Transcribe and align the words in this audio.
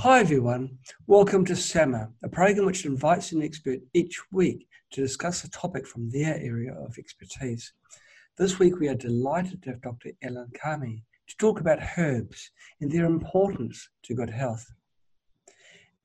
Hi 0.00 0.20
everyone, 0.20 0.78
welcome 1.06 1.46
to 1.46 1.56
SAMA, 1.56 2.10
a 2.22 2.28
program 2.28 2.66
which 2.66 2.84
invites 2.84 3.32
an 3.32 3.42
expert 3.42 3.78
each 3.94 4.20
week 4.32 4.68
to 4.90 5.00
discuss 5.00 5.44
a 5.44 5.50
topic 5.50 5.86
from 5.86 6.10
their 6.10 6.34
area 6.34 6.74
of 6.74 6.98
expertise. 6.98 7.72
This 8.36 8.58
week 8.58 8.78
we 8.78 8.88
are 8.88 8.96
delighted 8.96 9.62
to 9.62 9.70
have 9.70 9.80
Dr. 9.80 10.10
Ellen 10.22 10.50
Kamhi 10.52 11.04
to 11.28 11.36
talk 11.38 11.58
about 11.58 11.78
herbs 11.96 12.50
and 12.80 12.92
their 12.92 13.06
importance 13.06 13.88
to 14.02 14.14
good 14.14 14.28
health. 14.28 14.66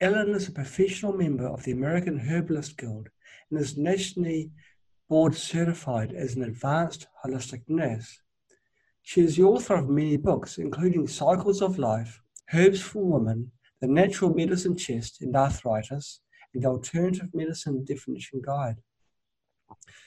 Ellen 0.00 0.30
is 0.30 0.48
a 0.48 0.52
professional 0.52 1.12
member 1.12 1.46
of 1.46 1.64
the 1.64 1.72
American 1.72 2.18
Herbalist 2.18 2.78
Guild 2.78 3.08
and 3.50 3.60
is 3.60 3.76
nationally 3.76 4.50
board 5.10 5.34
certified 5.34 6.14
as 6.14 6.36
an 6.36 6.42
advanced 6.44 7.06
holistic 7.22 7.62
nurse. 7.68 8.22
She 9.02 9.20
is 9.20 9.36
the 9.36 9.42
author 9.42 9.74
of 9.74 9.90
many 9.90 10.16
books, 10.16 10.56
including 10.56 11.06
Cycles 11.06 11.60
of 11.60 11.78
Life, 11.78 12.22
Herbs 12.54 12.80
for 12.80 13.04
Women, 13.04 13.50
The 13.80 13.88
Natural 13.88 14.34
Medicine 14.34 14.76
Chest 14.76 15.22
and 15.22 15.34
Arthritis, 15.34 16.20
and 16.52 16.62
the 16.62 16.68
Alternative 16.68 17.28
Medicine 17.32 17.84
Definition 17.84 18.42
Guide. 18.44 18.76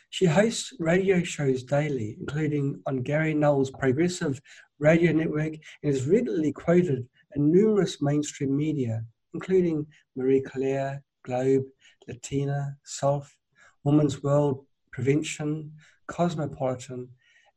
She 0.09 0.25
hosts 0.25 0.73
radio 0.79 1.23
shows 1.23 1.63
daily, 1.63 2.17
including 2.19 2.81
on 2.85 3.01
Gary 3.01 3.33
Null's 3.33 3.71
Progressive 3.71 4.39
Radio 4.77 5.11
Network, 5.11 5.53
and 5.53 5.93
is 5.95 6.05
regularly 6.05 6.51
quoted 6.51 7.07
in 7.35 7.51
numerous 7.51 8.01
mainstream 8.01 8.55
media, 8.55 9.03
including 9.33 9.87
Marie 10.15 10.41
Claire, 10.41 11.01
Globe, 11.23 11.63
Latina, 12.07 12.77
Self, 12.83 13.35
Woman's 13.83 14.21
World, 14.21 14.65
Prevention, 14.91 15.71
Cosmopolitan, 16.07 17.09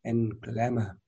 and 0.04 0.40
Glamour. 0.40 0.98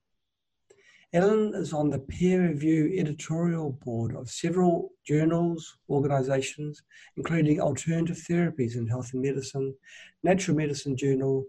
Ellen 1.14 1.54
is 1.54 1.72
on 1.72 1.88
the 1.88 1.98
peer 1.98 2.48
review 2.48 2.94
editorial 2.98 3.72
board 3.82 4.14
of 4.14 4.28
several 4.28 4.90
journals, 5.06 5.78
organizations, 5.88 6.82
including 7.16 7.62
Alternative 7.62 8.16
Therapies 8.16 8.76
in 8.76 8.86
Health 8.86 9.14
and 9.14 9.22
Medicine, 9.22 9.74
Natural 10.22 10.54
Medicine 10.54 10.98
Journal, 10.98 11.46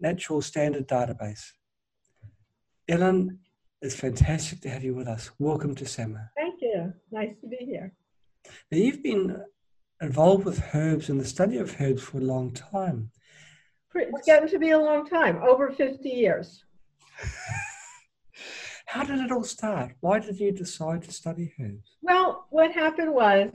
Natural 0.00 0.42
Standard 0.42 0.88
Database. 0.88 1.52
Ellen, 2.88 3.38
it's 3.82 3.94
fantastic 3.94 4.60
to 4.62 4.68
have 4.68 4.82
you 4.82 4.96
with 4.96 5.06
us. 5.06 5.30
Welcome 5.38 5.76
to 5.76 5.86
SAMA. 5.86 6.30
Thank 6.36 6.60
you. 6.60 6.92
Nice 7.12 7.36
to 7.40 7.46
be 7.46 7.58
here. 7.58 7.92
Now, 8.72 8.78
you've 8.78 9.04
been 9.04 9.44
involved 10.00 10.44
with 10.44 10.60
herbs 10.74 11.08
and 11.08 11.20
the 11.20 11.24
study 11.24 11.58
of 11.58 11.80
herbs 11.80 12.02
for 12.02 12.18
a 12.18 12.22
long 12.22 12.50
time. 12.50 13.12
It's 13.94 14.26
getting 14.26 14.48
to 14.48 14.58
be 14.58 14.70
a 14.70 14.78
long 14.78 15.06
time, 15.06 15.40
over 15.40 15.70
50 15.70 16.08
years. 16.08 16.64
How 18.92 19.04
did 19.04 19.20
it 19.20 19.32
all 19.32 19.42
start? 19.42 19.92
Why 20.00 20.18
did 20.18 20.38
you 20.38 20.52
decide 20.52 21.02
to 21.04 21.12
study 21.12 21.54
herbs? 21.58 21.96
Well, 22.02 22.46
what 22.50 22.72
happened 22.72 23.14
was 23.14 23.48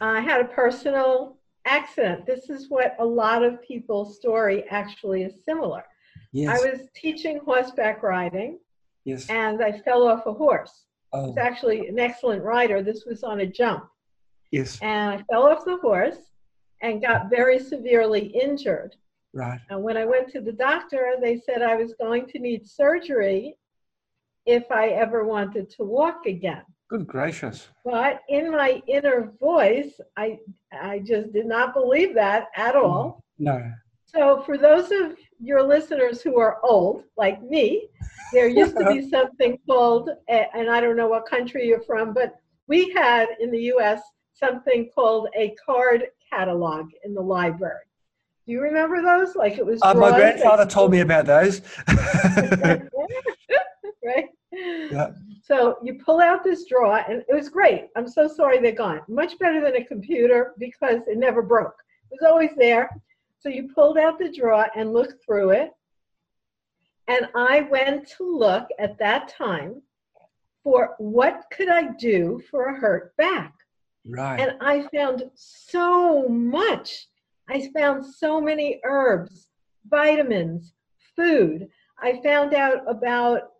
I 0.00 0.22
had 0.22 0.40
a 0.40 0.44
personal 0.46 1.36
accident. 1.66 2.24
This 2.24 2.48
is 2.48 2.70
what 2.70 2.96
a 2.98 3.04
lot 3.04 3.42
of 3.44 3.60
people's 3.60 4.16
story 4.16 4.64
actually 4.70 5.22
is 5.24 5.44
similar. 5.44 5.84
Yes. 6.32 6.48
I 6.48 6.70
was 6.70 6.88
teaching 6.96 7.40
horseback 7.44 8.02
riding 8.02 8.58
yes. 9.04 9.28
and 9.28 9.62
I 9.62 9.80
fell 9.80 10.08
off 10.08 10.24
a 10.24 10.32
horse. 10.32 10.86
I 11.12 11.18
Oh, 11.18 11.28
was 11.28 11.36
actually 11.36 11.86
an 11.88 11.98
excellent 11.98 12.42
rider. 12.42 12.82
This 12.82 13.04
was 13.04 13.22
on 13.22 13.40
a 13.40 13.46
jump. 13.46 13.84
yes. 14.50 14.78
And 14.80 15.10
I 15.20 15.22
fell 15.30 15.46
off 15.46 15.66
the 15.66 15.76
horse 15.76 16.20
and 16.80 17.02
got 17.02 17.28
very 17.28 17.58
severely 17.58 18.28
injured. 18.28 18.96
Right. 19.34 19.60
And 19.68 19.82
when 19.82 19.98
I 19.98 20.06
went 20.06 20.30
to 20.30 20.40
the 20.40 20.52
doctor, 20.52 21.16
they 21.20 21.38
said 21.38 21.60
I 21.60 21.76
was 21.76 21.92
going 22.00 22.24
to 22.28 22.38
need 22.38 22.66
surgery 22.66 23.56
if 24.46 24.70
I 24.70 24.88
ever 24.88 25.24
wanted 25.24 25.70
to 25.70 25.84
walk 25.84 26.26
again. 26.26 26.62
Good 26.88 27.06
gracious. 27.06 27.68
But 27.84 28.20
in 28.28 28.50
my 28.50 28.82
inner 28.86 29.32
voice, 29.40 30.00
I 30.16 30.38
I 30.72 31.00
just 31.00 31.32
did 31.32 31.46
not 31.46 31.74
believe 31.74 32.14
that 32.14 32.48
at 32.56 32.76
all. 32.76 33.24
No. 33.38 33.72
So 34.04 34.42
for 34.42 34.56
those 34.56 34.92
of 34.92 35.16
your 35.40 35.62
listeners 35.62 36.22
who 36.22 36.38
are 36.38 36.58
old, 36.62 37.04
like 37.16 37.42
me, 37.42 37.88
there 38.32 38.48
used 38.48 38.76
to 38.76 38.86
be 38.86 39.08
something 39.16 39.58
called, 39.66 40.10
and 40.28 40.70
I 40.70 40.80
don't 40.80 40.96
know 40.96 41.08
what 41.08 41.26
country 41.26 41.66
you're 41.66 41.82
from, 41.82 42.14
but 42.14 42.36
we 42.68 42.90
had 42.92 43.28
in 43.40 43.50
the 43.50 43.60
U.S. 43.74 44.00
something 44.34 44.88
called 44.94 45.28
a 45.36 45.54
card 45.66 46.06
catalog 46.32 46.90
in 47.04 47.14
the 47.14 47.20
library. 47.20 47.84
Do 48.46 48.52
you 48.52 48.60
remember 48.60 49.00
those? 49.02 49.34
Like 49.34 49.58
it 49.58 49.64
was. 49.64 49.80
Uh, 49.82 49.94
my 49.94 50.10
grandfather 50.10 50.66
told 50.66 50.90
me 50.90 51.00
about 51.08 51.26
those. 51.26 51.62
right? 54.04 54.26
Yeah. 54.52 55.10
So 55.42 55.78
you 55.82 56.00
pull 56.04 56.20
out 56.20 56.42
this 56.42 56.64
drawer, 56.64 57.04
and 57.08 57.22
it 57.28 57.34
was 57.34 57.48
great. 57.48 57.88
I'm 57.96 58.08
so 58.08 58.28
sorry 58.28 58.60
they're 58.60 58.72
gone. 58.72 59.02
Much 59.08 59.38
better 59.38 59.60
than 59.60 59.76
a 59.76 59.84
computer 59.84 60.54
because 60.58 61.00
it 61.06 61.18
never 61.18 61.42
broke. 61.42 61.74
It 62.10 62.18
was 62.20 62.30
always 62.30 62.50
there. 62.56 62.88
So 63.40 63.48
you 63.48 63.68
pulled 63.74 63.98
out 63.98 64.18
the 64.18 64.32
drawer 64.32 64.68
and 64.74 64.92
looked 64.92 65.24
through 65.24 65.50
it. 65.50 65.70
And 67.08 67.28
I 67.34 67.62
went 67.70 68.08
to 68.16 68.38
look 68.38 68.68
at 68.78 68.98
that 68.98 69.28
time 69.28 69.82
for 70.62 70.94
what 70.96 71.44
could 71.52 71.68
I 71.68 71.88
do 71.98 72.42
for 72.50 72.66
a 72.66 72.78
hurt 72.80 73.14
back. 73.16 73.52
right. 74.06 74.40
And 74.40 74.52
I 74.62 74.88
found 74.94 75.24
so 75.34 76.26
much. 76.26 77.08
I 77.50 77.70
found 77.76 78.06
so 78.06 78.40
many 78.40 78.80
herbs, 78.84 79.48
vitamins, 79.90 80.72
food. 81.14 81.68
I 82.00 82.20
found 82.22 82.54
out 82.54 82.78
about 82.88 83.50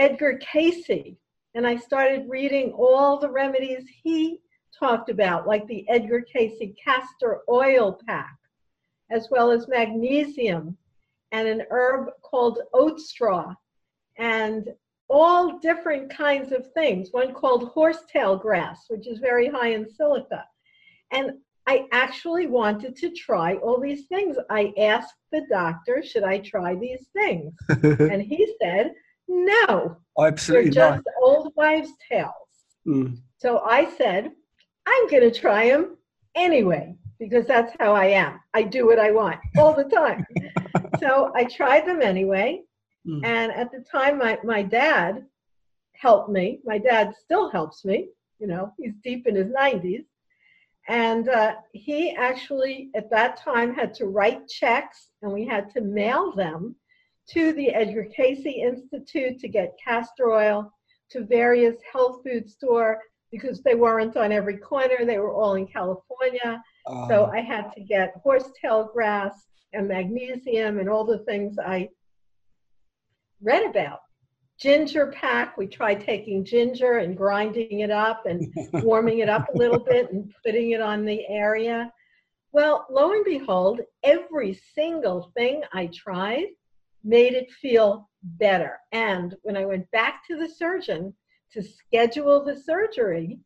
Edgar 0.00 0.38
Cayce, 0.38 1.14
and 1.54 1.66
I 1.66 1.76
started 1.76 2.24
reading 2.26 2.72
all 2.72 3.18
the 3.18 3.30
remedies 3.30 3.84
he 4.02 4.40
talked 4.76 5.10
about, 5.10 5.46
like 5.46 5.66
the 5.66 5.86
Edgar 5.90 6.22
Cayce 6.22 6.72
castor 6.82 7.40
oil 7.50 8.00
pack, 8.06 8.34
as 9.10 9.28
well 9.30 9.50
as 9.50 9.68
magnesium 9.68 10.78
and 11.32 11.46
an 11.46 11.64
herb 11.70 12.08
called 12.22 12.60
oat 12.72 12.98
straw, 12.98 13.54
and 14.16 14.70
all 15.10 15.58
different 15.58 16.10
kinds 16.10 16.50
of 16.50 16.72
things. 16.72 17.10
One 17.12 17.34
called 17.34 17.68
horsetail 17.68 18.38
grass, 18.38 18.86
which 18.88 19.06
is 19.06 19.18
very 19.18 19.48
high 19.48 19.72
in 19.72 19.86
silica. 19.86 20.46
And 21.12 21.32
I 21.66 21.86
actually 21.92 22.46
wanted 22.46 22.96
to 22.96 23.10
try 23.10 23.56
all 23.56 23.78
these 23.78 24.06
things. 24.06 24.38
I 24.48 24.72
asked 24.78 25.16
the 25.30 25.46
doctor, 25.50 26.02
should 26.02 26.24
I 26.24 26.38
try 26.38 26.74
these 26.74 27.08
things? 27.12 27.52
And 27.68 28.22
he 28.22 28.54
said, 28.62 28.94
no, 29.30 29.96
they're 30.16 30.26
Absolutely 30.26 30.70
just 30.70 30.96
not. 30.96 31.14
old 31.22 31.52
wives' 31.56 31.92
tales. 32.10 32.32
Mm. 32.86 33.18
So 33.38 33.60
I 33.60 33.88
said, 33.96 34.32
I'm 34.86 35.08
going 35.08 35.22
to 35.22 35.30
try 35.30 35.68
them 35.68 35.96
anyway, 36.34 36.96
because 37.20 37.46
that's 37.46 37.72
how 37.78 37.94
I 37.94 38.06
am. 38.06 38.40
I 38.54 38.64
do 38.64 38.86
what 38.86 38.98
I 38.98 39.12
want 39.12 39.38
all 39.56 39.72
the 39.72 39.84
time. 39.84 40.26
so 41.00 41.32
I 41.36 41.44
tried 41.44 41.86
them 41.86 42.02
anyway. 42.02 42.62
Mm. 43.06 43.24
And 43.24 43.52
at 43.52 43.70
the 43.70 43.84
time, 43.90 44.18
my, 44.18 44.38
my 44.42 44.62
dad 44.62 45.24
helped 45.92 46.28
me. 46.28 46.58
My 46.64 46.78
dad 46.78 47.14
still 47.22 47.48
helps 47.50 47.84
me. 47.84 48.08
You 48.40 48.48
know, 48.48 48.72
he's 48.78 48.94
deep 49.04 49.28
in 49.28 49.36
his 49.36 49.52
90s. 49.52 50.04
And 50.88 51.28
uh, 51.28 51.54
he 51.72 52.16
actually, 52.16 52.90
at 52.96 53.10
that 53.10 53.36
time, 53.36 53.74
had 53.74 53.94
to 53.94 54.06
write 54.06 54.48
checks 54.48 55.10
and 55.22 55.32
we 55.32 55.46
had 55.46 55.70
to 55.74 55.82
mail 55.82 56.32
them 56.34 56.74
to 57.32 57.52
the 57.52 57.70
Edgar 57.70 58.06
Cayce 58.16 58.44
Institute 58.44 59.38
to 59.38 59.48
get 59.48 59.76
castor 59.82 60.30
oil, 60.30 60.72
to 61.10 61.24
various 61.24 61.76
health 61.92 62.22
food 62.24 62.48
store 62.48 63.00
because 63.30 63.62
they 63.62 63.74
weren't 63.74 64.16
on 64.16 64.32
every 64.32 64.56
corner. 64.56 65.04
They 65.04 65.18
were 65.18 65.32
all 65.32 65.54
in 65.54 65.66
California. 65.66 66.62
So 67.08 67.24
Uh, 67.24 67.30
I 67.32 67.40
had 67.40 67.72
to 67.72 67.80
get 67.80 68.14
horsetail 68.22 68.90
grass 68.92 69.46
and 69.72 69.86
magnesium 69.86 70.78
and 70.80 70.88
all 70.88 71.04
the 71.04 71.20
things 71.20 71.56
I 71.58 71.88
read 73.40 73.64
about. 73.64 74.00
Ginger 74.58 75.06
pack, 75.12 75.56
we 75.56 75.66
tried 75.66 76.00
taking 76.00 76.44
ginger 76.44 76.98
and 76.98 77.16
grinding 77.16 77.80
it 77.80 77.90
up 77.90 78.26
and 78.26 78.52
warming 78.84 79.20
it 79.20 79.28
up 79.28 79.48
a 79.54 79.56
little 79.56 79.78
bit 79.78 80.12
and 80.12 80.32
putting 80.44 80.72
it 80.72 80.80
on 80.80 81.04
the 81.04 81.26
area. 81.28 81.90
Well, 82.52 82.86
lo 82.90 83.12
and 83.12 83.24
behold, 83.24 83.80
every 84.02 84.60
single 84.74 85.30
thing 85.36 85.62
I 85.72 85.86
tried 85.86 86.46
made 87.04 87.34
it 87.34 87.50
feel 87.50 88.08
better. 88.22 88.78
And 88.92 89.34
when 89.42 89.56
I 89.56 89.64
went 89.64 89.90
back 89.90 90.26
to 90.28 90.36
the 90.36 90.48
surgeon 90.48 91.14
to 91.52 91.62
schedule 91.62 92.44
the 92.44 92.56
surgery, 92.56 93.38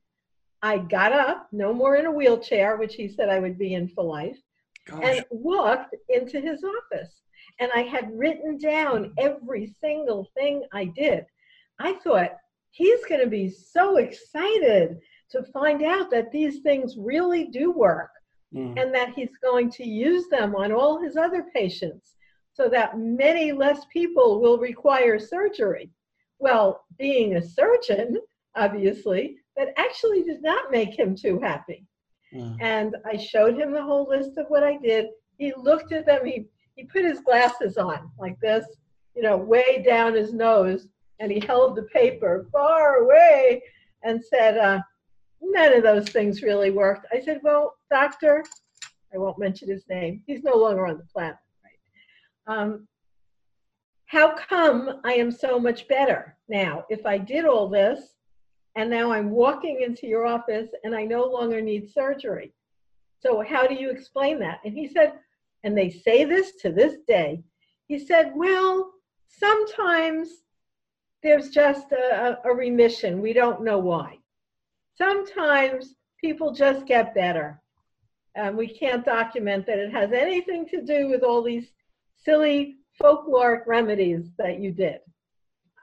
I 0.62 0.78
got 0.78 1.12
up, 1.12 1.48
no 1.52 1.72
more 1.72 1.96
in 1.96 2.06
a 2.06 2.10
wheelchair, 2.10 2.76
which 2.76 2.94
he 2.94 3.08
said 3.08 3.28
I 3.28 3.38
would 3.38 3.58
be 3.58 3.74
in 3.74 3.88
for 3.88 4.04
life, 4.04 4.38
gosh. 4.86 5.02
and 5.04 5.24
walked 5.30 5.94
into 6.08 6.40
his 6.40 6.64
office. 6.64 7.20
And 7.60 7.70
I 7.74 7.82
had 7.82 8.16
written 8.16 8.58
down 8.58 9.12
every 9.18 9.74
single 9.80 10.30
thing 10.36 10.64
I 10.72 10.86
did. 10.86 11.24
I 11.78 11.94
thought, 11.94 12.32
he's 12.70 13.04
going 13.04 13.20
to 13.20 13.28
be 13.28 13.48
so 13.48 13.98
excited 13.98 14.98
to 15.30 15.44
find 15.52 15.82
out 15.84 16.10
that 16.10 16.32
these 16.32 16.60
things 16.60 16.96
really 16.96 17.46
do 17.46 17.70
work 17.70 18.10
Mm. 18.54 18.80
and 18.80 18.94
that 18.94 19.12
he's 19.14 19.36
going 19.42 19.68
to 19.72 19.84
use 19.84 20.28
them 20.28 20.54
on 20.54 20.70
all 20.70 21.00
his 21.00 21.16
other 21.16 21.44
patients 21.52 22.14
so 22.54 22.68
that 22.68 22.98
many 22.98 23.52
less 23.52 23.84
people 23.92 24.40
will 24.40 24.58
require 24.58 25.18
surgery. 25.18 25.90
Well, 26.38 26.84
being 26.98 27.36
a 27.36 27.42
surgeon, 27.42 28.18
obviously, 28.54 29.36
that 29.56 29.74
actually 29.76 30.22
did 30.22 30.42
not 30.42 30.70
make 30.70 30.96
him 30.96 31.16
too 31.16 31.40
happy. 31.40 31.84
Mm. 32.32 32.56
And 32.60 32.96
I 33.04 33.16
showed 33.16 33.58
him 33.58 33.72
the 33.72 33.82
whole 33.82 34.08
list 34.08 34.38
of 34.38 34.46
what 34.48 34.62
I 34.62 34.78
did. 34.78 35.06
He 35.36 35.52
looked 35.56 35.92
at 35.92 36.06
them, 36.06 36.24
he, 36.24 36.46
he 36.76 36.84
put 36.84 37.04
his 37.04 37.20
glasses 37.20 37.76
on 37.76 38.10
like 38.18 38.38
this, 38.40 38.64
you 39.16 39.22
know, 39.22 39.36
way 39.36 39.84
down 39.86 40.14
his 40.14 40.32
nose, 40.32 40.88
and 41.18 41.30
he 41.30 41.40
held 41.40 41.76
the 41.76 41.82
paper 41.84 42.46
far 42.52 42.96
away 42.96 43.62
and 44.02 44.22
said, 44.24 44.58
uh, 44.58 44.80
None 45.46 45.74
of 45.74 45.82
those 45.82 46.08
things 46.08 46.42
really 46.42 46.70
worked. 46.70 47.06
I 47.12 47.20
said, 47.20 47.40
Well, 47.42 47.76
doctor, 47.90 48.42
I 49.12 49.18
won't 49.18 49.38
mention 49.38 49.68
his 49.68 49.84
name, 49.88 50.22
he's 50.26 50.42
no 50.42 50.54
longer 50.54 50.86
on 50.86 50.98
the 50.98 51.04
planet? 51.12 51.36
Um, 52.46 52.86
how 54.06 54.34
come 54.34 55.00
I 55.04 55.14
am 55.14 55.30
so 55.30 55.58
much 55.58 55.88
better 55.88 56.36
now? 56.48 56.84
If 56.88 57.06
I 57.06 57.18
did 57.18 57.44
all 57.44 57.68
this 57.68 58.14
and 58.76 58.90
now 58.90 59.12
I'm 59.12 59.30
walking 59.30 59.82
into 59.82 60.06
your 60.06 60.26
office 60.26 60.68
and 60.84 60.94
I 60.94 61.04
no 61.04 61.24
longer 61.24 61.60
need 61.60 61.90
surgery. 61.90 62.52
So, 63.20 63.42
how 63.42 63.66
do 63.66 63.74
you 63.74 63.90
explain 63.90 64.38
that? 64.40 64.60
And 64.64 64.74
he 64.74 64.86
said, 64.86 65.14
and 65.62 65.76
they 65.76 65.90
say 65.90 66.24
this 66.24 66.56
to 66.56 66.70
this 66.70 66.98
day, 67.08 67.42
he 67.88 67.98
said, 67.98 68.32
well, 68.34 68.92
sometimes 69.28 70.28
there's 71.22 71.48
just 71.48 71.90
a, 71.92 72.38
a 72.44 72.54
remission. 72.54 73.22
We 73.22 73.32
don't 73.32 73.64
know 73.64 73.78
why. 73.78 74.18
Sometimes 74.96 75.94
people 76.20 76.52
just 76.52 76.86
get 76.86 77.14
better. 77.14 77.60
And 78.34 78.56
we 78.56 78.68
can't 78.68 79.04
document 79.04 79.64
that 79.66 79.78
it 79.78 79.92
has 79.92 80.12
anything 80.12 80.66
to 80.68 80.82
do 80.82 81.08
with 81.08 81.22
all 81.22 81.42
these 81.42 81.72
silly 82.22 82.76
folkloric 83.00 83.66
remedies 83.66 84.30
that 84.38 84.60
you 84.60 84.70
did. 84.70 85.00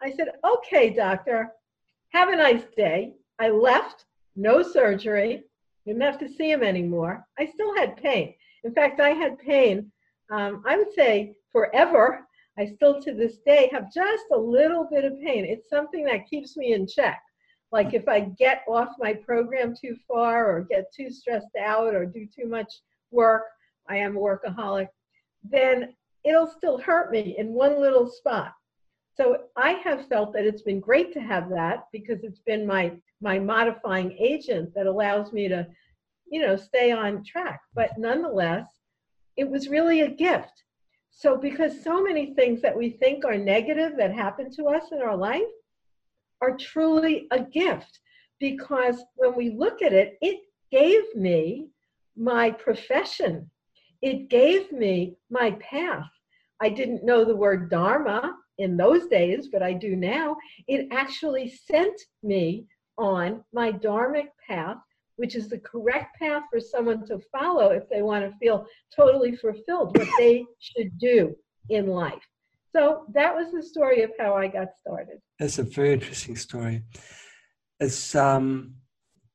I 0.01 0.11
said, 0.11 0.29
okay, 0.43 0.89
doctor, 0.89 1.51
have 2.09 2.29
a 2.29 2.35
nice 2.35 2.63
day. 2.75 3.13
I 3.39 3.49
left, 3.49 4.05
no 4.35 4.63
surgery, 4.63 5.43
didn't 5.85 6.01
have 6.01 6.19
to 6.19 6.29
see 6.29 6.51
him 6.51 6.63
anymore. 6.63 7.25
I 7.39 7.45
still 7.47 7.75
had 7.75 7.97
pain. 7.97 8.33
In 8.63 8.73
fact, 8.73 8.99
I 8.99 9.09
had 9.09 9.39
pain, 9.39 9.91
um, 10.31 10.63
I 10.65 10.77
would 10.77 10.93
say 10.93 11.35
forever. 11.51 12.27
I 12.57 12.65
still 12.65 13.01
to 13.01 13.13
this 13.13 13.37
day 13.45 13.69
have 13.71 13.91
just 13.93 14.25
a 14.33 14.37
little 14.37 14.87
bit 14.89 15.05
of 15.05 15.19
pain. 15.19 15.45
It's 15.45 15.69
something 15.69 16.03
that 16.05 16.27
keeps 16.27 16.57
me 16.57 16.73
in 16.73 16.87
check. 16.87 17.21
Like 17.71 17.93
if 17.93 18.07
I 18.07 18.21
get 18.37 18.63
off 18.67 18.89
my 18.99 19.13
program 19.13 19.73
too 19.79 19.95
far 20.07 20.51
or 20.51 20.61
get 20.69 20.93
too 20.93 21.09
stressed 21.09 21.55
out 21.59 21.95
or 21.95 22.05
do 22.05 22.27
too 22.27 22.47
much 22.47 22.71
work, 23.11 23.43
I 23.87 23.97
am 23.97 24.17
a 24.17 24.19
workaholic, 24.19 24.89
then 25.43 25.93
it'll 26.23 26.47
still 26.47 26.77
hurt 26.77 27.11
me 27.11 27.35
in 27.37 27.53
one 27.53 27.79
little 27.79 28.09
spot. 28.09 28.53
So 29.15 29.43
I 29.55 29.71
have 29.71 30.07
felt 30.07 30.33
that 30.33 30.45
it's 30.45 30.61
been 30.61 30.79
great 30.79 31.13
to 31.13 31.19
have 31.19 31.49
that 31.49 31.85
because 31.91 32.23
it's 32.23 32.39
been 32.39 32.65
my 32.65 32.93
my 33.19 33.37
modifying 33.37 34.13
agent 34.13 34.73
that 34.73 34.87
allows 34.87 35.31
me 35.31 35.47
to, 35.47 35.67
you 36.31 36.41
know, 36.41 36.55
stay 36.55 36.91
on 36.91 37.23
track. 37.23 37.61
But 37.75 37.91
nonetheless, 37.97 38.67
it 39.37 39.47
was 39.47 39.69
really 39.69 40.01
a 40.01 40.09
gift. 40.09 40.63
So 41.11 41.37
because 41.37 41.83
so 41.83 42.01
many 42.01 42.33
things 42.33 42.61
that 42.61 42.75
we 42.75 42.89
think 42.89 43.23
are 43.25 43.37
negative 43.37 43.93
that 43.97 44.13
happen 44.13 44.49
to 44.55 44.65
us 44.69 44.91
in 44.91 45.01
our 45.01 45.15
life 45.15 45.41
are 46.41 46.57
truly 46.57 47.27
a 47.31 47.39
gift 47.41 47.99
because 48.39 49.03
when 49.15 49.35
we 49.35 49.51
look 49.51 49.83
at 49.83 49.93
it, 49.93 50.17
it 50.21 50.39
gave 50.71 51.03
me 51.15 51.67
my 52.15 52.49
profession. 52.49 53.50
It 54.01 54.29
gave 54.29 54.71
me 54.71 55.15
my 55.29 55.51
path. 55.51 56.09
I 56.59 56.69
didn't 56.69 57.03
know 57.03 57.23
the 57.23 57.35
word 57.35 57.69
Dharma 57.69 58.35
in 58.57 58.77
those 58.77 59.07
days, 59.07 59.49
but 59.51 59.63
I 59.63 59.73
do 59.73 59.95
now. 59.95 60.37
It 60.67 60.87
actually 60.91 61.49
sent 61.49 61.99
me 62.23 62.65
on 62.97 63.43
my 63.53 63.71
dharmic 63.71 64.27
path, 64.47 64.77
which 65.15 65.35
is 65.35 65.49
the 65.49 65.59
correct 65.59 66.17
path 66.19 66.43
for 66.51 66.59
someone 66.59 67.05
to 67.07 67.19
follow 67.31 67.71
if 67.71 67.89
they 67.89 68.01
want 68.01 68.23
to 68.23 68.37
feel 68.37 68.65
totally 68.95 69.35
fulfilled, 69.35 69.97
what 69.97 70.07
they 70.17 70.45
should 70.59 70.97
do 70.99 71.35
in 71.69 71.87
life. 71.87 72.21
So 72.71 73.05
that 73.13 73.35
was 73.35 73.51
the 73.51 73.63
story 73.63 74.03
of 74.03 74.11
how 74.19 74.35
I 74.35 74.47
got 74.47 74.69
started. 74.79 75.17
That's 75.39 75.59
a 75.59 75.63
very 75.63 75.93
interesting 75.93 76.35
story. 76.35 76.83
It's 77.79 78.15
um, 78.15 78.75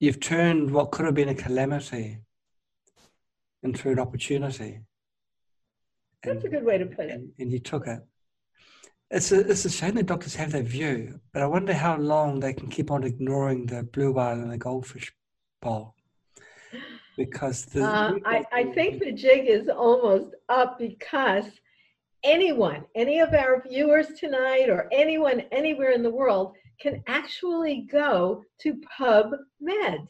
you've 0.00 0.20
turned 0.20 0.70
what 0.70 0.90
could 0.92 1.04
have 1.04 1.14
been 1.14 1.28
a 1.28 1.34
calamity 1.34 2.18
into 3.66 3.90
an 3.90 3.98
opportunity. 3.98 4.80
That's 6.22 6.44
a 6.44 6.48
good 6.48 6.64
way 6.64 6.78
to 6.78 6.86
put 6.86 7.06
it. 7.06 7.12
And, 7.12 7.30
and 7.38 7.52
you 7.52 7.58
took 7.58 7.86
it. 7.86 8.00
It's 9.10 9.30
a, 9.30 9.40
it's 9.48 9.64
a 9.64 9.70
shame 9.70 9.94
that 9.94 10.06
doctors 10.06 10.34
have 10.34 10.50
that 10.52 10.64
view, 10.64 11.20
but 11.32 11.42
I 11.42 11.46
wonder 11.46 11.72
how 11.72 11.96
long 11.96 12.40
they 12.40 12.52
can 12.52 12.68
keep 12.68 12.90
on 12.90 13.04
ignoring 13.04 13.66
the 13.66 13.84
blue 13.84 14.12
whale 14.12 14.32
and 14.32 14.50
the 14.50 14.58
goldfish 14.58 15.12
bowl. 15.62 15.94
Because 17.16 17.64
the, 17.66 17.84
uh, 17.84 18.14
I, 18.26 18.44
I 18.52 18.64
think 18.74 18.98
the 18.98 19.12
jig 19.12 19.46
is 19.46 19.68
almost 19.68 20.34
up 20.48 20.78
because 20.78 21.46
anyone, 22.24 22.84
any 22.94 23.20
of 23.20 23.32
our 23.32 23.62
viewers 23.62 24.08
tonight, 24.18 24.68
or 24.68 24.88
anyone 24.92 25.44
anywhere 25.52 25.92
in 25.92 26.02
the 26.02 26.10
world 26.10 26.56
can 26.80 27.02
actually 27.06 27.86
go 27.90 28.42
to 28.60 28.80
PubMed. 28.98 30.08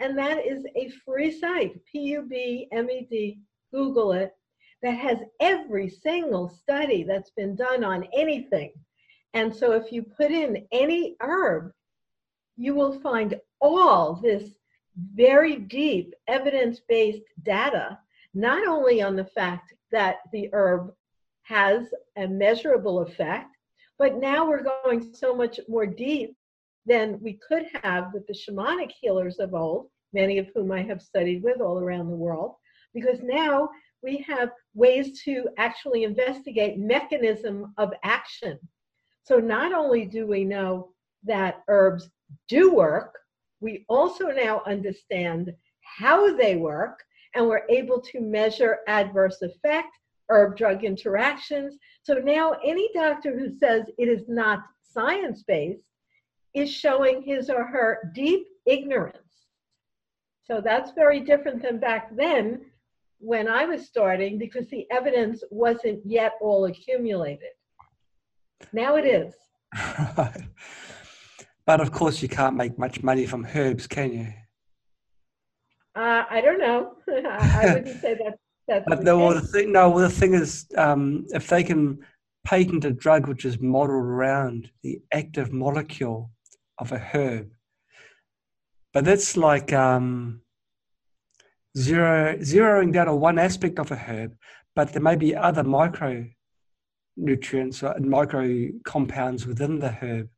And 0.00 0.16
that 0.16 0.46
is 0.46 0.64
a 0.76 0.90
free 1.04 1.36
site, 1.36 1.84
P 1.84 2.00
U 2.00 2.22
B 2.22 2.68
M 2.72 2.88
E 2.90 3.06
D, 3.10 3.40
Google 3.72 4.12
it, 4.12 4.34
that 4.82 4.92
has 4.92 5.18
every 5.40 5.88
single 5.88 6.48
study 6.48 7.02
that's 7.02 7.30
been 7.30 7.56
done 7.56 7.82
on 7.82 8.06
anything. 8.14 8.72
And 9.34 9.54
so 9.54 9.72
if 9.72 9.92
you 9.92 10.02
put 10.02 10.30
in 10.30 10.66
any 10.72 11.16
herb, 11.20 11.72
you 12.56 12.74
will 12.74 13.00
find 13.00 13.40
all 13.60 14.14
this 14.14 14.54
very 15.14 15.56
deep 15.56 16.14
evidence 16.26 16.80
based 16.88 17.24
data, 17.42 17.98
not 18.34 18.66
only 18.66 19.02
on 19.02 19.16
the 19.16 19.24
fact 19.24 19.74
that 19.90 20.18
the 20.32 20.48
herb 20.52 20.92
has 21.42 21.86
a 22.16 22.26
measurable 22.26 23.00
effect, 23.00 23.56
but 23.98 24.16
now 24.16 24.48
we're 24.48 24.62
going 24.84 25.12
so 25.14 25.34
much 25.34 25.58
more 25.68 25.86
deep 25.86 26.36
than 26.88 27.20
we 27.20 27.38
could 27.46 27.66
have 27.82 28.12
with 28.12 28.26
the 28.26 28.32
shamanic 28.32 28.90
healers 28.90 29.38
of 29.38 29.54
old, 29.54 29.88
many 30.12 30.38
of 30.38 30.48
whom 30.54 30.72
I 30.72 30.82
have 30.82 31.02
studied 31.02 31.42
with 31.42 31.60
all 31.60 31.78
around 31.78 32.08
the 32.08 32.16
world, 32.16 32.54
because 32.94 33.20
now 33.22 33.68
we 34.02 34.24
have 34.28 34.50
ways 34.74 35.22
to 35.24 35.48
actually 35.58 36.04
investigate 36.04 36.78
mechanism 36.78 37.74
of 37.76 37.92
action. 38.02 38.58
So 39.24 39.38
not 39.38 39.72
only 39.72 40.06
do 40.06 40.26
we 40.26 40.44
know 40.44 40.90
that 41.24 41.62
herbs 41.68 42.08
do 42.48 42.72
work, 42.72 43.18
we 43.60 43.84
also 43.88 44.28
now 44.28 44.62
understand 44.66 45.52
how 45.82 46.36
they 46.36 46.56
work 46.56 47.02
and 47.34 47.46
we're 47.46 47.66
able 47.68 48.00
to 48.00 48.20
measure 48.20 48.78
adverse 48.86 49.42
effect, 49.42 49.88
herb 50.30 50.56
drug 50.56 50.84
interactions. 50.84 51.76
So 52.02 52.14
now 52.14 52.56
any 52.64 52.88
doctor 52.94 53.38
who 53.38 53.50
says 53.58 53.84
it 53.98 54.08
is 54.08 54.28
not 54.28 54.60
science 54.82 55.42
based 55.42 55.82
is 56.54 56.70
showing 56.70 57.22
his 57.22 57.50
or 57.50 57.64
her 57.66 58.10
deep 58.14 58.46
ignorance. 58.66 59.18
So 60.44 60.60
that's 60.62 60.92
very 60.92 61.20
different 61.20 61.62
than 61.62 61.78
back 61.78 62.14
then 62.16 62.62
when 63.18 63.48
I 63.48 63.64
was 63.64 63.86
starting 63.86 64.38
because 64.38 64.68
the 64.68 64.86
evidence 64.90 65.42
wasn't 65.50 66.00
yet 66.04 66.32
all 66.40 66.64
accumulated. 66.66 67.50
Now 68.72 68.96
it 68.96 69.04
is. 69.04 69.34
Right. 70.16 70.42
But 71.66 71.82
of 71.82 71.92
course, 71.92 72.22
you 72.22 72.30
can't 72.30 72.56
make 72.56 72.78
much 72.78 73.02
money 73.02 73.26
from 73.26 73.46
herbs, 73.54 73.86
can 73.86 74.10
you? 74.10 74.32
Uh, 75.94 76.24
I 76.30 76.40
don't 76.40 76.58
know. 76.58 76.94
I 77.08 77.74
wouldn't 77.74 78.00
say 78.00 78.14
that. 78.14 78.38
That's 78.66 78.86
but 78.88 79.00
the 79.00 79.04
the, 79.04 79.18
well, 79.18 79.34
the 79.34 79.42
thing, 79.42 79.72
no, 79.72 79.90
well, 79.90 80.08
the 80.08 80.14
thing 80.14 80.32
is, 80.32 80.64
um, 80.78 81.26
if 81.34 81.46
they 81.46 81.62
can 81.62 81.98
patent 82.42 82.86
a 82.86 82.90
drug 82.90 83.28
which 83.28 83.44
is 83.44 83.60
modeled 83.60 84.02
around 84.02 84.70
the 84.82 84.98
active 85.12 85.52
molecule 85.52 86.30
of 86.78 86.92
a 86.92 86.98
herb, 86.98 87.50
but 88.92 89.04
that's 89.04 89.36
like 89.36 89.72
um, 89.72 90.42
zero, 91.76 92.36
zeroing 92.38 92.92
down 92.92 93.08
on 93.08 93.20
one 93.20 93.38
aspect 93.38 93.78
of 93.78 93.90
a 93.90 93.96
herb, 93.96 94.34
but 94.74 94.92
there 94.92 95.02
may 95.02 95.16
be 95.16 95.34
other 95.34 95.64
micronutrients 95.64 96.32
or 97.82 97.98
micro 98.00 98.68
compounds 98.84 99.46
within 99.46 99.78
the 99.78 99.90
herb 99.90 100.28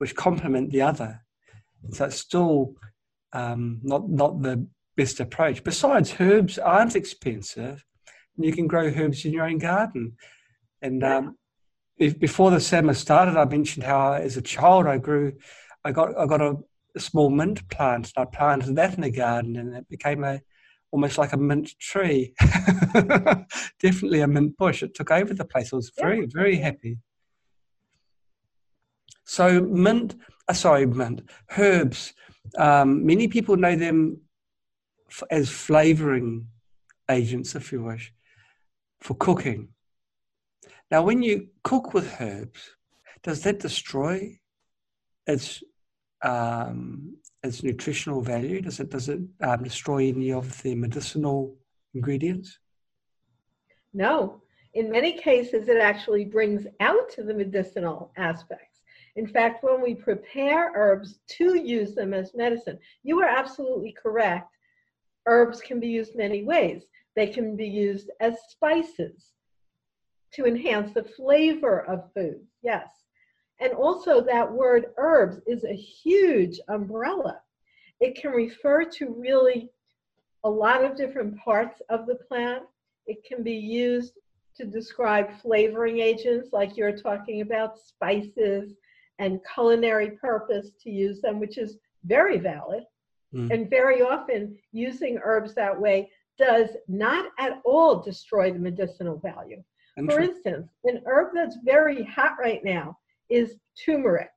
which 0.00 0.16
complement 0.16 0.70
the 0.70 0.80
other. 0.80 1.22
So 1.92 2.06
it's 2.06 2.16
still 2.16 2.74
um, 3.32 3.80
not 3.82 4.08
not 4.08 4.42
the 4.42 4.66
best 4.96 5.20
approach. 5.20 5.62
Besides, 5.62 6.14
herbs 6.18 6.58
aren't 6.58 6.96
expensive, 6.96 7.84
and 8.36 8.44
you 8.46 8.52
can 8.52 8.66
grow 8.66 8.86
herbs 8.86 9.24
in 9.24 9.32
your 9.32 9.44
own 9.44 9.58
garden. 9.58 10.16
And 10.82 11.04
um, 11.04 11.36
before 12.08 12.50
the 12.50 12.60
summer 12.60 12.94
started, 12.94 13.36
I 13.36 13.44
mentioned 13.44 13.84
how 13.84 14.14
as 14.14 14.36
a 14.36 14.42
child 14.42 14.86
I 14.86 14.98
grew, 14.98 15.34
I 15.84 15.92
got 15.92 16.16
I 16.18 16.26
got 16.26 16.40
a, 16.40 16.56
a 16.96 17.00
small 17.00 17.30
mint 17.30 17.68
plant, 17.68 18.12
and 18.16 18.22
I 18.22 18.36
planted 18.36 18.74
that 18.76 18.94
in 18.94 19.02
the 19.02 19.10
garden, 19.10 19.56
and 19.56 19.74
it 19.76 19.88
became 19.88 20.24
a 20.24 20.40
almost 20.90 21.18
like 21.18 21.32
a 21.32 21.36
mint 21.36 21.78
tree. 21.78 22.34
Definitely 23.80 24.20
a 24.20 24.26
mint 24.26 24.56
bush. 24.56 24.82
It 24.82 24.94
took 24.94 25.10
over 25.10 25.32
the 25.34 25.44
place. 25.44 25.72
I 25.72 25.76
was 25.76 25.92
very 25.96 26.26
very 26.26 26.56
happy. 26.56 26.98
So 29.24 29.60
mint, 29.60 30.16
uh, 30.48 30.54
sorry, 30.54 30.86
mint 30.86 31.22
herbs 31.56 32.12
Um, 32.58 33.06
many 33.06 33.28
people 33.28 33.56
know 33.56 33.76
them 33.76 34.22
f- 35.08 35.22
as 35.30 35.48
flavoring 35.50 36.48
agents, 37.08 37.54
if 37.54 37.70
you 37.72 37.82
wish, 37.82 38.12
for 39.00 39.14
cooking. 39.14 39.68
Now, 40.90 41.02
when 41.02 41.22
you 41.22 41.48
cook 41.62 41.94
with 41.94 42.20
herbs, 42.20 42.70
does 43.22 43.42
that 43.42 43.60
destroy 43.60 44.40
its 45.26 45.62
um, 46.22 47.16
its 47.42 47.62
nutritional 47.62 48.20
value? 48.20 48.60
Does 48.60 48.80
it 48.80 48.90
does 48.90 49.08
it 49.08 49.20
um, 49.40 49.62
destroy 49.62 50.08
any 50.08 50.32
of 50.32 50.60
the 50.62 50.74
medicinal 50.74 51.56
ingredients? 51.94 52.58
No. 53.94 54.42
In 54.74 54.90
many 54.90 55.12
cases, 55.18 55.68
it 55.68 55.78
actually 55.78 56.24
brings 56.24 56.66
out 56.80 57.14
the 57.16 57.34
medicinal 57.34 58.12
aspects. 58.16 58.82
In 59.16 59.26
fact, 59.26 59.64
when 59.64 59.82
we 59.82 59.94
prepare 59.94 60.72
herbs 60.76 61.18
to 61.38 61.58
use 61.58 61.94
them 61.94 62.14
as 62.14 62.34
medicine, 62.34 62.78
you 63.02 63.20
are 63.20 63.28
absolutely 63.28 63.92
correct. 64.00 64.56
Herbs 65.26 65.60
can 65.60 65.80
be 65.80 65.88
used 65.88 66.14
many 66.14 66.44
ways. 66.44 66.84
They 67.16 67.26
can 67.26 67.56
be 67.56 67.66
used 67.66 68.10
as 68.20 68.36
spices 68.48 69.32
to 70.34 70.44
enhance 70.44 70.92
the 70.92 71.04
flavor 71.04 71.80
of 71.86 72.12
food, 72.14 72.40
yes. 72.62 72.88
And 73.60 73.72
also, 73.74 74.20
that 74.22 74.50
word 74.50 74.86
herbs 74.96 75.40
is 75.46 75.64
a 75.64 75.74
huge 75.74 76.58
umbrella. 76.68 77.40
It 78.00 78.14
can 78.20 78.30
refer 78.30 78.84
to 78.84 79.14
really 79.18 79.68
a 80.44 80.50
lot 80.50 80.84
of 80.84 80.96
different 80.96 81.36
parts 81.36 81.82
of 81.90 82.06
the 82.06 82.14
plant. 82.14 82.62
It 83.06 83.22
can 83.24 83.42
be 83.42 83.52
used 83.52 84.14
to 84.56 84.64
describe 84.64 85.38
flavoring 85.42 85.98
agents, 85.98 86.48
like 86.52 86.76
you're 86.76 86.96
talking 86.96 87.42
about, 87.42 87.78
spices, 87.78 88.72
and 89.18 89.40
culinary 89.54 90.12
purpose 90.12 90.70
to 90.82 90.90
use 90.90 91.20
them, 91.20 91.38
which 91.38 91.58
is 91.58 91.76
very 92.04 92.38
valid. 92.38 92.84
Mm. 93.34 93.52
And 93.52 93.70
very 93.70 94.00
often, 94.00 94.56
using 94.72 95.20
herbs 95.22 95.54
that 95.54 95.78
way 95.78 96.10
does 96.38 96.70
not 96.88 97.30
at 97.38 97.60
all 97.64 98.00
destroy 98.00 98.50
the 98.50 98.58
medicinal 98.58 99.18
value. 99.18 99.62
For 100.08 100.20
instance, 100.20 100.68
an 100.84 101.02
herb 101.06 101.28
that's 101.34 101.56
very 101.64 102.04
hot 102.04 102.36
right 102.38 102.62
now 102.64 102.98
is 103.28 103.56
turmeric. 103.84 104.30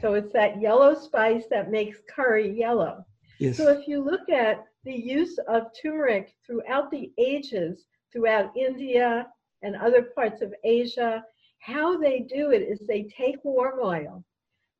So 0.00 0.14
it's 0.14 0.32
that 0.32 0.60
yellow 0.60 0.94
spice 0.94 1.44
that 1.50 1.70
makes 1.70 1.98
curry 2.08 2.50
yellow. 2.58 3.04
Yes. 3.38 3.56
So 3.56 3.68
if 3.68 3.86
you 3.86 4.02
look 4.02 4.28
at 4.28 4.64
the 4.84 4.94
use 4.94 5.38
of 5.48 5.68
turmeric 5.80 6.34
throughout 6.46 6.90
the 6.90 7.12
ages, 7.18 7.84
throughout 8.12 8.56
India 8.56 9.26
and 9.62 9.76
other 9.76 10.02
parts 10.02 10.42
of 10.42 10.54
Asia, 10.64 11.24
how 11.58 11.98
they 11.98 12.20
do 12.20 12.50
it 12.50 12.62
is 12.62 12.80
they 12.80 13.04
take 13.04 13.36
warm 13.44 13.80
oil, 13.82 14.24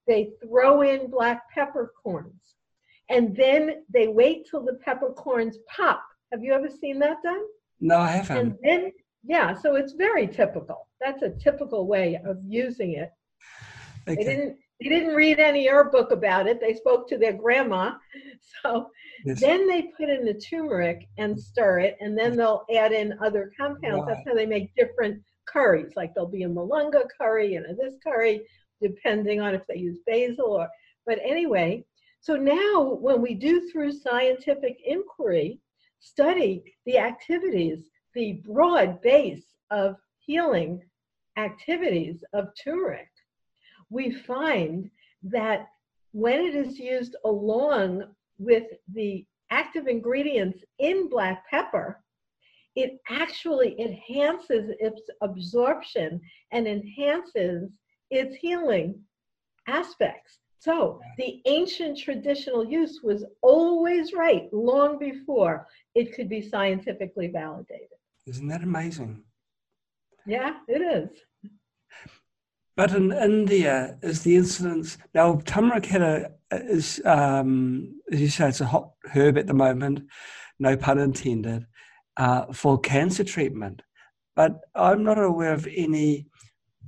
they 0.06 0.30
throw 0.42 0.80
in 0.82 1.10
black 1.10 1.42
peppercorns, 1.50 2.54
and 3.10 3.36
then 3.36 3.84
they 3.92 4.08
wait 4.08 4.48
till 4.50 4.64
the 4.64 4.78
peppercorns 4.84 5.58
pop. 5.68 6.02
Have 6.32 6.42
you 6.42 6.52
ever 6.52 6.70
seen 6.70 6.98
that 7.00 7.22
done? 7.22 7.42
No, 7.80 7.98
I 7.98 8.08
haven't. 8.08 8.38
And 8.38 8.58
then, 8.62 8.92
yeah, 9.22 9.54
so 9.54 9.76
it's 9.76 9.92
very 9.92 10.26
typical. 10.26 10.88
That's 11.00 11.22
a 11.22 11.30
typical 11.30 11.86
way 11.86 12.20
of 12.24 12.38
using 12.42 12.94
it. 12.94 13.10
Okay. 14.08 14.16
They 14.16 14.24
didn't 14.24 14.56
they 14.80 14.88
didn't 14.88 15.14
read 15.14 15.38
any 15.38 15.68
herb 15.68 15.92
book 15.92 16.10
about 16.10 16.46
it. 16.46 16.58
They 16.58 16.74
spoke 16.74 17.06
to 17.08 17.18
their 17.18 17.34
grandma. 17.34 17.92
So 18.62 18.90
yes. 19.24 19.40
then 19.40 19.68
they 19.68 19.90
put 19.98 20.08
in 20.08 20.24
the 20.24 20.34
turmeric 20.34 21.06
and 21.18 21.38
stir 21.38 21.80
it, 21.80 21.96
and 22.00 22.18
then 22.18 22.36
they'll 22.36 22.64
add 22.74 22.92
in 22.92 23.18
other 23.22 23.52
compounds. 23.58 24.00
Wow. 24.00 24.06
That's 24.06 24.26
how 24.26 24.34
they 24.34 24.46
make 24.46 24.74
different 24.74 25.22
curries. 25.46 25.92
Like 25.96 26.14
there'll 26.14 26.28
be 26.28 26.44
a 26.44 26.48
malunga 26.48 27.04
curry 27.20 27.56
and 27.56 27.66
a 27.66 27.74
this 27.74 27.94
curry, 28.02 28.42
depending 28.80 29.40
on 29.40 29.54
if 29.54 29.62
they 29.68 29.76
use 29.76 29.98
basil 30.06 30.52
or. 30.52 30.68
But 31.06 31.18
anyway, 31.22 31.84
so 32.20 32.36
now 32.36 32.98
when 33.00 33.20
we 33.20 33.34
do 33.34 33.68
through 33.70 33.92
scientific 33.92 34.78
inquiry, 34.84 35.60
study 36.00 36.62
the 36.86 36.98
activities, 36.98 37.89
the 38.14 38.42
broad 38.44 39.00
base 39.02 39.44
of 39.70 39.96
healing 40.18 40.82
activities 41.36 42.22
of 42.32 42.48
turmeric 42.62 43.08
we 43.90 44.12
find 44.12 44.88
that 45.22 45.68
when 46.12 46.40
it 46.40 46.54
is 46.54 46.78
used 46.78 47.16
along 47.24 48.04
with 48.38 48.64
the 48.94 49.26
active 49.50 49.86
ingredients 49.88 50.64
in 50.78 51.08
black 51.08 51.48
pepper, 51.50 52.02
it 52.76 52.98
actually 53.10 53.78
enhances 53.80 54.70
its 54.78 55.02
absorption 55.20 56.20
and 56.52 56.66
enhances 56.66 57.70
its 58.10 58.36
healing 58.36 58.98
aspects. 59.66 60.38
So 60.58 61.00
the 61.18 61.40
ancient 61.46 61.98
traditional 61.98 62.64
use 62.64 63.00
was 63.02 63.24
always 63.42 64.12
right 64.12 64.52
long 64.52 64.98
before 64.98 65.66
it 65.94 66.14
could 66.14 66.28
be 66.28 66.42
scientifically 66.42 67.28
validated. 67.28 67.88
Isn't 68.26 68.48
that 68.48 68.62
amazing? 68.62 69.24
Yeah, 70.26 70.54
it 70.68 70.82
is. 70.82 71.50
But 72.76 72.92
in 72.92 73.12
India, 73.12 73.98
is 74.02 74.22
the 74.22 74.36
incidence 74.36 74.96
now? 75.14 75.40
Turmeric 75.44 75.86
had 75.86 76.02
a 76.02 76.30
is 76.52 77.00
um, 77.04 78.00
as 78.10 78.20
you 78.20 78.28
say, 78.28 78.48
it's 78.48 78.60
a 78.60 78.66
hot 78.66 78.90
herb 79.14 79.38
at 79.38 79.46
the 79.46 79.54
moment, 79.54 80.02
no 80.58 80.76
pun 80.76 80.98
intended, 80.98 81.66
uh, 82.16 82.52
for 82.52 82.78
cancer 82.78 83.24
treatment. 83.24 83.82
But 84.36 84.60
I'm 84.74 85.04
not 85.04 85.18
aware 85.18 85.52
of 85.52 85.68
any 85.74 86.26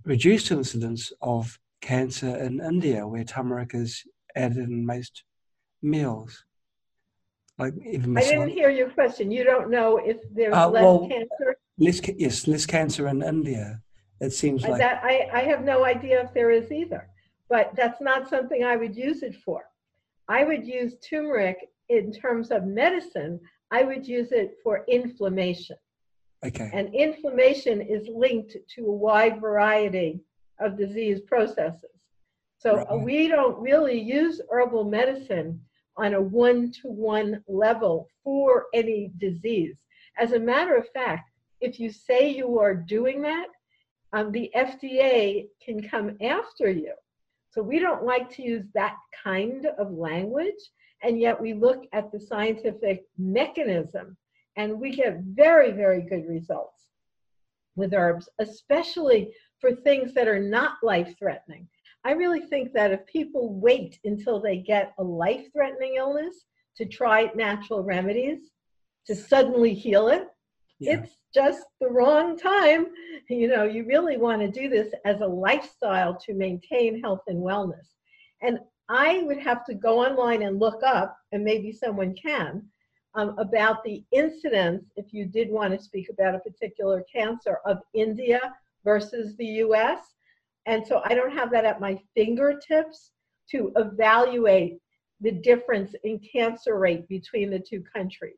reduced 0.04 0.50
incidence 0.50 1.12
of 1.20 1.58
cancer 1.80 2.36
in 2.36 2.60
India 2.60 3.06
where 3.06 3.24
turmeric 3.24 3.74
is 3.74 4.02
added 4.34 4.58
in 4.58 4.86
most 4.86 5.24
meals. 5.82 6.44
Like 7.62 7.75
even 7.87 8.19
I 8.19 8.23
didn't 8.23 8.49
hear 8.49 8.71
your 8.71 8.90
question. 8.90 9.31
You 9.31 9.45
don't 9.45 9.71
know 9.71 9.99
if 9.99 10.16
there's 10.35 10.52
uh, 10.52 10.69
less 10.69 10.83
well, 10.83 11.09
cancer. 11.09 11.57
Less, 11.78 12.00
yes, 12.19 12.49
less 12.49 12.66
cancer 12.66 13.07
in 13.07 13.23
India. 13.23 13.81
It 14.21 14.33
seems 14.33 14.62
like 14.62 14.78
that. 14.78 15.00
I, 15.04 15.28
I 15.33 15.42
have 15.42 15.62
no 15.62 15.85
idea 15.85 16.23
if 16.25 16.35
there 16.35 16.50
is 16.50 16.73
either, 16.73 17.09
but 17.49 17.73
that's 17.76 18.00
not 18.00 18.28
something 18.28 18.64
I 18.64 18.75
would 18.75 18.97
use 18.97 19.23
it 19.23 19.37
for. 19.45 19.62
I 20.28 20.42
would 20.42 20.66
use 20.66 20.95
turmeric 21.09 21.59
in 21.88 22.12
terms 22.12 22.50
of 22.50 22.64
medicine. 22.64 23.38
I 23.71 23.85
would 23.85 24.07
use 24.09 24.33
it 24.33 24.57
for 24.62 24.85
inflammation. 24.88 25.76
Okay. 26.45 26.69
And 26.75 26.92
inflammation 26.92 27.81
is 27.81 28.09
linked 28.09 28.57
to 28.75 28.87
a 28.87 28.92
wide 29.07 29.40
variety 29.40 30.21
of 30.59 30.76
disease 30.76 31.21
processes. 31.21 31.97
So 32.59 32.76
right. 32.76 33.00
we 33.00 33.28
don't 33.28 33.57
really 33.61 34.00
use 34.00 34.40
herbal 34.50 34.85
medicine 34.85 35.61
on 35.96 36.14
a 36.14 36.20
one 36.20 36.72
to 36.82 36.88
one 36.88 37.42
level 37.46 38.08
for 38.25 38.66
any 38.75 39.11
disease. 39.18 39.76
As 40.18 40.32
a 40.32 40.38
matter 40.38 40.76
of 40.76 40.88
fact, 40.90 41.30
if 41.61 41.78
you 41.78 41.90
say 41.90 42.28
you 42.28 42.58
are 42.58 42.75
doing 42.75 43.22
that, 43.22 43.46
um, 44.12 44.32
the 44.32 44.50
FDA 44.54 45.46
can 45.64 45.82
come 45.82 46.16
after 46.20 46.70
you. 46.70 46.92
So 47.50 47.62
we 47.62 47.78
don't 47.78 48.04
like 48.04 48.30
to 48.37 48.42
use 48.42 48.64
that 48.75 48.96
kind 49.22 49.66
of 49.78 49.92
language, 49.92 50.54
and 51.02 51.20
yet 51.20 51.40
we 51.40 51.54
look 51.54 51.84
at 51.92 52.11
the 52.11 52.20
scientific 52.20 53.04
mechanism 53.18 54.16
and 54.56 54.80
we 54.80 54.94
get 54.94 55.20
very, 55.20 55.70
very 55.72 56.02
good 56.02 56.26
results 56.26 56.88
with 57.76 57.94
herbs, 57.94 58.28
especially 58.38 59.32
for 59.61 59.75
things 59.75 60.12
that 60.14 60.28
are 60.28 60.40
not 60.40 60.75
life 60.82 61.14
threatening. 61.18 61.68
I 62.04 62.12
really 62.12 62.40
think 62.40 62.73
that 62.73 62.92
if 62.92 63.06
people 63.06 63.54
wait 63.54 63.99
until 64.04 64.40
they 64.40 64.56
get 64.59 64.92
a 64.99 65.04
life 65.04 65.47
threatening 65.52 65.94
illness 65.97 66.47
to 66.76 66.87
try 66.87 67.30
natural 67.35 67.82
remedies 67.82 68.50
to 69.06 69.14
suddenly 69.14 69.75
heal 69.75 70.09
it, 70.09 70.26
yeah. 70.80 70.94
it's 70.94 71.16
just 71.35 71.62
the 71.80 71.88
wrong 71.88 72.37
time. 72.37 72.87
You 73.28 73.49
know, 73.49 73.64
you 73.64 73.85
really 73.87 74.16
want 74.16 74.42
to 74.42 74.50
do 74.50 74.68
this 74.68 74.92
as 75.04 75.21
a 75.21 75.26
lifestyle 75.26 76.18
to 76.26 76.35
maintain 76.35 77.00
health 77.00 77.23
and 77.28 77.38
wellness. 77.38 77.87
And 78.40 78.59
I 78.88 79.23
would 79.23 79.38
have 79.38 79.64
to 79.66 79.75
go 79.75 80.04
online 80.04 80.42
and 80.42 80.59
look 80.59 80.82
up, 80.82 81.16
and 81.30 81.44
maybe 81.44 81.73
someone 81.73 82.14
can, 82.14 82.62
um, 83.14 83.35
about 83.38 83.85
the 83.85 84.04
incidence, 84.12 84.90
if 84.97 85.12
you 85.12 85.26
did 85.26 85.50
want 85.50 85.73
to 85.73 85.82
speak 85.82 86.09
about 86.11 86.35
a 86.35 86.40
particular 86.40 87.04
cancer, 87.14 87.59
of 87.64 87.78
India 87.94 88.40
versus 88.85 89.37
the 89.37 89.47
US. 89.47 90.00
And 90.66 90.87
so 90.87 91.02
I 91.04 91.14
don't 91.14 91.33
have 91.33 91.50
that 91.52 91.64
at 91.64 91.81
my 91.81 91.99
fingertips 92.14 93.11
to 93.50 93.73
evaluate 93.76 94.78
the 95.21 95.33
difference 95.33 95.95
in 96.04 96.21
cancer 96.21 96.78
rate 96.78 97.09
between 97.09 97.50
the 97.50 97.59
two 97.59 97.83
countries. 97.95 98.37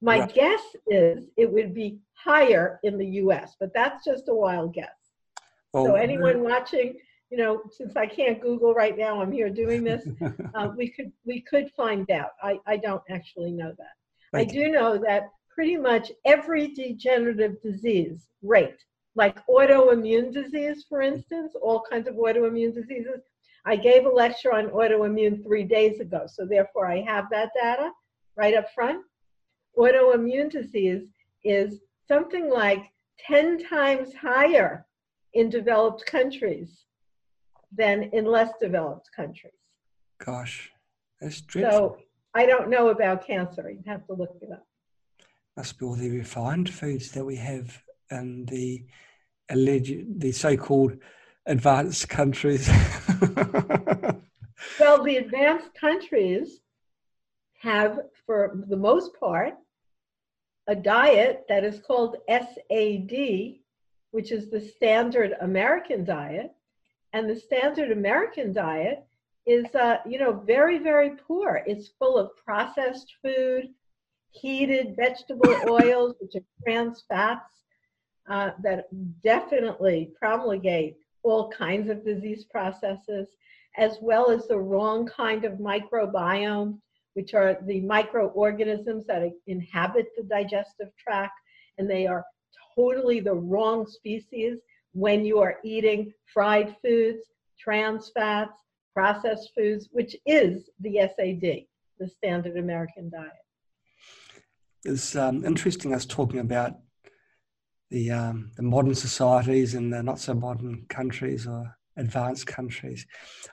My 0.00 0.20
right. 0.20 0.34
guess 0.34 0.62
is 0.86 1.24
it 1.36 1.50
would 1.50 1.74
be 1.74 1.98
higher 2.14 2.78
in 2.82 2.98
the 2.98 3.06
US, 3.06 3.56
but 3.58 3.72
that's 3.74 4.04
just 4.04 4.28
a 4.28 4.34
wild 4.34 4.74
guess. 4.74 4.88
Oh, 5.74 5.86
so 5.86 5.94
anyone 5.96 6.42
watching, 6.42 6.94
you 7.30 7.36
know, 7.36 7.62
since 7.70 7.96
I 7.96 8.06
can't 8.06 8.40
Google 8.40 8.74
right 8.74 8.96
now, 8.96 9.20
I'm 9.20 9.32
here 9.32 9.50
doing 9.50 9.84
this. 9.84 10.06
uh, 10.54 10.70
we 10.76 10.88
could 10.88 11.12
we 11.26 11.40
could 11.42 11.70
find 11.76 12.10
out. 12.10 12.30
I, 12.42 12.58
I 12.66 12.76
don't 12.76 13.02
actually 13.10 13.52
know 13.52 13.72
that. 13.76 13.94
Thank 14.32 14.50
I 14.50 14.52
do 14.52 14.70
know 14.70 14.98
that 14.98 15.30
pretty 15.52 15.76
much 15.76 16.12
every 16.24 16.68
degenerative 16.68 17.60
disease 17.60 18.28
rate, 18.42 18.80
like 19.18 19.44
autoimmune 19.48 20.32
disease, 20.32 20.86
for 20.88 21.02
instance, 21.02 21.52
all 21.60 21.82
kinds 21.90 22.06
of 22.06 22.14
autoimmune 22.14 22.72
diseases. 22.72 23.20
I 23.66 23.74
gave 23.74 24.06
a 24.06 24.08
lecture 24.08 24.54
on 24.54 24.68
autoimmune 24.68 25.42
three 25.42 25.64
days 25.64 25.98
ago, 25.98 26.26
so 26.28 26.46
therefore 26.46 26.86
I 26.86 27.00
have 27.00 27.24
that 27.30 27.50
data 27.60 27.90
right 28.36 28.54
up 28.54 28.72
front. 28.72 29.02
Autoimmune 29.76 30.50
disease 30.50 31.08
is 31.42 31.80
something 32.06 32.48
like 32.48 32.84
10 33.26 33.64
times 33.64 34.14
higher 34.14 34.86
in 35.34 35.50
developed 35.50 36.06
countries 36.06 36.84
than 37.76 38.04
in 38.12 38.24
less 38.24 38.52
developed 38.60 39.10
countries. 39.14 39.52
Gosh, 40.24 40.70
that's 41.20 41.40
dreadful. 41.40 41.72
So 41.72 41.98
I 42.34 42.46
don't 42.46 42.70
know 42.70 42.90
about 42.90 43.26
cancer. 43.26 43.68
You'd 43.68 43.84
have 43.86 44.06
to 44.06 44.14
look 44.14 44.36
it 44.40 44.52
up. 44.52 44.64
Must 45.56 45.76
be 45.76 45.86
all 45.86 45.94
the 45.96 46.10
refined 46.10 46.70
foods 46.70 47.10
that 47.10 47.24
we 47.24 47.34
have 47.34 47.82
in 48.12 48.46
the 48.46 48.84
alleged, 49.50 50.20
the 50.20 50.32
so-called 50.32 50.94
advanced 51.46 52.08
countries. 52.08 52.68
well, 54.78 55.02
the 55.02 55.16
advanced 55.16 55.74
countries 55.74 56.60
have, 57.60 58.00
for 58.26 58.62
the 58.68 58.76
most 58.76 59.18
part, 59.18 59.54
a 60.66 60.76
diet 60.76 61.46
that 61.48 61.64
is 61.64 61.80
called 61.80 62.16
SAD, 62.28 63.56
which 64.10 64.30
is 64.30 64.50
the 64.50 64.60
standard 64.60 65.34
American 65.40 66.04
diet. 66.04 66.52
And 67.14 67.28
the 67.28 67.36
standard 67.36 67.90
American 67.90 68.52
diet 68.52 69.04
is, 69.46 69.74
uh, 69.74 69.96
you 70.06 70.18
know, 70.18 70.32
very, 70.46 70.78
very 70.78 71.12
poor. 71.26 71.62
It's 71.66 71.88
full 71.98 72.18
of 72.18 72.36
processed 72.36 73.14
food, 73.22 73.68
heated 74.30 74.94
vegetable 74.94 75.56
oils, 75.68 76.14
which 76.20 76.34
are 76.36 76.44
trans 76.62 77.04
fats 77.08 77.58
uh, 78.28 78.50
that 78.62 78.86
definitely 79.22 80.10
promulgate 80.18 80.96
all 81.22 81.50
kinds 81.50 81.90
of 81.90 82.04
disease 82.04 82.44
processes, 82.44 83.28
as 83.76 83.98
well 84.00 84.30
as 84.30 84.46
the 84.46 84.58
wrong 84.58 85.06
kind 85.06 85.44
of 85.44 85.54
microbiome, 85.54 86.78
which 87.14 87.34
are 87.34 87.58
the 87.66 87.80
microorganisms 87.80 89.06
that 89.06 89.30
inhabit 89.46 90.08
the 90.16 90.22
digestive 90.24 90.88
tract, 90.96 91.38
and 91.78 91.88
they 91.88 92.06
are 92.06 92.24
totally 92.74 93.20
the 93.20 93.34
wrong 93.34 93.86
species 93.86 94.58
when 94.92 95.24
you 95.24 95.40
are 95.40 95.58
eating 95.64 96.12
fried 96.32 96.76
foods, 96.82 97.22
trans 97.58 98.10
fats, 98.14 98.58
processed 98.94 99.50
foods, 99.56 99.88
which 99.92 100.16
is 100.26 100.70
the 100.80 100.96
SAD, 100.96 101.66
the 101.98 102.08
standard 102.08 102.56
American 102.56 103.10
diet. 103.10 103.32
It's 104.84 105.16
um, 105.16 105.44
interesting 105.44 105.92
us 105.92 106.06
talking 106.06 106.40
about 106.40 106.76
the 107.90 108.10
um, 108.10 108.50
the 108.56 108.62
modern 108.62 108.94
societies 108.94 109.74
and 109.74 109.92
the 109.92 110.02
not 110.02 110.18
so 110.18 110.34
modern 110.34 110.84
countries 110.88 111.46
or 111.46 111.76
advanced 111.96 112.46
countries. 112.46 113.06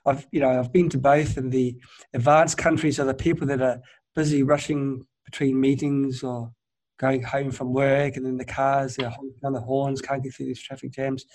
I've 0.05 0.27
you 0.31 0.39
know 0.39 0.59
I've 0.59 0.73
been 0.73 0.89
to 0.89 0.97
both, 0.97 1.37
and 1.37 1.51
the 1.51 1.75
advanced 2.13 2.57
countries 2.57 2.99
are 2.99 3.05
the 3.05 3.13
people 3.13 3.47
that 3.47 3.61
are 3.61 3.81
busy 4.15 4.43
rushing 4.43 5.05
between 5.25 5.59
meetings 5.59 6.23
or 6.23 6.51
going 6.99 7.23
home 7.23 7.51
from 7.51 7.73
work, 7.73 8.15
and 8.15 8.25
in 8.25 8.37
the 8.37 8.45
cars 8.45 8.95
they're 8.95 9.09
honking 9.09 9.39
on 9.43 9.53
the 9.53 9.61
horns, 9.61 10.01
can't 10.01 10.23
get 10.23 10.33
through 10.33 10.47
these 10.47 10.61
traffic 10.61 10.91
jams. 10.91 11.25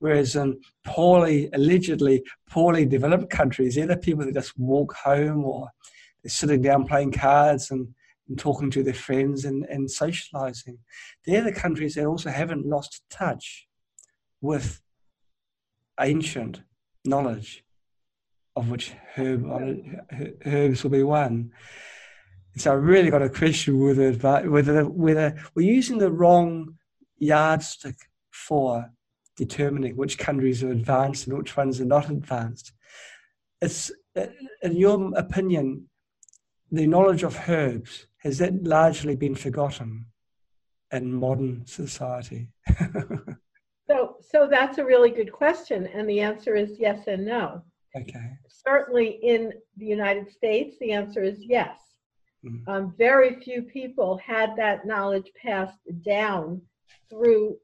Whereas 0.00 0.36
in 0.36 0.60
poorly, 0.84 1.48
allegedly 1.52 2.22
poorly 2.48 2.86
developed 2.86 3.30
countries, 3.30 3.74
they're 3.74 3.86
the 3.86 3.96
people 3.96 4.24
that 4.24 4.34
just 4.34 4.56
walk 4.56 4.94
home 4.94 5.44
or 5.44 5.68
they're 6.22 6.30
sitting 6.30 6.62
down 6.62 6.86
playing 6.86 7.12
cards 7.12 7.70
and 7.70 7.88
and 8.28 8.38
talking 8.38 8.70
to 8.70 8.82
their 8.82 8.94
friends 8.94 9.44
and, 9.44 9.64
and 9.66 9.90
socializing. 9.90 10.78
They're 11.26 11.44
the 11.44 11.52
countries 11.52 11.94
that 11.94 12.06
also 12.06 12.30
haven't 12.30 12.66
lost 12.66 13.02
touch 13.10 13.66
with 14.40 14.80
ancient 16.00 16.62
knowledge, 17.04 17.64
of 18.54 18.70
which 18.70 18.92
herb, 19.16 19.44
herbs 20.46 20.82
will 20.82 20.90
be 20.90 21.02
one. 21.02 21.50
So 22.56 22.72
I 22.72 22.74
really 22.74 23.10
got 23.10 23.22
a 23.22 23.28
question 23.28 23.78
whether 23.78 24.12
whether 24.48 24.84
whether 24.84 25.36
we're 25.54 25.72
using 25.72 25.98
the 25.98 26.10
wrong 26.10 26.74
yardstick 27.18 27.96
for 28.30 28.90
determining 29.36 29.96
which 29.96 30.18
countries 30.18 30.64
are 30.64 30.72
advanced 30.72 31.26
and 31.26 31.38
which 31.38 31.56
ones 31.56 31.80
are 31.80 31.84
not 31.84 32.10
advanced. 32.10 32.72
It's 33.60 33.92
in 34.62 34.76
your 34.76 35.12
opinion, 35.16 35.87
the 36.70 36.86
knowledge 36.86 37.22
of 37.22 37.48
herbs 37.48 38.06
has 38.18 38.38
that 38.38 38.62
largely 38.64 39.16
been 39.16 39.34
forgotten 39.34 40.06
in 40.92 41.12
modern 41.12 41.64
society? 41.66 42.48
so, 43.86 44.16
so 44.20 44.48
that's 44.50 44.78
a 44.78 44.84
really 44.84 45.10
good 45.10 45.32
question, 45.32 45.86
and 45.86 46.08
the 46.08 46.20
answer 46.20 46.56
is 46.56 46.78
yes 46.78 47.06
and 47.06 47.24
no. 47.24 47.62
Okay. 47.96 48.32
Certainly, 48.48 49.18
in 49.22 49.52
the 49.76 49.86
United 49.86 50.30
States, 50.30 50.76
the 50.80 50.92
answer 50.92 51.22
is 51.22 51.38
yes. 51.40 51.78
Mm. 52.44 52.68
Um, 52.68 52.94
very 52.96 53.40
few 53.40 53.62
people 53.62 54.18
had 54.18 54.54
that 54.56 54.86
knowledge 54.86 55.30
passed 55.42 55.80
down 56.02 56.60
through 57.10 57.56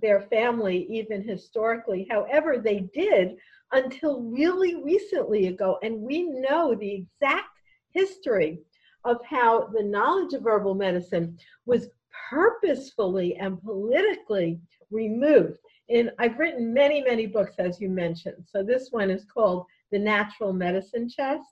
their 0.00 0.22
family, 0.22 0.86
even 0.88 1.22
historically. 1.22 2.06
However, 2.10 2.58
they 2.58 2.88
did 2.94 3.36
until 3.72 4.22
really 4.22 4.82
recently 4.82 5.48
ago, 5.48 5.78
and 5.82 6.00
we 6.00 6.22
know 6.22 6.74
the 6.74 6.92
exact 6.92 7.51
history 7.92 8.60
of 9.04 9.18
how 9.24 9.68
the 9.68 9.82
knowledge 9.82 10.32
of 10.32 10.46
herbal 10.46 10.74
medicine 10.74 11.36
was 11.66 11.88
purposefully 12.30 13.36
and 13.36 13.62
politically 13.62 14.60
removed. 14.90 15.58
And 15.88 16.12
I've 16.18 16.38
written 16.38 16.72
many, 16.72 17.02
many 17.02 17.26
books, 17.26 17.56
as 17.58 17.80
you 17.80 17.88
mentioned. 17.88 18.44
So 18.46 18.62
this 18.62 18.88
one 18.90 19.10
is 19.10 19.24
called 19.24 19.66
The 19.90 19.98
Natural 19.98 20.52
Medicine 20.52 21.08
Chest. 21.08 21.48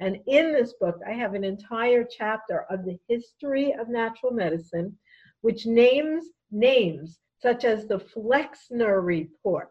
And 0.00 0.18
in 0.26 0.52
this 0.52 0.74
book, 0.80 0.98
I 1.06 1.12
have 1.12 1.34
an 1.34 1.44
entire 1.44 2.04
chapter 2.04 2.64
of 2.70 2.84
the 2.84 2.98
history 3.08 3.72
of 3.72 3.88
natural 3.88 4.32
medicine, 4.32 4.98
which 5.42 5.64
names 5.64 6.24
names 6.50 7.20
such 7.40 7.64
as 7.64 7.86
the 7.86 7.98
Flexner 7.98 9.00
Report, 9.00 9.68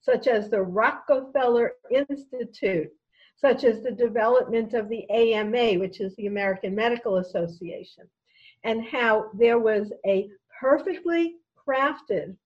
such 0.00 0.26
as 0.26 0.48
the 0.48 0.62
Rockefeller 0.62 1.72
Institute, 1.90 2.90
such 3.36 3.64
as 3.64 3.82
the 3.82 3.90
development 3.90 4.74
of 4.74 4.88
the 4.88 5.08
AMA, 5.10 5.78
which 5.78 6.00
is 6.00 6.14
the 6.16 6.26
American 6.26 6.74
Medical 6.74 7.16
Association, 7.16 8.04
and 8.62 8.84
how 8.84 9.30
there 9.34 9.58
was 9.58 9.92
a 10.06 10.28
perfectly 10.60 11.36
crafted 11.66 12.36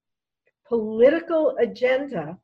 political 0.66 1.56
agenda 1.58 2.38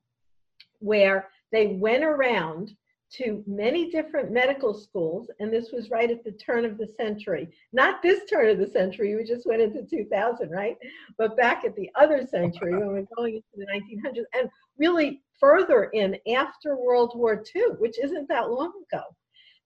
where 0.79 1.29
they 1.53 1.69
went 1.69 2.05
around 2.05 2.77
to 3.13 3.45
many 3.47 3.91
different 3.91 4.33
medical 4.33 4.75
schools, 4.75 5.31
and 5.39 5.53
this 5.53 5.71
was 5.71 5.91
right 5.91 6.11
at 6.11 6.25
the 6.25 6.33
turn 6.33 6.65
of 6.65 6.77
the 6.79 6.89
century. 6.97 7.49
Not 7.73 8.03
this 8.03 8.29
turn 8.29 8.49
of 8.49 8.59
the 8.59 8.67
century, 8.67 9.15
we 9.15 9.25
just 9.25 9.47
went 9.47 9.63
into 9.63 9.85
2000, 9.85 10.51
right? 10.51 10.77
But 11.17 11.37
back 11.37 11.65
at 11.65 11.77
the 11.77 11.91
other 11.95 12.27
century 12.27 12.73
when 12.73 12.89
we're 12.89 13.07
going 13.17 13.37
into 13.37 13.47
the 13.57 13.67
1900s, 13.67 14.25
and 14.37 14.51
really 14.79 15.23
further 15.41 15.85
in 15.93 16.17
after 16.35 16.77
World 16.77 17.13
War 17.15 17.43
II, 17.55 17.63
which 17.79 17.99
isn't 18.03 18.29
that 18.29 18.51
long 18.51 18.73
ago. 18.91 19.03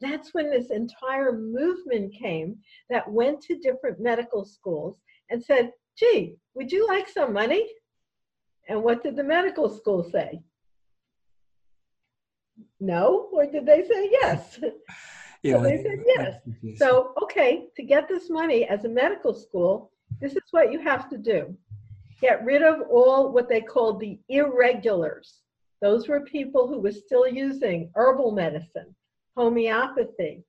That's 0.01 0.33
when 0.33 0.51
this 0.51 0.71
entire 0.71 1.33
movement 1.33 2.15
came 2.15 2.59
that 2.91 3.11
went 3.11 3.41
to 3.43 3.59
different 3.59 4.01
medical 4.01 4.45
schools 4.45 5.01
and 5.31 5.43
said, 5.43 5.73
gee, 5.97 6.37
would 6.55 6.71
you 6.71 6.87
like 6.87 7.09
some 7.09 7.33
money? 7.33 7.67
And 8.69 8.83
what 8.83 9.03
did 9.03 9.17
the 9.17 9.25
medical 9.25 9.69
school 9.69 10.09
say? 10.11 10.41
No, 12.81 13.29
or 13.33 13.47
did 13.47 13.67
they 13.67 13.85
say 13.85 14.09
yes? 14.11 14.61
Yeah, 15.45 15.59
so 15.59 15.63
they 15.63 15.83
said 15.85 15.99
yes. 16.05 16.41
So, 16.79 17.15
okay, 17.23 17.69
to 17.77 17.85
get 17.85 18.09
this 18.09 18.29
money 18.29 18.65
as 18.65 18.85
a 18.85 18.89
medical 18.89 19.33
school, 19.33 19.93
this 20.21 20.33
is 20.33 20.43
what 20.51 20.73
you 20.73 20.81
have 20.81 21.09
to 21.11 21.17
do 21.17 21.57
get 22.21 22.45
rid 22.45 22.63
of 22.63 22.83
all 22.91 23.33
what 23.33 23.49
they 23.49 23.61
called 23.61 24.01
the 24.01 24.19
irregulars. 24.29 25.43
Those 25.81 26.09
were 26.09 26.21
people 26.21 26.67
who 26.67 26.81
were 26.81 26.93
still 26.93 27.27
using 27.29 27.91
herbal 27.95 28.33
medicine, 28.33 28.95
homeopathy, 29.37 30.45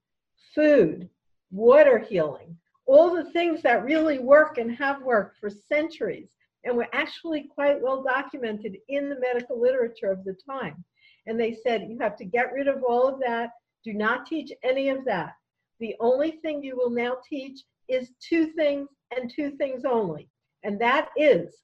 food, 0.56 1.10
water 1.52 2.00
healing, 2.00 2.58
all 2.86 3.16
the 3.16 3.32
things 3.32 3.62
that 3.62 3.84
really 3.84 4.20
work 4.20 4.58
and 4.58 4.72
have 4.76 5.04
worked 5.04 5.38
for 5.38 5.50
centuries 5.50 6.30
and 6.64 6.76
were 6.76 6.88
actually 6.94 7.44
quite 7.44 7.80
well 7.82 8.02
documented 8.02 8.78
in 8.88 9.10
the 9.10 9.20
medical 9.20 9.62
literature 9.62 10.12
of 10.12 10.24
the 10.24 10.36
time. 10.50 10.84
And 11.28 11.40
they 11.40 11.56
said, 11.64 11.88
you 11.88 12.00
have 12.00 12.16
to 12.18 12.26
get 12.26 12.52
rid 12.52 12.68
of 12.68 12.84
all 12.84 13.08
of 13.08 13.20
that. 13.20 13.52
Do 13.84 13.94
not 13.94 14.26
teach 14.26 14.52
any 14.64 14.90
of 14.90 15.06
that. 15.06 15.34
The 15.80 15.96
only 16.00 16.32
thing 16.32 16.64
you 16.64 16.76
will 16.76 16.90
now 16.90 17.18
teach 17.28 17.62
is 17.88 18.12
two 18.20 18.48
things 18.48 18.90
and 19.16 19.32
two 19.34 19.52
things 19.52 19.86
only. 19.86 20.28
And 20.64 20.80
that 20.82 21.10
is 21.16 21.56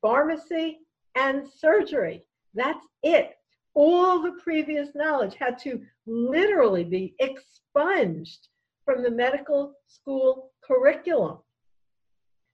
pharmacy 0.00 0.78
and 1.16 1.48
surgery. 1.48 2.24
That's 2.54 2.84
it. 3.02 3.36
All 3.74 4.22
the 4.22 4.38
previous 4.42 4.94
knowledge 4.94 5.34
had 5.34 5.58
to 5.60 5.82
literally 6.06 6.84
be 6.84 7.14
expunged 7.18 8.48
from 8.84 9.02
the 9.02 9.10
medical 9.10 9.74
school 9.86 10.52
curriculum. 10.62 11.38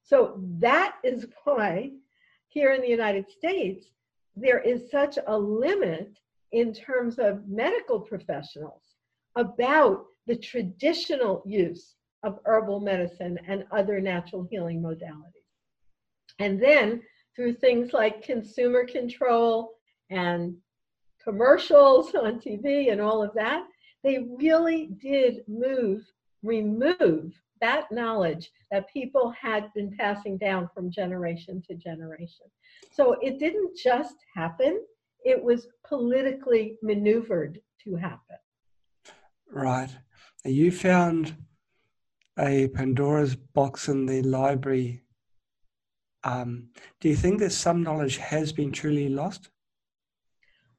So 0.03 0.41
that 0.59 0.97
is 1.05 1.27
why 1.45 1.93
here 2.49 2.73
in 2.73 2.81
the 2.81 2.89
United 2.89 3.31
States, 3.31 3.87
there 4.35 4.61
is 4.61 4.91
such 4.91 5.19
a 5.27 5.39
limit 5.39 6.19
in 6.53 6.73
terms 6.73 7.19
of 7.19 7.47
medical 7.49 8.01
professionals 8.01 8.83
about 9.37 10.07
the 10.27 10.37
traditional 10.37 11.43
use 11.47 11.95
of 12.23 12.39
herbal 12.45 12.81
medicine 12.81 13.39
and 13.47 13.65
other 13.71 14.01
natural 14.01 14.47
healing 14.51 14.83
modalities. 14.83 15.47
And 16.39 16.61
then 16.61 17.03
through 17.37 17.55
things 17.55 17.93
like 17.93 18.23
consumer 18.23 18.85
control 18.85 19.75
and 20.11 20.55
commercials 21.23 22.15
on 22.15 22.41
TV 22.41 22.93
and 22.93 23.01
all 23.01 23.23
of 23.23 23.33
that, 23.35 23.65
they 24.03 24.27
really 24.39 24.91
did 25.01 25.43
move, 25.47 26.03
remove 26.43 27.33
that 27.61 27.91
knowledge 27.93 28.51
that 28.71 28.91
people 28.91 29.33
had 29.39 29.73
been 29.75 29.95
passing 29.99 30.39
down 30.39 30.69
from 30.75 30.91
generation 30.91 31.63
to 31.69 31.75
generation. 31.75 32.47
So 32.91 33.17
it 33.21 33.39
didn't 33.39 33.77
just 33.77 34.17
happen, 34.35 34.81
it 35.25 35.43
was 35.43 35.69
politically 35.87 36.77
maneuvered 36.83 37.61
to 37.85 37.97
happen. 37.97 38.37
Right. 39.53 39.91
You 40.45 40.73
found 40.73 41.37
a 42.39 42.69
Pandora's 42.69 43.37
box 43.37 43.89
in 43.89 44.07
the 44.07 44.23
library. 44.23 45.03
Um, 46.25 46.69
do 47.01 47.09
you 47.09 47.17
think 47.17 47.41
that 47.41 47.53
some 47.53 47.83
knowledge 47.83 48.17
has 48.17 48.53
been 48.53 48.73
truly 48.73 49.09
lost? 49.09 49.51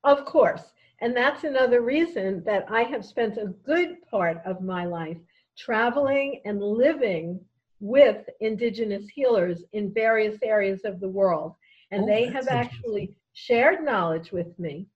Of 0.03 0.25
course. 0.25 0.73
And 0.99 1.15
that's 1.15 1.43
another 1.43 1.81
reason 1.81 2.43
that 2.45 2.65
I 2.69 2.83
have 2.83 3.05
spent 3.05 3.37
a 3.37 3.53
good 3.65 4.01
part 4.09 4.41
of 4.45 4.61
my 4.61 4.85
life 4.85 5.17
traveling 5.57 6.41
and 6.45 6.61
living 6.61 7.39
with 7.79 8.29
indigenous 8.39 9.09
healers 9.09 9.63
in 9.73 9.93
various 9.93 10.37
areas 10.43 10.81
of 10.85 10.99
the 10.99 11.09
world. 11.09 11.55
And 11.89 12.03
oh, 12.03 12.07
they 12.07 12.25
have 12.27 12.47
actually 12.47 13.17
shared 13.33 13.83
knowledge 13.83 14.31
with 14.31 14.57
me. 14.59 14.87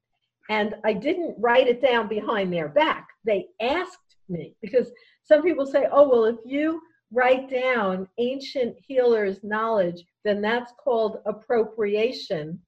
And 0.49 0.75
I 0.83 0.93
didn't 0.93 1.35
write 1.39 1.67
it 1.67 1.81
down 1.81 2.07
behind 2.07 2.53
their 2.53 2.69
back. 2.69 3.07
They 3.25 3.47
asked 3.59 4.15
me 4.29 4.55
because 4.61 4.91
some 5.23 5.41
people 5.41 5.65
say, 5.65 5.87
oh, 5.91 6.07
well, 6.07 6.25
if 6.25 6.37
you 6.45 6.81
write 7.11 7.49
down 7.49 8.07
ancient 8.19 8.75
healers' 8.79 9.43
knowledge, 9.43 10.03
then 10.23 10.41
that's 10.41 10.71
called 10.83 11.19
appropriation, 11.25 12.59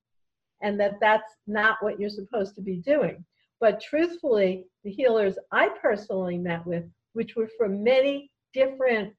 and 0.62 0.80
that 0.80 1.00
that's 1.00 1.36
not 1.46 1.78
what 1.82 2.00
you're 2.00 2.10
supposed 2.10 2.56
to 2.56 2.62
be 2.62 2.78
doing. 2.78 3.24
But 3.60 3.82
truthfully, 3.82 4.65
the 4.84 4.91
healers 4.91 5.38
I 5.52 5.70
personally 5.82 6.38
met 6.38 6.65
with, 6.65 6.86
which 7.13 7.36
were 7.36 7.50
from 7.58 7.84
many 7.84 8.32
different 8.54 9.13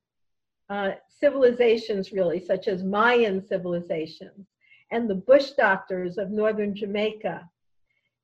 uh, 0.70 0.92
civilizations, 1.08 2.12
really, 2.12 2.44
such 2.44 2.68
as 2.68 2.82
Mayan 2.84 3.44
civilizations, 3.46 4.46
and 4.92 5.08
the 5.08 5.14
bush 5.14 5.50
doctors 5.52 6.18
of 6.18 6.30
northern 6.30 6.74
Jamaica, 6.74 7.48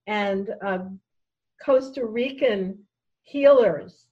and 0.07 0.50
um, 0.62 1.00
Costa 1.64 2.05
Rican 2.05 2.79
healers. 3.22 4.07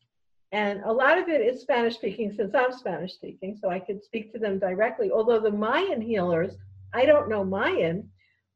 And 0.52 0.82
a 0.84 0.92
lot 0.92 1.18
of 1.18 1.28
it 1.28 1.40
is 1.40 1.62
Spanish 1.62 1.94
speaking 1.94 2.32
since 2.32 2.54
I'm 2.54 2.72
Spanish 2.72 3.14
speaking, 3.14 3.56
so 3.60 3.70
I 3.70 3.78
could 3.78 4.02
speak 4.02 4.32
to 4.32 4.38
them 4.38 4.58
directly. 4.58 5.10
Although 5.10 5.40
the 5.40 5.50
Mayan 5.50 6.00
healers, 6.00 6.54
I 6.92 7.06
don't 7.06 7.28
know 7.28 7.44
Mayan, 7.44 8.10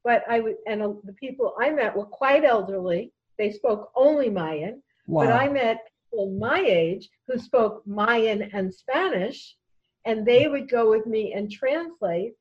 but 0.07 0.23
I 0.31 0.39
would, 0.39 0.55
and 0.69 0.81
uh, 0.83 0.93
the 1.03 1.15
people 1.15 1.53
I 1.61 1.71
met 1.71 1.97
were 1.97 2.07
quite 2.07 2.45
elderly. 2.45 3.13
They 3.39 3.51
spoke 3.51 3.91
only 3.97 4.31
Mayan. 4.31 4.81
Wow. 5.09 5.25
But 5.25 5.33
I 5.33 5.49
met 5.49 5.83
people 6.09 6.31
my 6.31 6.61
age 6.61 7.09
who 7.27 7.41
spoke 7.41 7.85
Mayan 7.87 8.43
and 8.55 8.73
Spanish, 8.73 9.57
and 10.05 10.25
they 10.25 10.47
would 10.47 10.71
go 10.71 10.89
with 10.89 11.07
me 11.07 11.33
and 11.33 11.51
translate. 11.51 12.35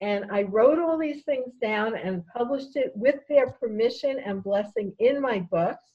And 0.00 0.32
I 0.32 0.42
wrote 0.42 0.80
all 0.80 0.98
these 0.98 1.22
things 1.22 1.52
down 1.62 1.94
and 1.96 2.26
published 2.26 2.74
it 2.74 2.90
with 2.96 3.20
their 3.28 3.52
permission 3.52 4.18
and 4.18 4.42
blessing 4.42 4.92
in 4.98 5.20
my 5.20 5.38
books. 5.38 5.90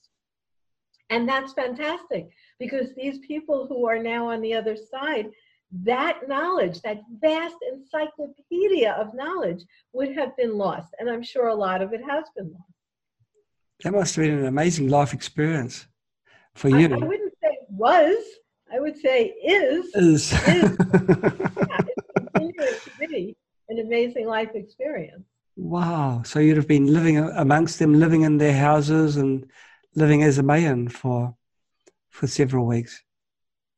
And 1.10 1.28
that's 1.28 1.52
fantastic 1.52 2.28
because 2.58 2.94
these 2.94 3.18
people 3.18 3.66
who 3.66 3.86
are 3.86 4.02
now 4.02 4.30
on 4.30 4.40
the 4.40 4.54
other 4.54 4.76
side, 4.76 5.26
that 5.84 6.20
knowledge, 6.28 6.80
that 6.82 7.02
vast 7.20 7.56
encyclopedia 7.70 8.92
of 8.92 9.14
knowledge 9.14 9.62
would 9.92 10.16
have 10.16 10.36
been 10.36 10.56
lost. 10.56 10.94
And 10.98 11.10
I'm 11.10 11.22
sure 11.22 11.48
a 11.48 11.54
lot 11.54 11.82
of 11.82 11.92
it 11.92 12.00
has 12.08 12.24
been 12.36 12.52
lost. 12.52 12.72
That 13.84 13.92
must 13.92 14.16
have 14.16 14.24
been 14.24 14.38
an 14.38 14.46
amazing 14.46 14.88
life 14.88 15.12
experience 15.12 15.86
for 16.54 16.68
you. 16.68 16.88
I, 16.94 16.98
I 16.98 17.04
wouldn't 17.04 17.34
say 17.42 17.58
was, 17.70 18.16
I 18.72 18.80
would 18.80 18.96
say 18.96 19.26
is. 19.26 19.86
Is. 19.94 20.32
is 20.32 20.32
yeah, 20.32 20.68
it's 21.86 22.06
continuing 22.16 22.74
to 22.74 22.90
be 23.08 23.36
an 23.68 23.78
amazing 23.78 24.26
life 24.26 24.50
experience. 24.54 25.24
Wow. 25.56 26.22
So 26.24 26.38
you'd 26.38 26.56
have 26.56 26.68
been 26.68 26.92
living 26.92 27.18
amongst 27.18 27.78
them, 27.78 27.94
living 27.94 28.22
in 28.22 28.38
their 28.38 28.56
houses 28.56 29.16
and 29.16 29.48
living 29.94 30.22
as 30.22 30.38
a 30.38 30.42
Mayan 30.42 30.88
for 30.88 31.34
for 32.10 32.26
several 32.26 32.66
weeks. 32.66 33.02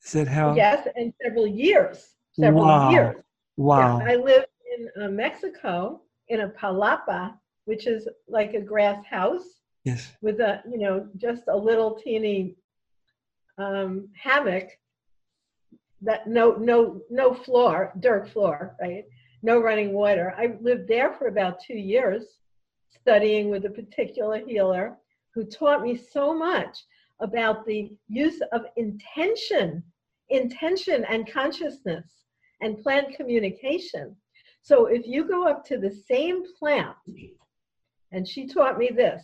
Is 0.05 0.13
that 0.13 0.29
how? 0.29 0.55
Yes, 0.55 0.89
and 0.97 1.13
several 1.23 1.47
years. 1.47 2.15
Several 2.33 2.65
wow. 2.65 2.91
years. 2.91 3.23
Wow. 3.57 3.99
Yeah, 3.99 4.13
I 4.13 4.17
lived 4.17 4.47
in 4.79 5.03
uh, 5.03 5.09
Mexico 5.09 6.01
in 6.29 6.41
a 6.41 6.49
palapa, 6.49 7.35
which 7.65 7.87
is 7.87 8.09
like 8.29 8.55
a 8.55 8.61
grass 8.61 9.05
house. 9.05 9.45
Yes. 9.85 10.13
With 10.21 10.41
a, 10.41 10.63
you 10.71 10.79
know, 10.79 11.09
just 11.17 11.43
a 11.49 11.57
little 11.57 11.95
teeny 11.95 12.57
um, 13.59 14.09
hammock 14.15 14.69
that 16.03 16.27
no 16.27 16.53
no 16.53 17.01
no 17.11 17.35
floor, 17.35 17.93
dirt 18.01 18.29
floor, 18.31 18.77
right? 18.81 19.05
no 19.43 19.61
running 19.61 19.93
water. 19.93 20.35
I 20.37 20.57
lived 20.61 20.89
there 20.89 21.15
for 21.15 21.29
about 21.29 21.61
two 21.61 21.77
years 21.77 22.25
studying 22.89 23.51
with 23.51 23.65
a 23.65 23.71
particular 23.71 24.45
healer 24.47 24.97
who 25.35 25.45
taught 25.45 25.83
me 25.83 25.97
so 25.97 26.35
much 26.35 26.77
about 27.21 27.67
the 27.67 27.93
use 28.09 28.41
of 28.53 28.63
intention, 28.77 29.83
intention 30.31 31.05
and 31.09 31.31
consciousness 31.31 32.07
and 32.61 32.83
plant 32.83 33.15
communication. 33.15 34.17
So 34.63 34.87
if 34.87 35.07
you 35.07 35.27
go 35.27 35.47
up 35.47 35.65
to 35.67 35.79
the 35.79 35.91
same 35.91 36.43
plant, 36.59 36.97
and 38.13 38.27
she 38.27 38.47
taught 38.47 38.79
me 38.79 38.91
this, 38.95 39.23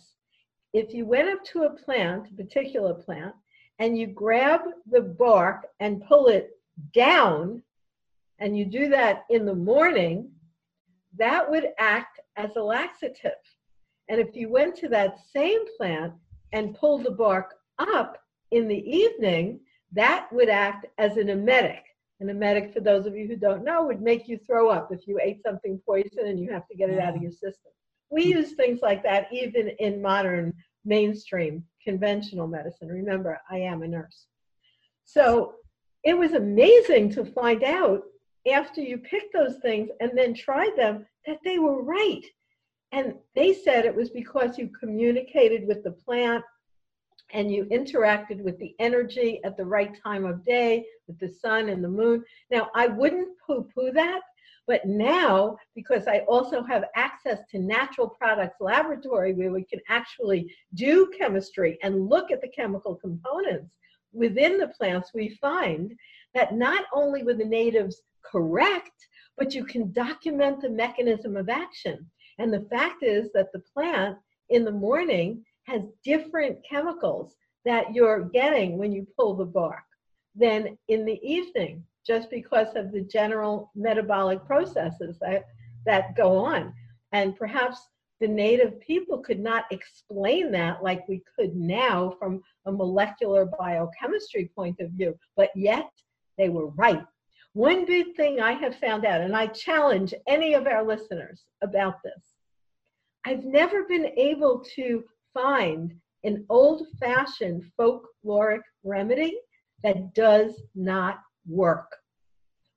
if 0.73 0.93
you 0.93 1.05
went 1.05 1.29
up 1.29 1.43
to 1.45 1.63
a 1.63 1.69
plant, 1.69 2.29
a 2.31 2.35
particular 2.35 2.93
plant, 2.93 3.33
and 3.79 3.97
you 3.97 4.07
grab 4.07 4.61
the 4.89 5.01
bark 5.01 5.67
and 5.79 6.03
pull 6.05 6.27
it 6.27 6.51
down, 6.93 7.61
and 8.39 8.57
you 8.57 8.65
do 8.65 8.89
that 8.89 9.25
in 9.29 9.45
the 9.45 9.55
morning, 9.55 10.29
that 11.17 11.49
would 11.49 11.69
act 11.79 12.19
as 12.35 12.55
a 12.55 12.61
laxative. 12.61 13.31
And 14.09 14.19
if 14.19 14.35
you 14.35 14.49
went 14.49 14.75
to 14.77 14.89
that 14.89 15.17
same 15.33 15.59
plant 15.77 16.13
and 16.53 16.75
pulled 16.75 17.03
the 17.03 17.11
bark 17.11 17.55
up 17.79 18.17
in 18.51 18.67
the 18.67 18.89
evening, 18.89 19.59
that 19.93 20.27
would 20.31 20.49
act 20.49 20.85
as 20.97 21.17
an 21.17 21.29
emetic. 21.29 21.83
An 22.19 22.29
emetic, 22.29 22.73
for 22.73 22.79
those 22.79 23.05
of 23.05 23.15
you 23.15 23.27
who 23.27 23.35
don't 23.35 23.63
know, 23.63 23.85
would 23.85 24.01
make 24.01 24.27
you 24.27 24.39
throw 24.39 24.69
up 24.69 24.91
if 24.91 25.07
you 25.07 25.19
ate 25.21 25.41
something 25.43 25.79
poison 25.85 26.25
and 26.25 26.39
you 26.39 26.51
have 26.51 26.67
to 26.67 26.75
get 26.75 26.89
it 26.89 26.99
out 26.99 27.15
of 27.15 27.21
your 27.21 27.31
system. 27.31 27.71
We 28.09 28.25
use 28.25 28.53
things 28.53 28.79
like 28.81 29.03
that 29.03 29.27
even 29.31 29.69
in 29.79 30.01
modern 30.01 30.53
mainstream 30.83 31.63
conventional 31.83 32.47
medicine. 32.47 32.87
Remember, 32.87 33.39
I 33.49 33.59
am 33.59 33.83
a 33.83 33.87
nurse. 33.87 34.25
So 35.05 35.55
it 36.03 36.17
was 36.17 36.33
amazing 36.33 37.11
to 37.11 37.25
find 37.25 37.63
out 37.63 38.03
after 38.51 38.81
you 38.81 38.97
picked 38.97 39.33
those 39.33 39.57
things 39.61 39.89
and 39.99 40.11
then 40.17 40.33
tried 40.33 40.75
them 40.75 41.05
that 41.25 41.39
they 41.43 41.59
were 41.59 41.83
right. 41.83 42.23
And 42.91 43.15
they 43.35 43.53
said 43.53 43.85
it 43.85 43.95
was 43.95 44.09
because 44.09 44.57
you 44.57 44.69
communicated 44.69 45.67
with 45.67 45.83
the 45.83 45.91
plant 45.91 46.43
and 47.33 47.51
you 47.51 47.65
interacted 47.65 48.41
with 48.41 48.57
the 48.59 48.73
energy 48.79 49.41
at 49.43 49.57
the 49.57 49.65
right 49.65 49.91
time 50.01 50.25
of 50.25 50.45
day, 50.45 50.85
with 51.07 51.19
the 51.19 51.29
sun 51.29 51.69
and 51.69 51.83
the 51.83 51.89
moon. 51.89 52.23
Now, 52.51 52.69
I 52.73 52.87
wouldn't 52.87 53.37
poo 53.45 53.67
poo 53.73 53.91
that, 53.91 54.21
but 54.65 54.85
now, 54.85 55.57
because 55.75 56.07
I 56.07 56.19
also 56.27 56.63
have 56.63 56.85
access 56.95 57.39
to 57.51 57.59
Natural 57.59 58.09
Products 58.09 58.57
Laboratory 58.59 59.33
where 59.33 59.51
we 59.51 59.63
can 59.63 59.79
actually 59.89 60.53
do 60.73 61.11
chemistry 61.17 61.77
and 61.83 62.07
look 62.09 62.31
at 62.31 62.41
the 62.41 62.49
chemical 62.49 62.95
components 62.95 63.73
within 64.13 64.57
the 64.57 64.67
plants, 64.67 65.11
we 65.13 65.37
find 65.41 65.93
that 66.33 66.53
not 66.53 66.85
only 66.93 67.23
were 67.23 67.33
the 67.33 67.45
natives 67.45 68.01
correct, 68.23 69.07
but 69.37 69.53
you 69.53 69.63
can 69.63 69.91
document 69.91 70.61
the 70.61 70.69
mechanism 70.69 71.37
of 71.37 71.49
action. 71.49 72.05
And 72.39 72.51
the 72.51 72.67
fact 72.69 73.03
is 73.03 73.29
that 73.33 73.51
the 73.51 73.63
plant 73.73 74.17
in 74.49 74.63
the 74.65 74.71
morning 74.71 75.43
has 75.67 75.81
different 76.03 76.57
chemicals 76.67 77.35
that 77.65 77.93
you're 77.93 78.23
getting 78.29 78.77
when 78.77 78.91
you 78.91 79.05
pull 79.17 79.35
the 79.35 79.45
bark 79.45 79.83
than 80.35 80.77
in 80.87 81.05
the 81.05 81.19
evening, 81.21 81.83
just 82.05 82.29
because 82.29 82.75
of 82.75 82.91
the 82.91 83.01
general 83.01 83.71
metabolic 83.75 84.45
processes 84.45 85.17
that, 85.19 85.45
that 85.85 86.15
go 86.15 86.37
on. 86.37 86.73
And 87.11 87.35
perhaps 87.35 87.89
the 88.19 88.27
native 88.27 88.79
people 88.79 89.19
could 89.19 89.39
not 89.39 89.65
explain 89.71 90.51
that 90.51 90.81
like 90.81 91.07
we 91.07 91.21
could 91.37 91.55
now 91.55 92.15
from 92.17 92.41
a 92.65 92.71
molecular 92.71 93.45
biochemistry 93.45 94.51
point 94.55 94.79
of 94.79 94.91
view, 94.91 95.17
but 95.35 95.49
yet 95.55 95.91
they 96.37 96.49
were 96.49 96.67
right. 96.67 97.05
One 97.53 97.85
big 97.85 98.15
thing 98.15 98.39
I 98.39 98.53
have 98.53 98.75
found 98.75 99.05
out, 99.05 99.21
and 99.21 99.35
I 99.35 99.47
challenge 99.47 100.13
any 100.27 100.53
of 100.53 100.67
our 100.67 100.83
listeners 100.83 101.43
about 101.61 101.95
this, 102.03 102.35
I've 103.25 103.43
never 103.43 103.83
been 103.83 104.05
able 104.15 104.63
to 104.75 105.03
find 105.33 105.93
an 106.23 106.45
old 106.49 106.87
fashioned 106.99 107.63
folkloric 107.79 108.61
remedy 108.83 109.37
that 109.83 110.13
does 110.13 110.61
not 110.75 111.19
work. 111.47 111.95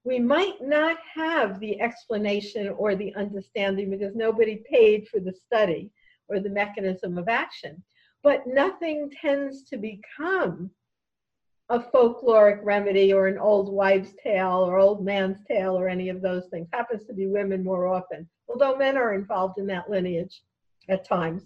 We 0.05 0.19
might 0.19 0.61
not 0.61 0.99
have 1.15 1.61
the 1.61 1.81
explanation 1.81 2.69
or 2.69 2.95
the 2.95 3.15
understanding 3.15 3.91
because 3.91 4.15
nobody 4.15 4.63
paid 4.71 5.09
for 5.09 5.21
the 5.21 5.33
study 5.33 5.91
or 6.29 6.41
the 6.41 6.49
mechanism 6.49 7.19
of 7.19 7.29
action, 7.29 7.83
but 8.23 8.47
nothing 8.47 9.11
tends 9.21 9.65
to 9.65 9.77
become 9.77 10.71
a 11.71 11.79
folkloric 11.79 12.61
remedy 12.65 13.13
or 13.13 13.29
an 13.29 13.39
old 13.39 13.73
wives' 13.73 14.15
tale 14.23 14.65
or 14.67 14.79
old 14.79 15.05
man's 15.05 15.39
tale 15.47 15.79
or 15.79 15.89
any 15.89 16.09
of 16.09 16.21
those 16.21 16.47
things. 16.49 16.69
Happens 16.73 17.05
to 17.07 17.15
be 17.15 17.27
women 17.27 17.63
more 17.63 17.87
often, 17.87 18.29
although 18.49 18.77
men 18.77 18.97
are 18.97 19.15
involved 19.15 19.59
in 19.59 19.67
that 19.67 19.89
lineage 19.89 20.43
at 20.89 21.05
times. 21.05 21.45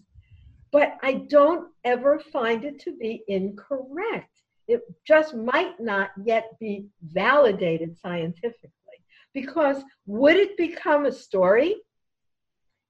But 0.74 0.98
I 1.04 1.12
don't 1.30 1.68
ever 1.84 2.18
find 2.18 2.64
it 2.64 2.80
to 2.80 2.96
be 2.96 3.22
incorrect. 3.28 4.42
It 4.66 4.82
just 5.06 5.32
might 5.32 5.78
not 5.78 6.10
yet 6.24 6.58
be 6.58 6.86
validated 7.00 7.96
scientifically. 7.96 8.72
Because 9.32 9.84
would 10.06 10.34
it 10.34 10.56
become 10.56 11.06
a 11.06 11.12
story 11.12 11.76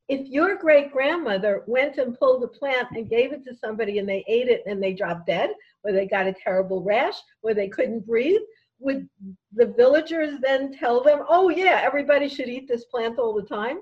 if 0.08 0.26
your 0.28 0.56
great 0.56 0.92
grandmother 0.92 1.62
went 1.66 1.98
and 1.98 2.18
pulled 2.18 2.42
a 2.42 2.48
plant 2.48 2.88
and 2.92 3.10
gave 3.10 3.32
it 3.32 3.44
to 3.44 3.54
somebody 3.54 3.98
and 3.98 4.08
they 4.08 4.24
ate 4.28 4.48
it 4.48 4.62
and 4.64 4.82
they 4.82 4.94
dropped 4.94 5.26
dead, 5.26 5.50
or 5.82 5.92
they 5.92 6.06
got 6.06 6.26
a 6.26 6.32
terrible 6.32 6.82
rash, 6.82 7.16
or 7.42 7.52
they 7.52 7.68
couldn't 7.68 8.06
breathe, 8.06 8.40
would 8.78 9.06
the 9.52 9.66
villagers 9.66 10.40
then 10.40 10.72
tell 10.72 11.02
them, 11.02 11.22
oh, 11.28 11.50
yeah, 11.50 11.82
everybody 11.84 12.30
should 12.30 12.48
eat 12.48 12.66
this 12.66 12.86
plant 12.86 13.18
all 13.18 13.34
the 13.34 13.42
time? 13.42 13.80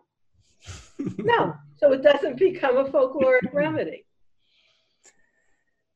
no. 1.18 1.54
So 1.76 1.92
it 1.92 2.02
doesn't 2.02 2.38
become 2.38 2.76
a 2.76 2.84
folkloric 2.84 3.52
remedy. 3.52 4.06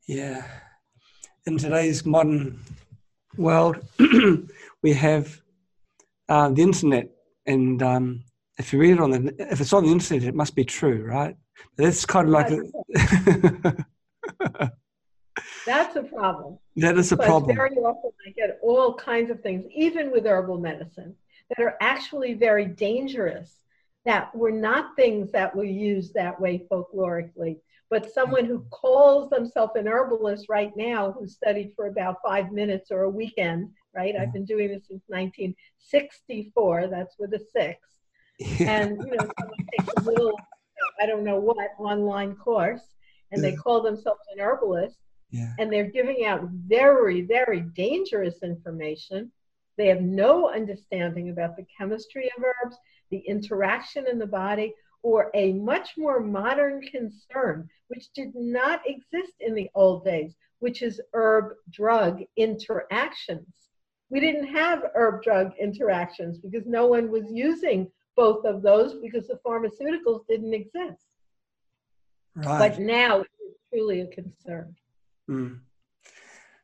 Yeah. 0.09 0.43
In 1.47 1.59
today's 1.59 2.05
modern 2.05 2.61
world, 3.37 3.77
we 4.83 4.93
have 4.93 5.41
uh, 6.29 6.49
the 6.51 6.63
internet 6.63 7.11
and 7.47 7.83
um, 7.83 8.25
if 8.59 8.73
you 8.73 8.79
read 8.79 8.93
it 8.93 9.01
on 9.01 9.11
the 9.11 9.35
if 9.39 9.61
it's 9.61 9.73
on 9.73 9.85
the 9.85 9.93
internet, 9.93 10.25
it 10.25 10.35
must 10.35 10.55
be 10.55 10.65
true, 10.65 11.05
right? 11.05 11.37
That's 11.77 12.05
kind 12.05 12.29
of 12.29 12.33
like 12.33 12.51
a, 12.51 12.63
that's 15.67 15.97
a 15.97 16.03
problem. 16.03 16.59
That 16.77 16.99
is 16.99 17.13
a 17.13 17.17
problem. 17.17 17.57
Very 17.57 17.77
often, 17.77 18.11
I 18.27 18.31
get 18.31 18.59
all 18.63 18.95
kinds 18.95 19.31
of 19.31 19.41
things, 19.43 19.65
even 19.75 20.11
with 20.11 20.27
herbal 20.27 20.59
medicine, 20.59 21.15
that 21.51 21.63
are 21.63 21.77
actually 21.81 22.35
very 22.35 22.67
dangerous. 22.67 23.55
That 24.07 24.35
were 24.35 24.53
not 24.53 24.97
things 24.97 25.31
that 25.33 25.55
were 25.55 25.65
used 25.65 26.15
that 26.15 26.41
way 26.41 26.67
folklorically, 26.71 27.59
but 27.91 28.13
someone 28.13 28.47
who 28.47 28.65
calls 28.71 29.29
themselves 29.31 29.73
an 29.77 29.87
herbalist 29.87 30.47
right 30.49 30.73
now, 30.77 31.13
who 31.13 31.27
studied 31.27 31.73
for 31.77 31.89
about 31.89 32.23
five 32.25 32.53
minutes 32.53 32.91
or 32.91 33.03
a 33.03 33.11
weekend, 33.11 33.71
right? 33.95 34.17
I've 34.17 34.33
been 34.33 34.45
doing 34.45 34.69
this 34.69 34.87
since 34.89 35.03
1964. 35.09 36.89
That's 36.89 37.17
with 37.19 37.35
a 37.35 37.41
six 37.53 37.81
and 38.61 38.99
you 38.99 39.17
know 39.17 39.29
someone 39.39 39.67
takes 39.79 39.93
a 39.97 40.01
little 40.03 40.39
i 41.01 41.07
don't 41.07 41.25
know 41.25 41.39
what 41.39 41.71
online 41.79 42.35
course 42.37 42.83
and 43.33 43.43
they 43.43 43.55
call 43.55 43.81
themselves 43.81 44.21
an 44.33 44.41
herbalist 44.41 44.99
yeah. 45.31 45.53
and 45.59 45.73
they're 45.73 45.91
giving 45.91 46.27
out 46.27 46.43
very 46.51 47.23
very 47.23 47.61
dangerous 47.61 48.43
information 48.43 49.33
they 49.79 49.87
have 49.87 50.03
no 50.03 50.51
understanding 50.51 51.31
about 51.31 51.57
the 51.57 51.65
chemistry 51.79 52.31
of 52.37 52.45
herbs 52.45 52.77
the 53.11 53.19
interaction 53.27 54.07
in 54.07 54.19
the 54.19 54.27
body 54.27 54.75
or 55.03 55.31
a 55.35 55.53
much 55.53 55.91
more 55.97 56.21
modern 56.21 56.81
concern 56.83 57.69
which 57.89 58.13
did 58.15 58.33
not 58.35 58.81
exist 58.87 59.35
in 59.41 59.55
the 59.55 59.71
old 59.75 60.05
days 60.05 60.35
which 60.59 60.83
is 60.83 61.01
herb 61.15 61.53
drug 61.71 62.21
interactions 62.37 63.67
we 64.11 64.21
didn't 64.21 64.47
have 64.47 64.85
herb 64.95 65.23
drug 65.23 65.53
interactions 65.61 66.39
because 66.39 66.67
no 66.67 66.87
one 66.87 67.11
was 67.11 67.25
using 67.31 67.91
both 68.17 68.45
of 68.45 68.63
those 68.63 68.95
because 68.95 69.27
the 69.27 69.39
pharmaceuticals 69.47 70.27
didn't 70.29 70.55
exist. 70.55 71.05
Right. 72.35 72.59
But 72.59 72.79
now 72.79 73.21
it's 73.21 73.31
truly 73.73 74.01
a 74.01 74.07
concern. 74.07 74.75
Mm. 75.29 75.61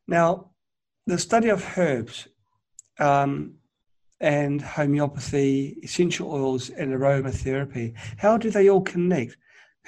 Now, 0.06 0.50
the 1.06 1.18
study 1.18 1.48
of 1.48 1.66
herbs 1.76 2.28
um, 2.98 3.54
and 4.22 4.62
homeopathy, 4.62 5.76
essential 5.82 6.32
oils, 6.32 6.70
and 6.70 6.92
aromatherapy, 6.92 7.92
how 8.16 8.38
do 8.38 8.50
they 8.50 8.70
all 8.70 8.80
connect? 8.80 9.36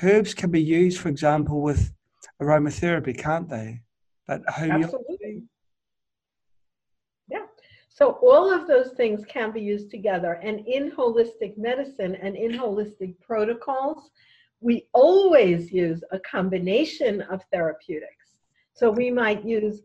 Herbs 0.02 0.34
can 0.34 0.50
be 0.50 0.60
used, 0.60 0.98
for 0.98 1.08
example, 1.08 1.62
with 1.62 1.92
aromatherapy, 2.42 3.16
can't 3.16 3.48
they? 3.48 3.80
But 4.26 4.42
homeopathy. 4.48 4.84
Absolutely. 4.84 5.42
Yeah. 7.28 7.46
So 7.88 8.18
all 8.22 8.52
of 8.52 8.66
those 8.66 8.90
things 8.96 9.24
can 9.26 9.52
be 9.52 9.60
used 9.60 9.90
together. 9.90 10.40
And 10.42 10.66
in 10.66 10.90
holistic 10.90 11.56
medicine 11.56 12.16
and 12.16 12.34
in 12.34 12.50
holistic 12.50 13.14
protocols, 13.20 14.10
we 14.60 14.88
always 14.92 15.70
use 15.70 16.02
a 16.10 16.18
combination 16.18 17.22
of 17.22 17.40
therapeutics. 17.52 18.34
So 18.72 18.90
we 18.90 19.12
might 19.12 19.44
use 19.44 19.82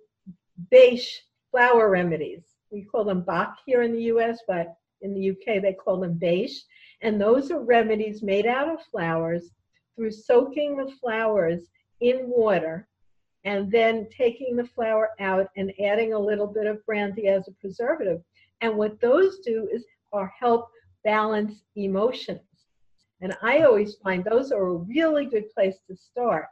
Baish 0.73 1.07
flower 1.51 1.91
remedies. 1.91 2.48
We 2.71 2.84
call 2.84 3.03
them 3.03 3.21
Bach 3.21 3.58
here 3.65 3.82
in 3.82 3.93
the 3.93 4.03
US, 4.03 4.39
but 4.47 4.75
in 5.01 5.13
the 5.13 5.32
UK 5.32 5.62
they 5.62 5.73
call 5.73 5.99
them 5.99 6.19
Baish. 6.19 6.58
And 7.01 7.19
those 7.19 7.51
are 7.51 7.63
remedies 7.63 8.21
made 8.21 8.45
out 8.45 8.69
of 8.69 8.82
flowers 8.91 9.51
through 9.95 10.12
soaking 10.12 10.77
the 10.77 10.91
flowers 11.01 11.69
in 12.01 12.27
water 12.27 12.88
and 13.45 13.71
then 13.71 14.08
taking 14.15 14.55
the 14.55 14.65
flour 14.65 15.12
out 15.19 15.47
and 15.55 15.73
adding 15.84 16.13
a 16.13 16.19
little 16.19 16.47
bit 16.47 16.67
of 16.67 16.86
brandy 16.86 17.27
as 17.27 17.47
a 17.47 17.53
preservative. 17.53 18.21
And 18.62 18.75
what 18.75 18.99
those 18.99 19.39
do 19.39 19.69
is 19.71 19.86
are 20.12 20.34
help 20.38 20.69
balance 21.03 21.63
emotions. 21.75 22.41
And 23.21 23.36
I 23.41 23.63
always 23.63 23.95
find 23.95 24.23
those 24.23 24.51
are 24.51 24.67
a 24.67 24.75
really 24.75 25.25
good 25.25 25.51
place 25.53 25.77
to 25.88 25.95
start 25.95 26.45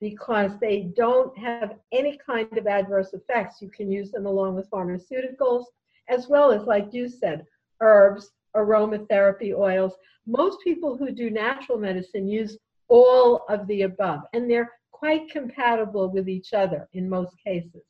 because 0.00 0.52
they 0.58 0.92
don't 0.96 1.36
have 1.38 1.74
any 1.92 2.18
kind 2.24 2.56
of 2.56 2.66
adverse 2.66 3.12
effects. 3.12 3.60
You 3.60 3.70
can 3.70 3.90
use 3.90 4.10
them 4.10 4.26
along 4.26 4.54
with 4.54 4.70
pharmaceuticals, 4.70 5.64
as 6.08 6.28
well 6.28 6.52
as, 6.52 6.64
like 6.64 6.88
you 6.92 7.08
said, 7.08 7.44
herbs, 7.80 8.30
aromatherapy 8.56 9.54
oils. 9.56 9.92
Most 10.26 10.58
people 10.64 10.96
who 10.96 11.10
do 11.10 11.30
natural 11.30 11.78
medicine 11.78 12.26
use 12.26 12.56
all 12.88 13.44
of 13.48 13.66
the 13.66 13.82
above, 13.82 14.20
and 14.32 14.50
they're 14.50 14.72
quite 14.90 15.30
compatible 15.30 16.10
with 16.10 16.28
each 16.28 16.52
other 16.52 16.88
in 16.92 17.08
most 17.08 17.34
cases. 17.44 17.82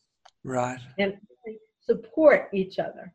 Right. 0.45 0.79
And 0.99 1.15
support 1.83 2.49
each 2.53 2.79
other. 2.79 3.13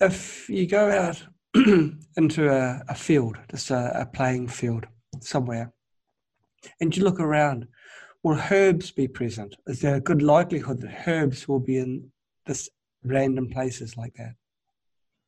If 0.00 0.48
you 0.48 0.66
go 0.66 0.90
out 0.90 1.22
into 2.16 2.50
a, 2.50 2.82
a, 2.88 2.94
field, 2.94 3.36
just 3.50 3.70
a, 3.70 4.02
a 4.02 4.06
playing 4.06 4.48
field 4.48 4.86
somewhere, 5.20 5.72
and 6.80 6.96
you 6.96 7.04
look 7.04 7.20
around, 7.20 7.68
will 8.22 8.40
herbs 8.50 8.90
be 8.90 9.06
present? 9.06 9.54
Is 9.66 9.80
there 9.80 9.96
a 9.96 10.00
good 10.00 10.22
likelihood 10.22 10.80
that 10.80 11.06
herbs 11.06 11.46
will 11.46 11.60
be 11.60 11.78
in 11.78 12.10
this 12.46 12.68
random 13.04 13.48
places 13.50 13.96
like 13.96 14.14
that? 14.14 14.34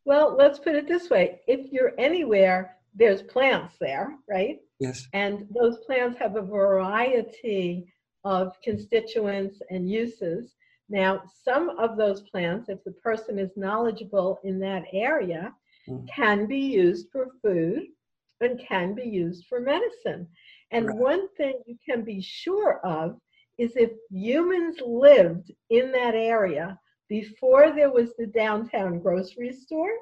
Well, 0.05 0.37
let's 0.37 0.59
put 0.59 0.77
it 0.77 0.89
this 0.89 1.11
way 1.11 1.41
if 1.47 1.73
you're 1.73 1.93
anywhere, 1.99 2.77
there's 2.95 3.23
plants 3.23 3.75
there, 3.81 4.17
right? 4.29 4.61
Yes. 4.79 5.07
And 5.13 5.47
those 5.51 5.79
plants 5.79 6.19
have 6.19 6.37
a 6.37 6.43
variety 6.43 7.93
of 8.25 8.61
constituents 8.63 9.61
and 9.71 9.91
uses. 9.91 10.55
Now, 10.89 11.23
some 11.45 11.71
of 11.71 11.97
those 11.97 12.23
plants, 12.23 12.69
if 12.69 12.83
the 12.85 12.93
person 12.93 13.39
is 13.39 13.51
knowledgeable 13.57 14.39
in 14.45 14.59
that 14.61 14.85
area, 14.93 15.53
mm. 15.89 16.09
can 16.09 16.47
be 16.47 16.59
used 16.59 17.09
for 17.11 17.29
food 17.43 17.87
and 18.41 18.61
can 18.61 18.95
be 18.95 19.05
used 19.05 19.47
for 19.47 19.61
medicine. 19.61 20.29
And 20.71 20.87
right. 20.87 20.97
one 20.97 21.29
thing 21.37 21.55
you 21.67 21.77
can 21.89 22.03
be 22.03 22.21
sure 22.21 22.81
of 22.85 23.17
is 23.59 23.73
if 23.77 23.91
humans 24.11 24.79
lived 24.85 25.53
in 25.71 25.93
that 25.93 26.15
area 26.15 26.79
before 27.09 27.73
there 27.73 27.91
was 27.91 28.15
the 28.19 28.27
downtown 28.27 29.01
grocery 29.01 29.53
store, 29.53 29.93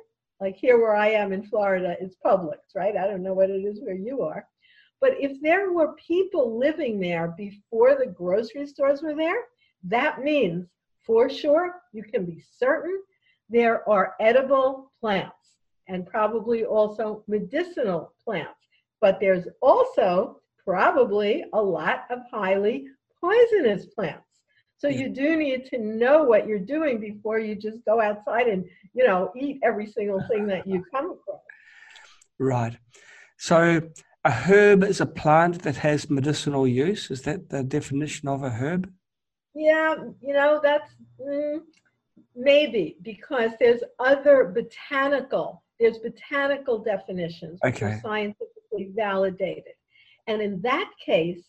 like 0.41 0.57
here 0.57 0.79
where 0.79 0.97
I 0.97 1.11
am 1.11 1.33
in 1.33 1.43
Florida, 1.45 1.97
it's 2.01 2.17
Publix, 2.25 2.75
right? 2.75 2.97
I 2.97 3.07
don't 3.07 3.23
know 3.23 3.35
what 3.35 3.51
it 3.51 3.65
is 3.65 3.81
where 3.81 3.95
you 3.95 4.23
are. 4.23 4.47
But 5.01 5.15
if 5.21 5.41
there 5.43 5.73
were 5.73 5.95
people 5.95 6.59
living 6.59 6.99
there 6.99 7.35
before 7.37 7.95
the 7.95 8.07
grocery 8.07 8.67
stores 8.67 9.03
were 9.03 9.15
there, 9.15 9.43
that 9.85 10.23
means 10.23 10.67
for 11.07 11.29
sure 11.29 11.83
you 11.93 12.03
can 12.03 12.25
be 12.25 12.43
certain 12.59 13.03
there 13.51 13.87
are 13.89 14.15
edible 14.21 14.91
plants 14.99 15.59
and 15.89 16.07
probably 16.07 16.65
also 16.65 17.23
medicinal 17.29 18.15
plants. 18.25 18.59
But 19.01 19.21
there's 19.21 19.47
also 19.61 20.41
probably 20.67 21.45
a 21.53 21.63
lot 21.63 22.05
of 22.11 22.21
highly 22.33 22.87
poisonous 23.21 23.87
plants. 23.87 24.25
So 24.79 24.89
you 24.89 25.09
do 25.09 25.37
need 25.37 25.67
to 25.67 25.79
know 25.79 26.25
what 26.25 26.47
you're 26.47 26.59
doing 26.59 27.01
before 27.01 27.39
you 27.39 27.55
just 27.55 27.85
go 27.87 28.01
outside 28.01 28.49
and, 28.49 28.65
you 28.93 29.07
know, 29.07 29.33
eat 29.37 29.61
every 29.63 29.87
single 29.87 30.23
thing 30.31 30.47
that 30.49 30.67
you 30.67 30.85
come 30.95 31.13
across. 31.13 31.41
Right. 32.39 32.77
So 33.39 33.83
a 34.25 34.31
herb 34.31 34.83
is 34.83 35.01
a 35.01 35.07
plant 35.07 35.63
that 35.63 35.77
has 35.77 36.11
medicinal 36.11 36.67
use. 36.67 37.11
Is 37.11 37.23
that 37.23 37.51
the 37.51 37.63
definition 37.63 38.29
of 38.29 38.43
a 38.43 38.51
herb? 38.51 38.93
Yeah, 39.55 39.95
you 40.21 40.35
know, 40.35 40.61
that's 40.63 40.91
mm, 41.21 41.61
maybe 42.35 42.97
because 43.03 43.53
there's 43.61 43.83
other 43.99 44.47
botanical, 44.47 45.63
there's 45.79 45.99
botanical 45.99 46.79
definitions 46.81 47.61
which 47.63 47.77
Okay. 47.77 47.87
are 47.87 48.01
scientifically 48.01 48.91
validated. 48.95 49.74
And 50.27 50.41
in 50.41 50.61
that 50.63 50.91
case, 51.05 51.45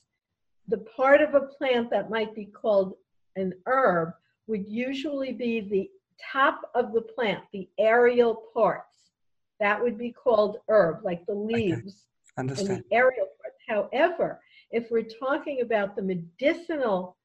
the 0.68 0.78
part 0.80 1.22
of 1.22 1.36
a 1.36 1.42
plant 1.42 1.90
that 1.92 2.10
might 2.10 2.34
be 2.36 2.46
called 2.46 2.96
an 3.36 3.54
herb 3.66 4.14
would 4.48 4.68
usually 4.68 5.32
be 5.32 5.62
the 5.62 5.90
top 6.32 6.70
of 6.76 6.94
the 6.94 7.02
plant, 7.02 7.44
the 7.52 7.70
aerial 7.78 8.44
parts. 8.54 9.12
That 9.60 9.82
would 9.82 9.98
be 9.98 10.12
called 10.12 10.58
herb, 10.70 11.04
like 11.04 11.26
the 11.26 11.34
leaves 11.34 12.06
and 12.38 12.50
Understand. 12.50 12.84
the 12.90 12.96
aerial 12.96 13.28
parts. 13.42 13.58
However, 13.68 14.42
if 14.72 14.92
we're 14.92 15.04
talking 15.04 15.62
about 15.62 15.96
the 15.96 16.02
medicinal 16.02 17.18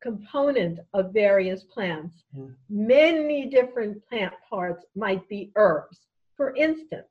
component 0.00 0.80
of 0.92 1.12
various 1.12 1.64
plants, 1.64 2.24
Mm. 2.36 2.54
many 2.68 3.46
different 3.46 4.04
plant 4.06 4.34
parts 4.48 4.84
might 4.94 5.26
be 5.28 5.50
herbs. 5.56 6.06
For 6.36 6.54
instance, 6.56 7.08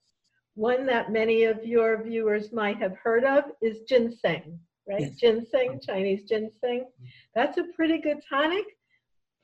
one 0.55 0.85
that 0.85 1.11
many 1.11 1.43
of 1.43 1.65
your 1.65 2.03
viewers 2.03 2.51
might 2.51 2.77
have 2.77 2.95
heard 2.97 3.23
of 3.23 3.45
is 3.61 3.81
ginseng, 3.87 4.59
right? 4.87 5.01
Yes. 5.01 5.15
Ginseng, 5.15 5.79
Chinese 5.85 6.23
ginseng. 6.23 6.81
Mm-hmm. 6.81 7.05
That's 7.35 7.57
a 7.57 7.65
pretty 7.75 7.99
good 7.99 8.19
tonic 8.27 8.65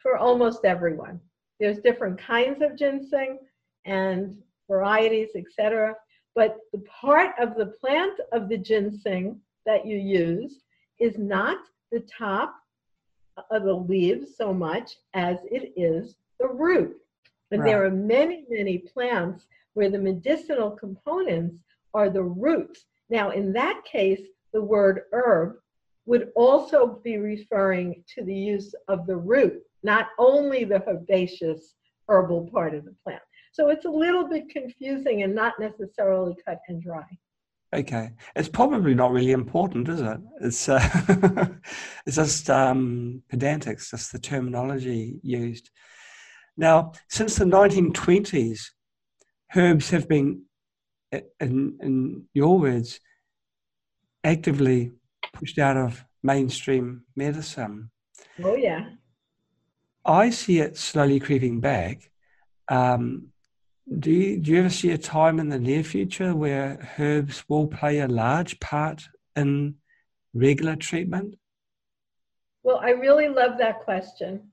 for 0.01 0.17
almost 0.17 0.65
everyone. 0.65 1.19
There's 1.59 1.79
different 1.79 2.19
kinds 2.19 2.61
of 2.61 2.77
ginseng 2.77 3.39
and 3.85 4.37
varieties, 4.69 5.29
etc. 5.35 5.95
But 6.35 6.57
the 6.71 6.79
part 6.79 7.31
of 7.39 7.55
the 7.55 7.73
plant 7.81 8.19
of 8.31 8.47
the 8.47 8.57
ginseng 8.57 9.39
that 9.65 9.85
you 9.85 9.97
use 9.97 10.61
is 10.99 11.17
not 11.17 11.57
the 11.91 12.01
top 12.01 12.55
of 13.51 13.63
the 13.63 13.73
leaves 13.73 14.35
so 14.37 14.53
much 14.53 14.97
as 15.13 15.37
it 15.51 15.73
is 15.75 16.15
the 16.39 16.47
root. 16.47 16.97
And 17.51 17.65
there 17.65 17.83
are 17.85 17.91
many, 17.91 18.45
many 18.49 18.77
plants 18.77 19.47
where 19.73 19.89
the 19.89 19.97
medicinal 19.97 20.71
components 20.71 21.55
are 21.93 22.09
the 22.09 22.23
roots. 22.23 22.85
Now, 23.09 23.31
in 23.31 23.53
that 23.53 23.81
case, 23.85 24.21
the 24.53 24.61
word 24.61 25.01
herb 25.13 25.55
would 26.05 26.29
also 26.35 26.99
be 27.03 27.17
referring 27.17 28.03
to 28.15 28.23
the 28.23 28.35
use 28.35 28.73
of 28.87 29.05
the 29.07 29.15
root, 29.15 29.61
not 29.83 30.07
only 30.17 30.63
the 30.63 30.83
herbaceous 30.87 31.75
herbal 32.07 32.49
part 32.51 32.73
of 32.73 32.85
the 32.85 32.95
plant. 33.03 33.21
So 33.51 33.69
it's 33.69 33.85
a 33.85 33.89
little 33.89 34.27
bit 34.27 34.49
confusing 34.49 35.23
and 35.23 35.33
not 35.33 35.53
necessarily 35.59 36.35
cut 36.45 36.59
and 36.67 36.81
dry. 36.81 37.05
Okay, 37.75 38.11
it's 38.35 38.49
probably 38.49 38.95
not 38.95 39.11
really 39.11 39.31
important, 39.31 39.87
is 39.89 40.01
it? 40.01 40.19
It's 40.41 40.67
uh, 40.67 41.47
it's 42.07 42.15
just 42.15 42.49
um, 42.49 43.21
pedantic. 43.29 43.73
It's 43.73 43.91
just 43.91 44.11
the 44.11 44.17
terminology 44.17 45.19
used. 45.21 45.69
Now, 46.57 46.93
since 47.07 47.35
the 47.35 47.45
1920s, 47.45 48.61
herbs 49.55 49.89
have 49.89 50.07
been, 50.07 50.43
in, 51.11 51.77
in 51.81 52.25
your 52.33 52.59
words, 52.59 52.99
actively 54.23 54.91
pushed 55.33 55.57
out 55.57 55.77
of 55.77 56.03
mainstream 56.23 57.03
medicine. 57.15 57.91
Oh, 58.43 58.55
yeah. 58.55 58.89
I 60.05 60.29
see 60.29 60.59
it 60.59 60.77
slowly 60.77 61.19
creeping 61.19 61.59
back. 61.59 62.09
Um, 62.67 63.29
do 63.97 64.11
you, 64.11 64.39
do 64.39 64.51
you 64.51 64.59
ever 64.59 64.69
see 64.69 64.91
a 64.91 64.97
time 64.97 65.39
in 65.39 65.49
the 65.49 65.59
near 65.59 65.83
future 65.83 66.35
where 66.35 66.89
herbs 66.99 67.43
will 67.49 67.67
play 67.67 67.99
a 67.99 68.07
large 68.07 68.59
part 68.59 69.03
in 69.35 69.75
regular 70.33 70.75
treatment? 70.75 71.35
Well, 72.63 72.79
I 72.83 72.91
really 72.91 73.29
love 73.29 73.57
that 73.57 73.79
question. 73.79 74.48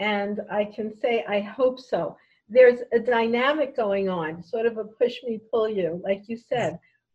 And 0.00 0.40
I 0.50 0.64
can 0.64 0.98
say 0.98 1.24
I 1.28 1.40
hope 1.40 1.78
so. 1.78 2.16
There's 2.48 2.80
a 2.92 2.98
dynamic 2.98 3.76
going 3.76 4.08
on, 4.08 4.42
sort 4.42 4.66
of 4.66 4.78
a 4.78 4.84
push 4.84 5.22
me, 5.22 5.40
pull 5.52 5.68
you. 5.68 6.00
Like 6.02 6.22
you 6.26 6.36
said, 6.36 6.72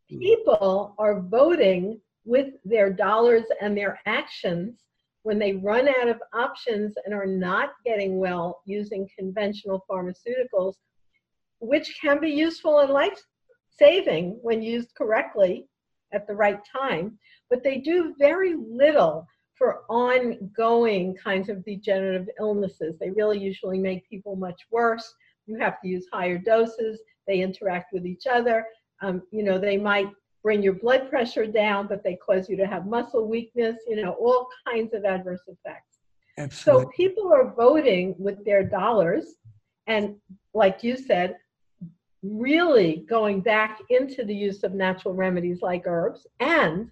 mm-hmm. 0.10 0.20
people 0.20 0.96
are 0.98 1.20
voting 1.20 2.00
with 2.24 2.54
their 2.64 2.94
dollars 2.94 3.44
and 3.60 3.76
their 3.76 4.00
actions 4.06 4.86
when 5.24 5.40
they 5.40 5.54
run 5.54 5.88
out 5.88 6.08
of 6.08 6.22
options 6.34 6.94
and 7.04 7.14
are 7.14 7.26
not 7.26 7.72
getting 7.84 8.20
well 8.20 8.62
using 8.66 9.10
conventional 9.18 9.84
pharmaceuticals, 9.90 10.76
which 11.60 11.98
can 12.00 12.20
be 12.20 12.30
useful 12.30 12.80
and 12.80 12.92
life 12.92 13.20
saving 13.78 14.38
when 14.44 14.62
used 14.62 14.94
correctly 14.96 15.68
at 16.14 16.28
the 16.28 16.36
right 16.36 16.60
time, 16.72 17.18
but 17.50 17.64
they 17.64 17.78
do 17.78 18.14
very 18.20 18.54
little 18.56 19.28
for 19.58 19.84
ongoing 19.90 21.16
kinds 21.16 21.50
of 21.50 21.64
degenerative 21.64 22.28
illnesses. 22.40 22.96
They 23.00 23.12
really 23.12 23.40
usually 23.40 23.80
make 23.80 24.10
people 24.10 24.36
much 24.36 24.62
worse. 24.72 25.14
You 25.48 25.58
have 25.60 25.82
to 25.82 25.88
use 25.88 26.08
higher 26.12 26.38
doses. 26.38 27.02
They 27.28 27.40
interact 27.40 27.94
with 27.94 28.06
each 28.06 28.28
other. 28.28 28.66
Um, 29.02 29.22
you 29.32 29.44
know, 29.44 29.58
they 29.58 29.78
might 29.78 30.10
bring 30.44 30.62
your 30.62 30.74
blood 30.74 31.10
pressure 31.10 31.48
down, 31.48 31.88
but 31.88 32.04
they 32.04 32.18
cause 32.18 32.50
you 32.50 32.58
to 32.58 32.68
have 32.68 32.86
muscle 32.86 33.28
weakness, 33.28 33.78
you 33.88 33.96
know, 33.96 34.12
all 34.14 34.48
kinds 34.68 34.94
of 34.94 35.06
adverse 35.06 35.42
effects. 35.48 36.00
Absolutely. 36.38 36.84
So 36.84 36.90
people 36.96 37.34
are 37.34 37.54
voting 37.56 38.14
with 38.20 38.44
their 38.46 38.64
dollars. 38.64 39.36
And 39.88 40.16
like 40.54 40.84
you 40.84 40.98
said, 40.98 41.38
really 42.22 43.06
going 43.08 43.42
back 43.42 43.80
into 43.90 44.24
the 44.24 44.36
use 44.36 44.64
of 44.64 44.74
natural 44.74 45.14
remedies 45.14 45.62
like 45.62 45.84
herbs. 45.86 46.28
And 46.40 46.90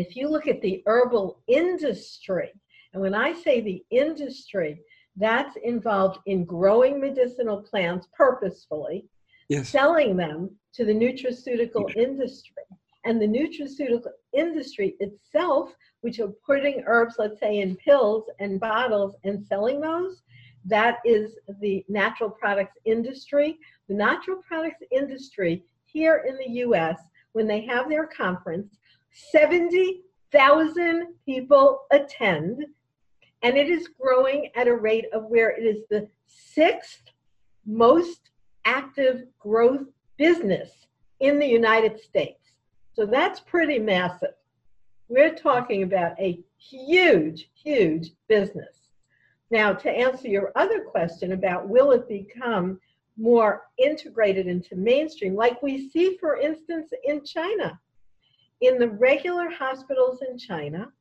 if 0.00 0.16
you 0.16 0.28
look 0.28 0.46
at 0.46 0.62
the 0.62 0.82
herbal 0.86 1.40
industry, 1.46 2.50
and 2.92 3.02
when 3.02 3.14
I 3.14 3.32
say 3.34 3.60
the 3.60 3.84
industry, 3.90 4.80
that's 5.16 5.56
involved 5.62 6.20
in 6.26 6.44
growing 6.44 7.00
medicinal 7.00 7.62
plants 7.62 8.06
purposefully, 8.16 9.04
yes. 9.48 9.68
selling 9.68 10.16
them 10.16 10.50
to 10.74 10.84
the 10.84 10.94
nutraceutical 10.94 11.94
industry. 11.96 12.62
And 13.04 13.20
the 13.20 13.26
nutraceutical 13.26 14.12
industry 14.32 14.96
itself, 15.00 15.70
which 16.00 16.20
are 16.20 16.32
putting 16.46 16.82
herbs, 16.86 17.16
let's 17.18 17.40
say, 17.40 17.60
in 17.60 17.76
pills 17.76 18.24
and 18.38 18.60
bottles 18.60 19.16
and 19.24 19.44
selling 19.44 19.80
those, 19.80 20.22
that 20.66 20.98
is 21.04 21.36
the 21.60 21.84
natural 21.88 22.30
products 22.30 22.76
industry. 22.84 23.58
The 23.88 23.94
natural 23.94 24.42
products 24.46 24.82
industry 24.90 25.64
here 25.86 26.24
in 26.28 26.36
the 26.36 26.60
US, 26.66 26.98
when 27.32 27.46
they 27.46 27.64
have 27.66 27.88
their 27.88 28.06
conference, 28.06 28.76
70,000 29.10 31.14
people 31.24 31.82
attend, 31.90 32.66
and 33.42 33.56
it 33.56 33.68
is 33.68 33.88
growing 33.88 34.50
at 34.54 34.68
a 34.68 34.74
rate 34.74 35.06
of 35.12 35.24
where 35.24 35.50
it 35.50 35.62
is 35.62 35.82
the 35.90 36.08
sixth 36.26 37.02
most 37.66 38.30
active 38.64 39.24
growth 39.38 39.86
business 40.16 40.70
in 41.20 41.38
the 41.38 41.46
United 41.46 42.00
States. 42.00 42.52
So 42.92 43.06
that's 43.06 43.40
pretty 43.40 43.78
massive. 43.78 44.34
We're 45.08 45.34
talking 45.34 45.82
about 45.82 46.18
a 46.20 46.40
huge, 46.58 47.50
huge 47.54 48.12
business. 48.28 48.76
Now, 49.50 49.72
to 49.72 49.90
answer 49.90 50.28
your 50.28 50.52
other 50.54 50.82
question 50.82 51.32
about 51.32 51.68
will 51.68 51.90
it 51.92 52.08
become 52.08 52.78
more 53.16 53.62
integrated 53.78 54.46
into 54.46 54.76
mainstream, 54.76 55.34
like 55.34 55.62
we 55.62 55.88
see, 55.90 56.16
for 56.18 56.36
instance, 56.36 56.92
in 57.04 57.24
China. 57.24 57.78
In 58.60 58.78
the 58.78 58.90
regular 58.90 59.48
hospitals 59.48 60.20
in 60.28 60.36
China, 60.36 60.92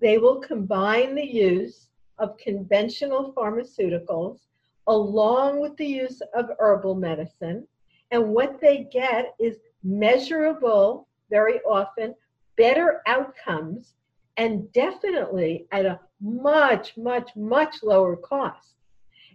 they 0.00 0.16
will 0.16 0.40
combine 0.40 1.14
the 1.14 1.26
use 1.26 1.88
of 2.18 2.38
conventional 2.38 3.34
pharmaceuticals 3.34 4.40
along 4.86 5.60
with 5.60 5.76
the 5.76 5.86
use 5.86 6.22
of 6.34 6.50
herbal 6.58 6.94
medicine. 6.94 7.66
And 8.10 8.30
what 8.30 8.60
they 8.60 8.88
get 8.90 9.34
is 9.38 9.58
measurable, 9.82 11.06
very 11.28 11.60
often, 11.62 12.14
better 12.56 13.02
outcomes, 13.06 13.92
and 14.38 14.72
definitely 14.72 15.66
at 15.72 15.84
a 15.84 16.00
much, 16.20 16.96
much, 16.96 17.30
much 17.36 17.82
lower 17.82 18.16
cost. 18.16 18.74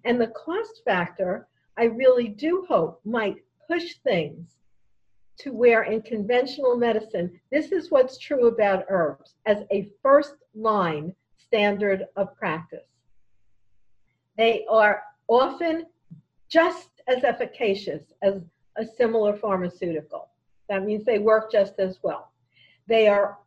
And 0.03 0.19
the 0.19 0.27
cost 0.27 0.81
factor, 0.83 1.47
I 1.77 1.85
really 1.85 2.27
do 2.27 2.65
hope, 2.67 3.01
might 3.05 3.43
push 3.67 3.95
things 4.03 4.57
to 5.41 5.51
where 5.51 5.83
in 5.83 6.01
conventional 6.01 6.75
medicine, 6.77 7.39
this 7.51 7.71
is 7.71 7.89
what's 7.89 8.17
true 8.17 8.47
about 8.47 8.85
herbs 8.89 9.35
as 9.45 9.63
a 9.71 9.89
first 10.01 10.35
line 10.53 11.13
standard 11.37 12.05
of 12.15 12.35
practice. 12.35 12.87
They 14.37 14.65
are 14.69 15.03
often 15.27 15.85
just 16.49 16.89
as 17.07 17.23
efficacious 17.23 18.03
as 18.21 18.41
a 18.77 18.85
similar 18.85 19.35
pharmaceutical. 19.35 20.29
That 20.69 20.83
means 20.83 21.05
they 21.05 21.19
work 21.19 21.51
just 21.51 21.79
as 21.79 21.99
well. 22.03 22.31
They 22.87 23.07
are 23.07 23.37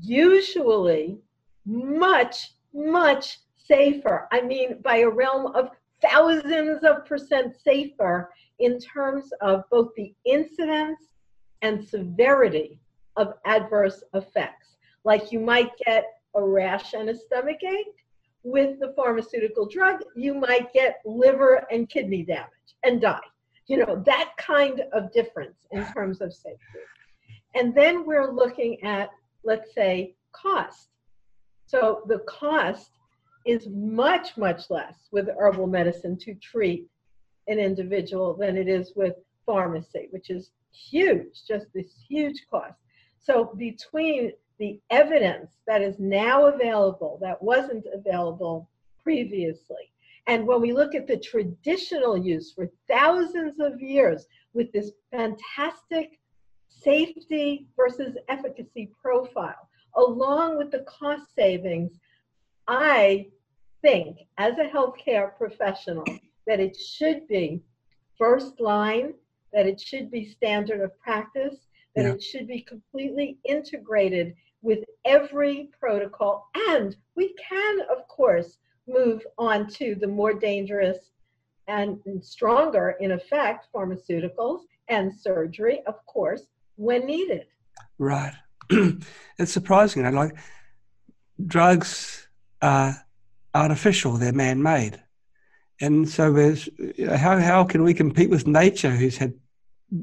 usually 0.00 1.18
much, 1.66 2.52
much 2.72 3.38
safer. 3.66 4.28
I 4.32 4.42
mean, 4.42 4.80
by 4.82 4.98
a 4.98 5.08
realm 5.08 5.54
of 5.54 5.70
thousands 6.00 6.82
of 6.84 7.06
percent 7.06 7.54
safer 7.62 8.32
in 8.58 8.78
terms 8.78 9.30
of 9.40 9.64
both 9.70 9.90
the 9.96 10.14
incidence 10.24 10.98
and 11.62 11.86
severity 11.86 12.78
of 13.16 13.34
adverse 13.44 14.02
effects. 14.14 14.76
Like 15.04 15.32
you 15.32 15.40
might 15.40 15.70
get 15.84 16.04
a 16.34 16.42
rash 16.42 16.94
and 16.94 17.08
a 17.08 17.16
stomach 17.16 17.62
ache. 17.62 17.86
With 18.44 18.80
the 18.80 18.92
pharmaceutical 18.96 19.66
drug, 19.68 20.00
you 20.16 20.34
might 20.34 20.72
get 20.72 21.00
liver 21.04 21.64
and 21.70 21.88
kidney 21.88 22.24
damage 22.24 22.48
and 22.82 23.00
die. 23.00 23.20
You 23.68 23.78
know, 23.78 24.02
that 24.04 24.32
kind 24.36 24.82
of 24.92 25.12
difference 25.12 25.66
in 25.70 25.86
terms 25.92 26.20
of 26.20 26.34
safety. 26.34 26.58
And 27.54 27.72
then 27.72 28.04
we're 28.04 28.32
looking 28.32 28.82
at, 28.82 29.10
let's 29.44 29.72
say, 29.74 30.16
cost. 30.32 30.88
So 31.66 32.02
the 32.08 32.18
cost 32.20 32.90
is 33.46 33.68
much, 33.68 34.36
much 34.36 34.70
less 34.70 35.08
with 35.12 35.28
herbal 35.38 35.68
medicine 35.68 36.16
to 36.18 36.34
treat 36.34 36.88
an 37.46 37.58
individual 37.58 38.34
than 38.34 38.56
it 38.56 38.68
is 38.68 38.92
with 38.96 39.14
pharmacy, 39.46 40.08
which 40.10 40.30
is 40.30 40.50
huge, 40.72 41.44
just 41.46 41.66
this 41.74 41.92
huge 42.08 42.44
cost. 42.50 42.74
So 43.18 43.54
between 43.56 44.32
the 44.58 44.80
evidence 44.90 45.52
that 45.66 45.82
is 45.82 45.98
now 45.98 46.46
available 46.46 47.18
that 47.22 47.42
wasn't 47.42 47.86
available 47.92 48.68
previously, 49.02 49.92
and 50.26 50.46
when 50.46 50.60
we 50.60 50.72
look 50.72 50.94
at 50.94 51.06
the 51.06 51.16
traditional 51.16 52.16
use 52.16 52.52
for 52.52 52.70
thousands 52.88 53.58
of 53.58 53.80
years 53.80 54.26
with 54.54 54.72
this 54.72 54.92
fantastic 55.10 56.20
safety 56.68 57.66
versus 57.76 58.16
efficacy 58.28 58.90
profile, 59.00 59.68
along 59.96 60.58
with 60.58 60.70
the 60.70 60.84
cost 60.88 61.34
savings, 61.34 61.98
I 62.68 63.26
think 63.82 64.18
as 64.38 64.58
a 64.58 64.68
healthcare 64.68 65.36
professional 65.36 66.04
that 66.46 66.60
it 66.60 66.76
should 66.76 67.26
be 67.28 67.62
first 68.16 68.60
line, 68.60 69.14
that 69.52 69.66
it 69.66 69.80
should 69.80 70.10
be 70.10 70.24
standard 70.24 70.80
of 70.80 70.98
practice, 70.98 71.56
that 71.94 72.04
yeah. 72.04 72.12
it 72.12 72.22
should 72.22 72.46
be 72.46 72.62
completely 72.62 73.38
integrated 73.44 74.34
with 74.62 74.80
every 75.04 75.70
protocol. 75.78 76.48
And 76.68 76.96
we 77.16 77.34
can, 77.34 77.80
of 77.90 78.06
course, 78.08 78.58
move 78.86 79.22
on 79.38 79.68
to 79.68 79.94
the 79.94 80.06
more 80.06 80.34
dangerous 80.34 80.98
and, 81.68 81.98
stronger, 82.20 82.96
in 83.00 83.12
effect, 83.12 83.68
pharmaceuticals 83.74 84.60
and 84.88 85.12
surgery, 85.14 85.80
of 85.86 86.04
course, 86.06 86.46
when 86.76 87.06
needed. 87.06 87.46
Right. 87.98 88.32
it's 89.38 89.52
surprising. 89.52 90.04
You 90.04 90.10
know, 90.10 90.16
like 90.16 90.36
drugs 91.46 92.28
are 92.60 92.96
artificial; 93.54 94.12
they're 94.12 94.32
man-made, 94.32 95.00
and 95.80 96.08
so 96.08 96.32
there's 96.32 96.68
how 96.98 97.38
how 97.38 97.64
can 97.64 97.82
we 97.82 97.94
compete 97.94 98.30
with 98.30 98.46
nature, 98.46 98.90
who's 98.90 99.16
had 99.16 99.34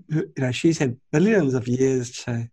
you 0.08 0.32
know 0.38 0.52
she's 0.52 0.78
had 0.78 0.98
billions 1.12 1.54
of 1.54 1.68
years 1.68 2.12
to 2.24 2.50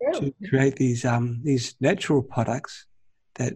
yeah. 0.00 0.18
to 0.18 0.34
create 0.48 0.76
these 0.76 1.04
um 1.04 1.40
these 1.42 1.74
natural 1.80 2.22
products 2.22 2.86
that 3.36 3.54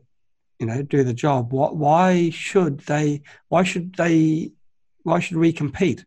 you 0.58 0.66
know 0.66 0.82
do 0.82 1.04
the 1.04 1.14
job. 1.14 1.52
What 1.52 1.76
why 1.76 2.30
should 2.30 2.80
they? 2.80 3.22
Why 3.48 3.62
should 3.62 3.94
they? 3.94 4.52
Why 5.02 5.20
should 5.20 5.36
we 5.36 5.52
compete? 5.52 6.04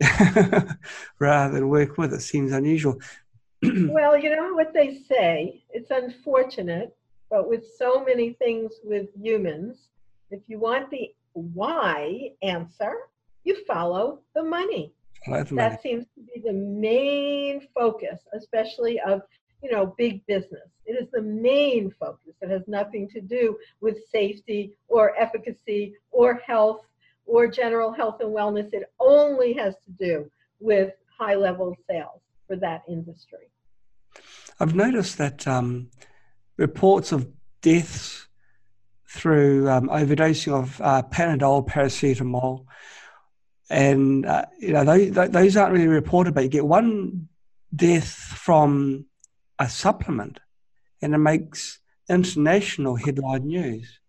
rather 1.18 1.52
than 1.52 1.68
work 1.68 1.98
with 1.98 2.14
it 2.14 2.22
seems 2.22 2.52
unusual. 2.52 2.98
well, 3.62 4.16
you 4.16 4.34
know 4.34 4.54
what 4.54 4.72
they 4.72 4.98
say. 5.08 5.62
It's 5.70 5.90
unfortunate, 5.90 6.96
but 7.28 7.48
with 7.48 7.64
so 7.76 8.02
many 8.02 8.32
things 8.32 8.72
with 8.82 9.08
humans, 9.14 9.88
if 10.30 10.40
you 10.46 10.58
want 10.58 10.90
the 10.90 11.10
why 11.32 12.30
answer, 12.42 12.94
you 13.44 13.62
follow 13.66 14.20
the 14.34 14.42
money. 14.42 14.94
That 15.26 15.80
seems 15.82 16.06
to 16.14 16.22
be 16.22 16.40
the 16.44 16.52
main 16.52 17.66
focus, 17.74 18.20
especially 18.32 19.00
of 19.00 19.22
you 19.62 19.70
know 19.70 19.94
big 19.98 20.24
business. 20.26 20.68
It 20.86 20.92
is 20.92 21.08
the 21.12 21.22
main 21.22 21.92
focus. 22.00 22.34
It 22.40 22.50
has 22.50 22.62
nothing 22.66 23.08
to 23.10 23.20
do 23.20 23.56
with 23.80 23.98
safety 24.10 24.76
or 24.88 25.18
efficacy 25.18 25.94
or 26.10 26.34
health 26.46 26.80
or 27.26 27.46
general 27.46 27.92
health 27.92 28.20
and 28.20 28.34
wellness. 28.34 28.72
It 28.72 28.90
only 28.98 29.52
has 29.54 29.74
to 29.84 29.90
do 29.92 30.30
with 30.58 30.92
high 31.18 31.34
level 31.34 31.76
sales 31.88 32.20
for 32.46 32.56
that 32.56 32.82
industry. 32.88 33.50
I've 34.58 34.74
noticed 34.74 35.18
that 35.18 35.46
um, 35.46 35.90
reports 36.56 37.12
of 37.12 37.28
deaths 37.62 38.26
through 39.08 39.68
um, 39.68 39.88
overdosing 39.88 40.52
of 40.52 40.80
uh, 40.80 41.02
Panadol, 41.02 41.66
paracetamol, 41.66 42.64
and 43.70 44.26
uh, 44.26 44.46
you 44.58 44.72
know 44.72 44.84
those, 44.84 45.30
those 45.30 45.56
aren't 45.56 45.72
really 45.72 45.86
reported, 45.86 46.34
but 46.34 46.42
you 46.42 46.50
get 46.50 46.66
one 46.66 47.28
death 47.74 48.08
from 48.08 49.06
a 49.58 49.68
supplement, 49.68 50.40
and 51.00 51.14
it 51.14 51.18
makes 51.18 51.78
international 52.08 52.96
headline 52.96 53.46
news. 53.46 54.00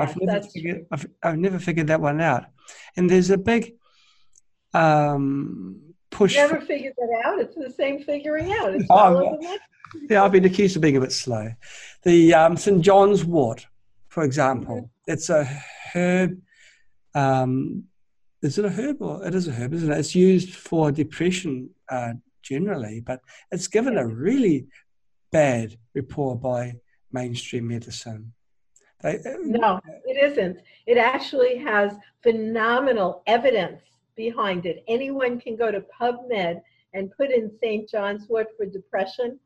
I've, 0.00 0.16
never 0.20 0.42
figured, 0.42 0.86
I've, 0.90 1.06
I've, 1.22 1.38
never 1.38 1.58
figured 1.58 1.86
that 1.88 2.00
one 2.00 2.20
out. 2.20 2.46
And 2.96 3.08
there's 3.08 3.30
a 3.30 3.38
big 3.38 3.74
um, 4.72 5.94
push. 6.10 6.34
Never 6.34 6.60
for, 6.60 6.66
figured 6.66 6.94
that 6.96 7.22
out. 7.24 7.40
It's 7.40 7.54
the 7.54 7.70
same 7.70 8.02
figuring 8.02 8.52
out. 8.52 8.74
It's 8.74 8.86
oh, 8.90 9.38
yeah, 10.08 10.24
I've 10.24 10.32
been 10.32 10.46
accused 10.46 10.74
of 10.74 10.82
being 10.82 10.96
a 10.96 11.00
bit 11.00 11.12
slow. 11.12 11.52
The 12.02 12.34
um, 12.34 12.56
St. 12.56 12.80
John's 12.80 13.24
wort, 13.24 13.66
for 14.08 14.24
example, 14.24 14.76
mm-hmm. 14.76 15.12
it's 15.12 15.28
a 15.28 15.44
herb. 15.92 16.40
Um, 17.14 17.84
is 18.44 18.58
it 18.58 18.64
a 18.66 18.70
herb 18.70 19.00
or 19.00 19.26
it 19.26 19.34
is 19.34 19.48
a 19.48 19.52
herb, 19.52 19.72
isn't 19.72 19.90
it? 19.90 19.98
It's 19.98 20.14
used 20.14 20.54
for 20.54 20.92
depression 20.92 21.70
uh, 21.88 22.12
generally, 22.42 23.00
but 23.00 23.20
it's 23.50 23.68
given 23.68 23.96
a 23.96 24.06
really 24.06 24.66
bad 25.32 25.78
report 25.94 26.42
by 26.42 26.74
mainstream 27.10 27.68
medicine. 27.68 28.34
They, 29.00 29.16
uh, 29.16 29.36
no, 29.40 29.80
it 30.04 30.30
isn't. 30.30 30.58
It 30.86 30.98
actually 30.98 31.56
has 31.56 31.94
phenomenal 32.22 33.22
evidence 33.26 33.80
behind 34.14 34.66
it. 34.66 34.84
Anyone 34.88 35.40
can 35.40 35.56
go 35.56 35.70
to 35.70 35.82
PubMed 35.98 36.60
and 36.92 37.10
put 37.16 37.30
in 37.30 37.50
St. 37.62 37.88
John's 37.88 38.28
wort 38.28 38.48
for 38.58 38.66
depression. 38.66 39.40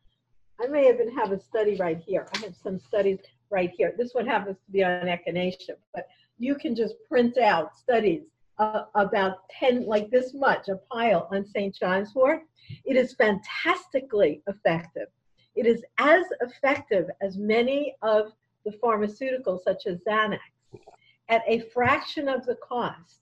I 0.61 0.67
may 0.67 0.89
even 0.89 1.17
have 1.17 1.31
a 1.31 1.41
study 1.41 1.77
right 1.77 2.03
here. 2.05 2.27
I 2.35 2.39
have 2.39 2.57
some 2.57 2.81
studies 2.81 3.21
right 3.49 3.71
here. 3.77 3.95
This 3.97 4.13
one 4.13 4.27
happens 4.27 4.57
to 4.67 4.73
be 4.73 4.83
on 4.83 5.07
echinacea, 5.07 5.77
but 5.95 6.09
you 6.37 6.57
can 6.57 6.75
just 6.75 6.95
print 7.09 7.39
out 7.39 7.79
studies 7.79 8.23
uh, 8.59 8.85
about 8.95 9.49
10, 9.51 9.87
like 9.87 10.11
this 10.11 10.35
much, 10.35 10.69
a 10.69 10.77
pile 10.93 11.29
on 11.31 11.47
St. 11.47 11.75
John's 11.75 12.15
wort. 12.15 12.43
It 12.85 12.97
is 12.97 13.15
fantastically 13.15 14.43
effective. 14.47 15.09
It 15.55 15.67
is 15.67 15.83
as 15.99 16.25
effective 16.41 17.07
as 17.21 17.37
many 17.37 17.95
of 18.03 18.33
the 18.65 18.73
pharmaceuticals, 18.73 19.63
such 19.63 19.87
as 19.87 19.99
Xanax, 20.07 20.39
at 21.29 21.43
a 21.47 21.61
fraction 21.73 22.29
of 22.29 22.45
the 22.47 22.57
cost 22.57 23.21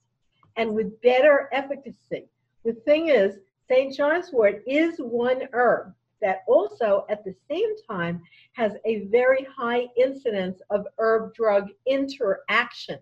and 0.56 0.74
with 0.74 1.00
better 1.02 1.48
efficacy. 1.52 2.28
The 2.64 2.74
thing 2.84 3.08
is, 3.08 3.36
St. 3.68 3.94
John's 3.94 4.32
wort 4.32 4.62
is 4.66 4.96
one 4.98 5.42
herb 5.52 5.94
that 6.22 6.42
also 6.48 7.04
at 7.10 7.24
the 7.24 7.34
same 7.48 7.74
time 7.88 8.22
has 8.52 8.72
a 8.84 9.04
very 9.06 9.46
high 9.56 9.86
incidence 9.96 10.60
of 10.70 10.86
herb 10.98 11.34
drug 11.34 11.68
interactions. 11.86 13.00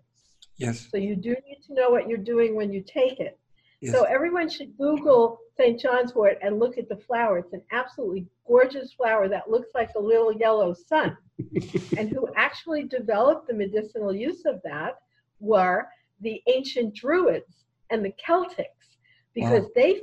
Yes. 0.57 0.87
So 0.89 0.97
you 0.97 1.15
do 1.15 1.35
need 1.47 1.59
to 1.67 1.73
know 1.73 1.89
what 1.89 2.07
you're 2.07 2.17
doing 2.17 2.55
when 2.55 2.71
you 2.71 2.81
take 2.81 3.19
it. 3.19 3.39
Yes. 3.81 3.93
So 3.93 4.03
everyone 4.03 4.49
should 4.49 4.77
Google 4.77 5.39
St. 5.57 5.79
John's 5.79 6.15
wort 6.15 6.37
and 6.41 6.59
look 6.59 6.77
at 6.77 6.89
the 6.89 6.97
flower. 6.97 7.39
It's 7.39 7.53
an 7.53 7.61
absolutely 7.71 8.25
gorgeous 8.47 8.93
flower 8.93 9.27
that 9.29 9.49
looks 9.49 9.69
like 9.73 9.91
a 9.95 9.99
little 10.01 10.33
yellow 10.33 10.73
sun. 10.73 11.17
and 11.97 12.09
who 12.09 12.27
actually 12.35 12.83
developed 12.83 13.47
the 13.47 13.53
medicinal 13.53 14.15
use 14.15 14.45
of 14.45 14.61
that 14.63 14.95
were 15.39 15.87
the 16.21 16.41
ancient 16.47 16.95
Druids 16.95 17.65
and 17.89 18.03
the 18.03 18.13
Celtics, 18.25 18.97
because 19.33 19.63
wow. 19.63 19.69
they, 19.75 20.01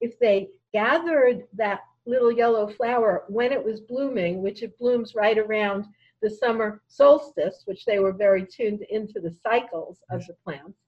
if 0.00 0.18
they 0.18 0.48
gathered 0.72 1.44
that 1.54 1.80
little 2.04 2.30
yellow 2.30 2.68
flower 2.68 3.24
when 3.28 3.52
it 3.52 3.64
was 3.64 3.80
blooming, 3.80 4.42
which 4.42 4.62
it 4.62 4.78
blooms 4.78 5.14
right 5.14 5.38
around 5.38 5.86
the 6.22 6.30
summer 6.30 6.82
solstice, 6.88 7.62
which 7.66 7.84
they 7.84 7.98
were 7.98 8.12
very 8.12 8.46
tuned 8.46 8.82
into 8.90 9.20
the 9.20 9.34
cycles 9.42 9.98
of 10.10 10.26
the 10.26 10.34
plants, 10.44 10.78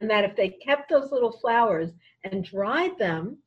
and 0.00 0.10
that 0.10 0.24
if 0.24 0.34
they 0.34 0.48
kept 0.48 0.90
those 0.90 1.12
little 1.12 1.32
flowers 1.32 1.90
and 2.24 2.44
dried 2.44 2.98
them 2.98 3.38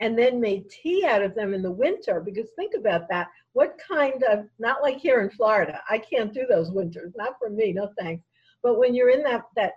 and 0.00 0.18
then 0.18 0.40
made 0.40 0.70
tea 0.70 1.04
out 1.04 1.22
of 1.22 1.34
them 1.34 1.52
in 1.52 1.62
the 1.62 1.70
winter, 1.70 2.20
because 2.20 2.48
think 2.56 2.74
about 2.74 3.06
that. 3.10 3.28
What 3.52 3.78
kind 3.86 4.22
of, 4.24 4.46
not 4.58 4.82
like 4.82 4.96
here 4.96 5.20
in 5.20 5.30
Florida, 5.30 5.80
I 5.90 5.98
can't 5.98 6.32
do 6.32 6.46
those 6.48 6.70
winters, 6.70 7.12
not 7.16 7.34
for 7.38 7.50
me, 7.50 7.72
no 7.72 7.90
thanks. 7.98 8.24
But 8.62 8.78
when 8.78 8.94
you're 8.94 9.10
in 9.10 9.22
that, 9.24 9.42
that 9.56 9.74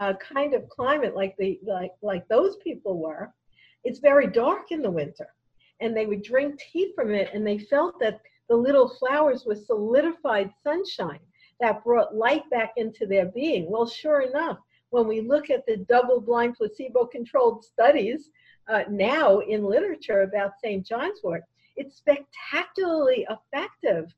uh, 0.00 0.14
kind 0.14 0.54
of 0.54 0.68
climate 0.68 1.14
like 1.14 1.36
the 1.38 1.60
like 1.64 1.92
like 2.02 2.26
those 2.28 2.56
people 2.56 2.98
were, 2.98 3.32
it's 3.84 4.00
very 4.00 4.26
dark 4.26 4.72
in 4.72 4.82
the 4.82 4.90
winter 4.90 5.28
and 5.80 5.96
they 5.96 6.06
would 6.06 6.22
drink 6.22 6.60
tea 6.72 6.92
from 6.94 7.14
it 7.14 7.30
and 7.34 7.46
they 7.46 7.58
felt 7.58 7.98
that 8.00 8.20
the 8.48 8.56
little 8.56 8.88
flowers 8.88 9.44
was 9.44 9.66
solidified 9.66 10.52
sunshine 10.62 11.20
that 11.60 11.84
brought 11.84 12.14
light 12.14 12.48
back 12.50 12.72
into 12.76 13.06
their 13.06 13.26
being. 13.26 13.70
Well, 13.70 13.86
sure 13.86 14.22
enough, 14.22 14.58
when 14.90 15.06
we 15.08 15.20
look 15.20 15.50
at 15.50 15.66
the 15.66 15.78
double 15.88 16.20
blind 16.20 16.54
placebo 16.56 17.06
controlled 17.06 17.64
studies 17.64 18.30
uh, 18.68 18.84
now 18.88 19.38
in 19.40 19.64
literature 19.64 20.22
about 20.22 20.58
St. 20.62 20.86
John's 20.86 21.20
wort, 21.22 21.42
It's 21.76 21.96
spectacularly 21.96 23.26
effective 23.28 24.14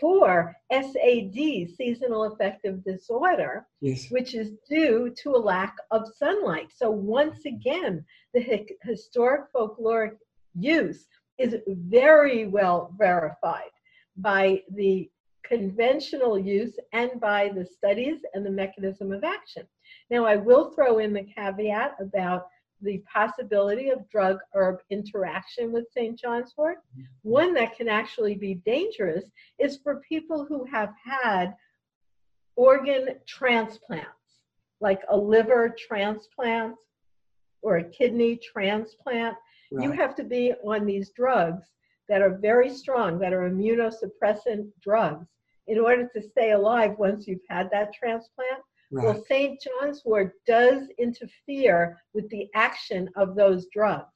for 0.00 0.54
SAD, 0.70 1.34
seasonal 1.76 2.24
affective 2.24 2.84
disorder, 2.84 3.66
yes. 3.80 4.10
which 4.10 4.34
is 4.34 4.52
due 4.68 5.12
to 5.22 5.30
a 5.30 5.44
lack 5.52 5.76
of 5.90 6.06
sunlight. 6.16 6.70
So, 6.74 6.90
once 6.90 7.44
again, 7.46 8.04
the 8.34 8.66
historic 8.82 9.52
folkloric 9.52 10.16
use 10.54 11.06
is 11.38 11.56
very 11.66 12.46
well 12.46 12.94
verified 12.98 13.70
by 14.16 14.62
the 14.74 15.10
conventional 15.44 16.38
use 16.38 16.78
and 16.92 17.20
by 17.20 17.48
the 17.54 17.64
studies 17.64 18.20
and 18.34 18.44
the 18.44 18.50
mechanism 18.50 19.12
of 19.12 19.24
action. 19.24 19.66
Now, 20.10 20.24
I 20.26 20.36
will 20.36 20.70
throw 20.70 20.98
in 20.98 21.12
the 21.12 21.24
caveat 21.24 21.96
about 22.00 22.48
the 22.82 23.02
possibility 23.12 23.88
of 23.90 24.08
drug 24.08 24.38
herb 24.54 24.78
interaction 24.90 25.72
with 25.72 25.90
St. 25.92 26.18
John's 26.18 26.54
wort. 26.56 26.78
One 27.22 27.54
that 27.54 27.76
can 27.76 27.88
actually 27.88 28.34
be 28.34 28.54
dangerous 28.66 29.24
is 29.58 29.78
for 29.82 30.02
people 30.08 30.44
who 30.44 30.64
have 30.66 30.92
had 31.02 31.54
organ 32.56 33.16
transplants, 33.26 34.06
like 34.80 35.00
a 35.08 35.16
liver 35.16 35.74
transplant 35.76 36.76
or 37.62 37.78
a 37.78 37.84
kidney 37.84 38.36
transplant. 38.36 39.36
Right. 39.70 39.84
You 39.84 39.92
have 39.92 40.14
to 40.16 40.24
be 40.24 40.54
on 40.64 40.86
these 40.86 41.10
drugs 41.10 41.66
that 42.08 42.22
are 42.22 42.38
very 42.38 42.70
strong, 42.70 43.18
that 43.18 43.32
are 43.32 43.48
immunosuppressant 43.50 44.68
drugs, 44.82 45.26
in 45.66 45.78
order 45.78 46.08
to 46.14 46.22
stay 46.22 46.52
alive 46.52 46.94
once 46.98 47.26
you've 47.26 47.40
had 47.48 47.70
that 47.70 47.92
transplant. 47.92 48.62
Right. 48.90 49.04
Well, 49.04 49.24
St. 49.28 49.60
John's 49.60 50.02
wort 50.04 50.32
does 50.46 50.88
interfere 50.98 51.98
with 52.14 52.28
the 52.30 52.48
action 52.54 53.10
of 53.16 53.34
those 53.34 53.66
drugs. 53.66 54.14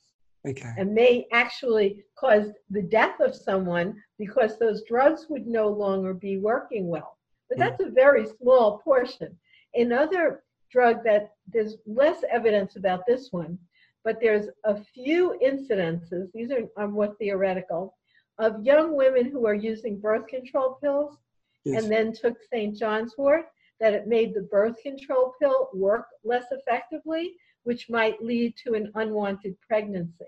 Okay. 0.49 0.73
And 0.77 0.95
may 0.95 1.27
actually 1.33 2.05
cause 2.19 2.51
the 2.71 2.83
death 2.83 3.21
of 3.21 3.35
someone 3.35 3.95
because 4.19 4.59
those 4.59 4.83
drugs 4.89 5.27
would 5.29 5.47
no 5.47 5.69
longer 5.69 6.15
be 6.15 6.39
working 6.39 6.89
well. 6.89 7.19
But 7.49 7.59
that's 7.59 7.83
a 7.83 7.91
very 7.91 8.27
small 8.41 8.79
portion. 8.79 9.39
Another 9.75 10.43
drug 10.71 11.05
that 11.05 11.35
there's 11.47 11.77
less 11.87 12.25
evidence 12.31 12.77
about 12.77 13.03
this 13.07 13.29
one, 13.31 13.59
but 14.05 14.19
there's 14.21 14.47
a 14.65 14.83
few 14.83 15.39
incidences, 15.45 16.31
these 16.33 16.51
are, 16.51 16.69
are 16.77 16.89
more 16.89 17.15
theoretical, 17.19 17.97
of 18.39 18.65
young 18.65 18.97
women 18.97 19.31
who 19.31 19.47
are 19.47 19.55
using 19.55 20.01
birth 20.01 20.27
control 20.27 20.79
pills 20.83 21.17
yes. 21.65 21.83
and 21.83 21.93
then 21.93 22.13
took 22.13 22.37
St. 22.51 22.77
John's 22.77 23.15
wort 23.17 23.47
that 23.81 23.93
it 23.93 24.07
made 24.07 24.35
the 24.35 24.43
birth 24.43 24.77
control 24.83 25.35
pill 25.41 25.69
work 25.75 26.07
less 26.25 26.47
effectively, 26.51 27.35
which 27.65 27.91
might 27.91 28.23
lead 28.23 28.57
to 28.65 28.75
an 28.75 28.91
unwanted 28.95 29.57
pregnancy. 29.61 30.27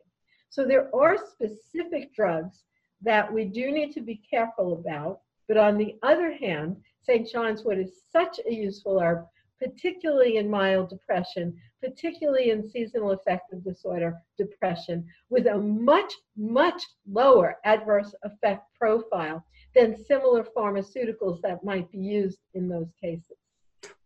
So 0.50 0.64
there 0.64 0.94
are 0.94 1.16
specific 1.16 2.14
drugs 2.14 2.64
that 3.02 3.32
we 3.32 3.44
do 3.44 3.70
need 3.70 3.92
to 3.92 4.00
be 4.00 4.22
careful 4.28 4.74
about. 4.74 5.20
But 5.46 5.56
on 5.56 5.76
the 5.76 5.96
other 6.02 6.32
hand, 6.32 6.76
St. 7.02 7.28
John's 7.30 7.64
wort 7.64 7.78
is 7.78 8.02
such 8.10 8.40
a 8.46 8.52
useful 8.52 9.00
herb, 9.00 9.26
particularly 9.60 10.36
in 10.36 10.50
mild 10.50 10.88
depression, 10.88 11.56
particularly 11.82 12.50
in 12.50 12.68
seasonal 12.68 13.12
affective 13.12 13.62
disorder 13.64 14.14
depression, 14.38 15.06
with 15.30 15.46
a 15.46 15.58
much, 15.58 16.12
much 16.36 16.82
lower 17.10 17.56
adverse 17.64 18.14
effect 18.24 18.64
profile 18.78 19.44
than 19.74 19.96
similar 20.04 20.44
pharmaceuticals 20.56 21.40
that 21.42 21.64
might 21.64 21.90
be 21.90 21.98
used 21.98 22.38
in 22.54 22.68
those 22.68 22.92
cases. 23.00 23.36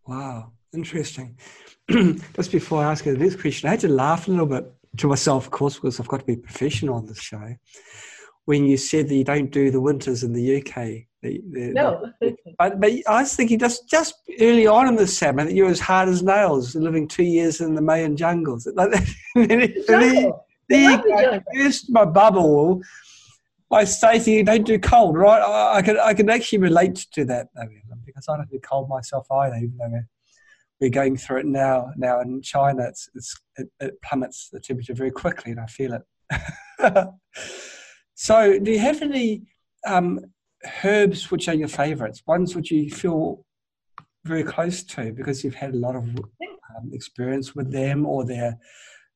Wow, 0.06 0.52
interesting. 0.72 1.38
Just 1.90 2.52
before 2.52 2.82
I 2.82 2.90
ask 2.90 3.04
you 3.04 3.16
next 3.16 3.40
question, 3.40 3.68
I 3.68 3.72
had 3.72 3.80
to 3.80 3.88
laugh 3.88 4.26
a 4.26 4.30
little 4.30 4.46
bit 4.46 4.72
to 4.96 5.08
myself, 5.08 5.46
of 5.46 5.50
course, 5.50 5.74
because 5.74 6.00
I've 6.00 6.08
got 6.08 6.20
to 6.20 6.26
be 6.26 6.36
professional 6.36 6.94
on 6.94 7.06
this 7.06 7.20
show. 7.20 7.54
When 8.46 8.64
you 8.64 8.78
said 8.78 9.08
that 9.08 9.14
you 9.14 9.24
don't 9.24 9.50
do 9.50 9.70
the 9.70 9.80
winters 9.80 10.24
in 10.24 10.32
the 10.32 10.62
UK, 10.62 11.07
the, 11.22 11.40
the, 11.50 11.72
no. 11.72 12.12
but, 12.58 12.80
but 12.80 12.92
I 13.08 13.22
was 13.22 13.34
thinking 13.34 13.58
just 13.58 13.88
just 13.88 14.14
early 14.40 14.68
on 14.68 14.86
in 14.86 14.94
the 14.94 15.04
that 15.04 15.52
you 15.52 15.64
were 15.64 15.70
as 15.70 15.80
hard 15.80 16.08
as 16.08 16.22
nails, 16.22 16.76
living 16.76 17.08
two 17.08 17.24
years 17.24 17.60
in 17.60 17.74
the 17.74 17.82
Mayan 17.82 18.16
jungles. 18.16 18.68
Like 18.76 18.92
that. 18.92 19.14
the, 19.34 20.32
the, 20.68 21.42
burst 21.52 21.90
my 21.90 22.04
bubble 22.04 22.82
by 23.68 23.84
stating 23.84 24.34
you 24.34 24.44
don't 24.44 24.64
do 24.64 24.78
cold, 24.78 25.16
right? 25.16 25.40
I, 25.40 25.78
I 25.78 25.82
can 25.82 25.98
I 25.98 26.14
can 26.14 26.30
actually 26.30 26.58
relate 26.58 27.06
to 27.12 27.24
that 27.24 27.48
because 28.06 28.26
I 28.28 28.36
don't 28.36 28.50
do 28.50 28.60
cold 28.60 28.88
myself 28.88 29.26
either, 29.30 29.56
even 29.56 29.76
though 29.76 29.88
we're, 29.88 30.08
we're 30.80 30.90
going 30.90 31.16
through 31.16 31.40
it 31.40 31.46
now. 31.46 31.90
Now 31.96 32.20
in 32.20 32.42
China, 32.42 32.84
it's, 32.86 33.08
it's 33.14 33.36
it, 33.56 33.68
it 33.80 34.02
plummets 34.02 34.50
the 34.52 34.60
temperature 34.60 34.94
very 34.94 35.10
quickly, 35.10 35.50
and 35.50 35.60
I 35.60 35.66
feel 35.66 35.94
it. 35.94 36.02
so, 38.14 38.58
do 38.60 38.70
you 38.70 38.78
have 38.78 39.02
any 39.02 39.42
um, 39.84 40.20
herbs 40.82 41.30
which 41.30 41.48
are 41.48 41.54
your 41.54 41.68
favourites? 41.68 42.22
Ones 42.26 42.54
which 42.54 42.70
you 42.70 42.90
feel 42.90 43.44
very 44.24 44.42
close 44.42 44.82
to 44.82 45.12
because 45.12 45.42
you've 45.42 45.54
had 45.54 45.74
a 45.74 45.78
lot 45.78 45.96
of 45.96 46.04
um, 46.04 46.90
experience 46.92 47.54
with 47.54 47.72
them, 47.72 48.06
or 48.06 48.24
their 48.24 48.58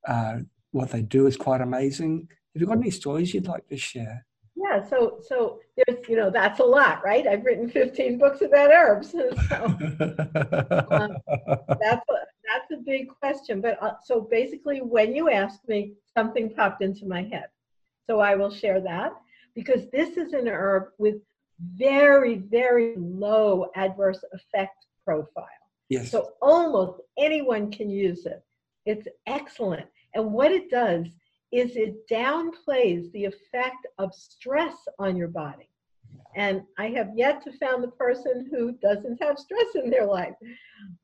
uh, 0.07 0.39
what 0.73 0.91
they 0.91 1.03
do 1.03 1.27
is 1.27 1.37
quite 1.37 1.61
amazing. 1.61 2.29
Have 2.55 2.61
you 2.61 2.67
got 2.67 2.79
any 2.79 2.91
stories 2.91 3.33
you'd 3.33 3.47
like 3.47 3.67
to 3.69 3.77
share? 3.77 4.27
Yeah, 4.55 4.87
so 4.87 5.19
so 5.27 5.61
there's 5.77 6.07
you 6.09 6.17
know 6.17 6.31
that's 6.31 6.61
a 6.61 6.65
lot, 6.65 7.05
right? 7.05 7.27
I've 7.27 7.45
written 7.45 7.69
15 7.69 8.19
books 8.19 8.43
about 8.43 8.71
herbs, 8.71 9.11
so 9.13 9.31
um, 10.91 11.17
that's 11.81 12.09
a, 12.09 12.19
that's 12.49 12.71
a 12.73 12.77
big 12.85 13.09
question. 13.09 13.61
But 13.61 13.83
uh, 13.83 13.95
so 14.05 14.21
basically, 14.31 14.81
when 14.81 15.15
you 15.15 15.31
asked 15.31 15.67
me, 15.69 15.95
something 16.17 16.51
popped 16.55 16.83
into 16.83 17.07
my 17.07 17.23
head, 17.23 17.47
so 18.09 18.21
I 18.21 18.35
will 18.35 18.51
share 18.51 18.81
that 18.81 19.13
because 19.55 19.91
this 19.91 20.17
is 20.17 20.33
an 20.33 20.49
herb 20.49 20.89
with 20.99 21.17
very 21.77 22.37
very 22.37 22.95
low 22.97 23.67
adverse 23.77 24.25
effect 24.33 24.87
profile. 25.05 25.47
Yes. 25.89 26.11
So 26.11 26.31
almost 26.41 27.01
anyone 27.19 27.71
can 27.71 27.91
use 27.91 28.27
it. 28.27 28.43
It's 28.87 29.07
excellent, 29.27 29.87
and 30.15 30.33
what 30.33 30.51
it 30.51 30.71
does 30.71 31.07
is 31.53 31.77
it 31.77 32.09
downplays 32.11 33.13
the 33.13 33.27
effect 33.27 33.87
of 33.99 34.15
stress 34.15 34.75
on 34.99 35.17
your 35.17 35.29
body. 35.29 35.69
And 36.35 36.63
I 36.79 36.89
have 36.89 37.11
yet 37.15 37.43
to 37.45 37.53
found 37.53 37.85
the 37.85 37.89
person 37.89 38.49
who 38.51 38.73
doesn't 38.83 39.23
have 39.23 39.39
stress 39.39 39.75
in 39.75 39.91
their 39.91 40.07
life. 40.07 40.35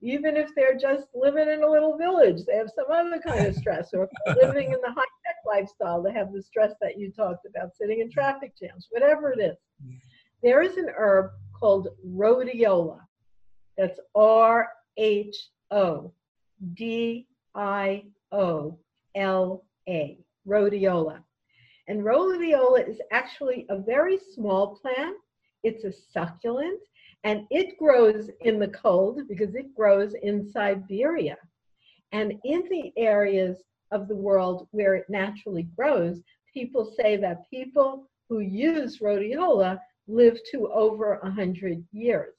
Even 0.01 0.37
if 0.37 0.49
they're 0.55 0.79
just 0.79 1.09
living 1.15 1.49
in 1.49 1.63
a 1.63 1.71
little 1.71 1.99
village, 1.99 2.45
they 2.47 2.57
have 2.57 2.71
some 2.75 2.87
other 2.91 3.21
kind 3.21 3.47
of 3.47 3.55
stress, 3.55 3.91
or 3.93 4.09
living 4.43 4.73
in 4.73 4.81
the 4.81 4.91
high 4.91 5.03
tech 5.27 5.37
lifestyle, 5.47 6.03
they 6.03 6.13
have 6.13 6.33
the 6.33 6.43
stress 6.43 6.73
that 6.81 6.99
you 6.99 7.13
talked 7.13 7.47
about, 7.47 7.77
sitting 7.77 8.01
in 8.01 8.11
traffic 8.11 8.53
jams, 8.59 8.89
whatever 8.91 9.33
it 9.33 9.41
is. 9.41 9.57
There 10.43 10.63
is 10.63 10.77
an 10.77 10.91
herb 10.97 11.31
called 11.59 11.89
rhodiola. 12.07 13.01
That's 13.77 13.99
R 14.15 14.69
H 14.97 15.37
O 15.71 16.13
D 16.75 17.27
I 17.55 18.05
O 18.33 18.79
L 19.15 19.65
A 19.89 20.19
rhodiola. 20.47 21.23
And 21.89 22.03
rhodiola 22.03 22.89
is 22.89 23.01
actually 23.11 23.67
a 23.69 23.79
very 23.79 24.19
small 24.35 24.77
plant. 24.77 25.17
It's 25.65 25.85
a 25.85 25.93
succulent 26.13 26.81
and 27.25 27.47
it 27.51 27.79
grows 27.79 28.31
in 28.43 28.59
the 28.59 28.69
cold 28.69 29.21
because 29.29 29.55
it 29.55 29.75
grows 29.75 30.15
in 30.23 30.49
Siberia. 30.51 31.37
And 32.13 32.35
in 32.45 32.63
the 32.71 32.93
areas 32.97 33.59
of 33.91 34.09
the 34.09 34.17
world 34.17 34.69
where 34.71 34.95
it 34.95 35.07
naturally 35.09 35.65
grows, 35.77 36.21
people 36.55 36.93
say 36.97 37.17
that 37.17 37.51
people 37.51 38.09
who 38.29 38.41
use 38.41 38.99
rhodiola 38.99 39.81
live 40.09 40.39
to 40.53 40.69
over 40.73 41.19
100 41.23 41.85
years. 41.93 42.35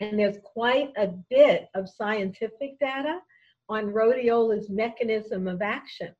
And 0.00 0.18
there's 0.18 0.38
quite 0.44 0.92
a 0.96 1.08
bit 1.30 1.68
of 1.74 1.88
scientific 1.88 2.78
data 2.78 3.18
on 3.68 3.92
rhodiola's 3.92 4.70
mechanism 4.70 5.48
of 5.48 5.62
action 5.62 6.14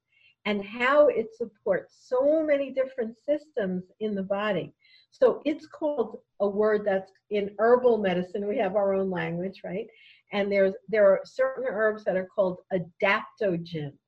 and 0.46 0.64
how 0.64 1.08
it 1.08 1.28
supports 1.36 1.96
so 2.08 2.42
many 2.42 2.70
different 2.70 3.16
systems 3.28 3.84
in 4.00 4.14
the 4.14 4.22
body. 4.22 4.72
So 5.10 5.42
it's 5.44 5.66
called 5.66 6.20
a 6.40 6.48
word 6.48 6.82
that's 6.84 7.10
in 7.30 7.54
herbal 7.58 7.98
medicine. 7.98 8.46
We 8.46 8.58
have 8.58 8.76
our 8.76 8.94
own 8.94 9.10
language, 9.10 9.62
right? 9.64 9.86
And 10.32 10.50
there's 10.50 10.74
there 10.88 11.10
are 11.10 11.20
certain 11.24 11.64
herbs 11.68 12.04
that 12.04 12.16
are 12.16 12.28
called 12.34 12.58
adaptogens. 12.72 13.98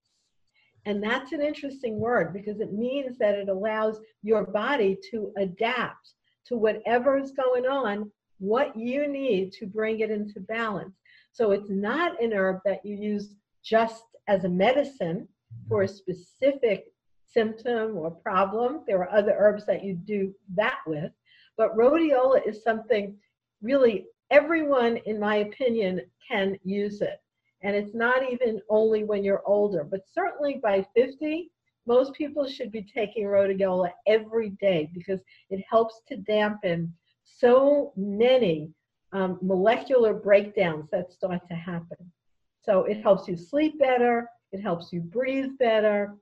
And 0.87 1.03
that's 1.03 1.33
an 1.33 1.43
interesting 1.43 1.99
word 1.99 2.33
because 2.33 2.61
it 2.61 2.73
means 2.73 3.19
that 3.19 3.35
it 3.35 3.49
allows 3.49 4.01
your 4.23 4.47
body 4.47 4.97
to 5.11 5.33
adapt 5.37 6.15
to 6.49 6.57
whatever 6.57 7.19
is 7.19 7.33
going 7.33 7.67
on, 7.67 8.11
what 8.39 8.77
you 8.77 9.09
need 9.09 9.53
to 9.53 9.67
bring 9.67 10.01
it 10.01 10.11
into 10.11 10.41
balance. 10.41 10.97
So 11.33 11.53
it's 11.53 11.71
not 11.71 12.23
an 12.23 12.33
herb 12.33 12.61
that 12.65 12.85
you 12.85 12.97
use 12.97 13.35
just 13.63 14.05
as 14.29 14.45
a 14.45 14.49
medicine, 14.49 15.29
for 15.69 15.83
a 15.83 15.87
mm-hmm. 15.87 15.95
specific 15.95 16.87
symptom 17.27 17.97
or 17.97 18.11
problem. 18.11 18.83
There 18.87 19.01
are 19.01 19.17
other 19.17 19.35
herbs 19.39 19.67
that 19.67 19.85
you 19.85 19.95
do 19.95 20.35
that 20.55 20.79
with, 20.87 21.13
but 21.57 21.77
rhodiola 21.77 22.47
is 22.47 22.63
something 22.63 23.17
really 23.63 24.07
everyone, 24.31 24.99
in 25.07 25.19
my 25.19 25.37
opinion, 25.37 26.03
can 26.27 26.59
use 26.65 27.01
it. 27.01 27.21
And 27.63 27.75
it's 27.75 27.95
not 27.95 28.23
even 28.31 28.61
only 28.71 29.05
when 29.05 29.25
you're 29.25 29.43
older, 29.45 29.83
but 29.85 30.03
certainly 30.07 30.61
by 30.63 30.87
50, 30.95 31.51
most 31.89 32.13
people 32.13 32.47
should 32.47 32.71
be 32.71 32.83
taking 32.83 33.25
rhodiola 33.25 33.91
every 34.07 34.51
day 34.61 34.91
because 34.93 35.21
it 35.51 35.65
helps 35.69 36.03
to 36.07 36.17
dampen 36.17 36.93
so 37.25 37.93
many 37.97 38.71
um, 39.13 39.39
molecular 39.41 40.13
breakdowns 40.13 40.89
that 40.93 41.11
start 41.11 41.41
to 41.49 41.55
happen. 41.55 42.13
So 42.61 42.85
it 42.85 43.03
helps 43.03 43.27
you 43.27 43.37
sleep 43.37 43.79
better, 43.79 44.29
it 44.53 44.61
helps 44.61 44.93
you 44.93 45.01
breathe 45.01 45.57
better, 45.59 46.15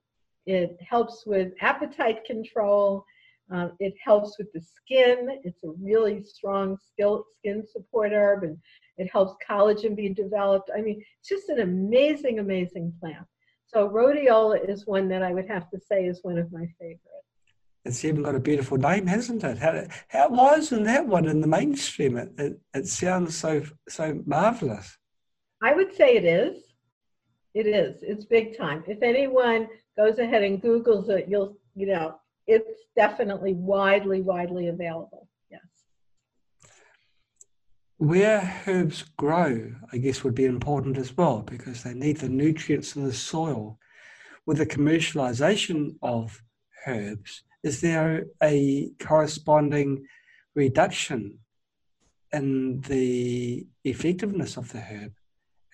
it 0.46 0.78
helps 0.80 1.26
with 1.26 1.52
appetite 1.60 2.24
control, 2.24 3.04
um, 3.50 3.72
it 3.80 3.94
helps 4.02 4.38
with 4.38 4.52
the 4.52 4.60
skin. 4.60 5.40
It's 5.44 5.64
a 5.64 5.70
really 5.80 6.22
strong 6.22 6.78
skin 6.78 7.64
support 7.66 8.12
herb 8.12 8.44
and 8.44 8.56
it 8.98 9.08
helps 9.12 9.34
collagen 9.48 9.96
be 9.96 10.08
developed. 10.08 10.70
I 10.76 10.80
mean, 10.80 11.02
it's 11.18 11.28
just 11.28 11.48
an 11.48 11.60
amazing, 11.60 12.38
amazing 12.38 12.92
plant. 13.00 13.26
So 13.66 13.88
rhodiola 13.88 14.68
is 14.68 14.86
one 14.86 15.08
that 15.08 15.22
I 15.22 15.32
would 15.32 15.48
have 15.48 15.68
to 15.70 15.80
say 15.80 16.06
is 16.06 16.20
one 16.22 16.38
of 16.38 16.52
my 16.52 16.66
favorites. 16.78 17.02
It's 17.84 18.04
even 18.04 18.22
got 18.22 18.34
a 18.34 18.40
beautiful 18.40 18.78
name, 18.78 19.06
hasn't 19.06 19.44
it? 19.44 19.58
How, 19.58 19.84
how 20.08 20.28
why 20.28 20.54
isn't 20.54 20.84
that 20.84 21.06
one 21.06 21.26
in 21.26 21.40
the 21.40 21.46
mainstream? 21.46 22.16
It, 22.16 22.32
it, 22.38 22.60
it 22.74 22.88
sounds 22.88 23.36
so 23.36 23.62
so 23.88 24.20
marvelous. 24.26 24.98
I 25.62 25.72
would 25.72 25.94
say 25.94 26.16
it 26.16 26.24
is. 26.24 26.64
It 27.54 27.66
is. 27.66 28.02
It's 28.02 28.24
big 28.24 28.58
time. 28.58 28.82
If 28.86 29.02
anyone 29.02 29.68
goes 29.96 30.18
ahead 30.18 30.42
and 30.42 30.60
Googles 30.60 31.08
it, 31.08 31.28
you'll 31.28 31.56
you 31.74 31.86
know 31.86 32.16
it's 32.46 32.82
definitely 32.96 33.54
widely 33.54 34.20
widely 34.20 34.68
available. 34.68 35.28
Where 37.98 38.62
herbs 38.66 39.04
grow, 39.16 39.72
I 39.92 39.96
guess, 39.98 40.22
would 40.22 40.34
be 40.34 40.44
important 40.44 40.98
as 40.98 41.16
well 41.16 41.40
because 41.40 41.82
they 41.82 41.94
need 41.94 42.18
the 42.18 42.28
nutrients 42.28 42.94
in 42.94 43.04
the 43.04 43.12
soil. 43.12 43.78
With 44.44 44.58
the 44.58 44.66
commercialization 44.66 45.96
of 46.02 46.40
herbs, 46.86 47.42
is 47.64 47.80
there 47.80 48.26
a 48.40 48.90
corresponding 49.00 50.06
reduction 50.54 51.40
in 52.32 52.80
the 52.82 53.66
effectiveness 53.84 54.56
of 54.56 54.70
the 54.72 54.80
herb? 54.80 55.12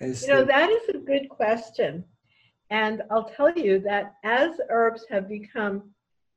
Is 0.01 0.27
you 0.27 0.33
know, 0.33 0.45
that 0.45 0.70
is 0.70 0.89
a 0.89 0.99
good 0.99 1.29
question. 1.29 2.05
And 2.70 3.03
I'll 3.11 3.29
tell 3.29 3.53
you 3.53 3.81
that 3.81 4.14
as 4.25 4.59
herbs 4.70 5.05
have 5.11 5.29
become 5.29 5.91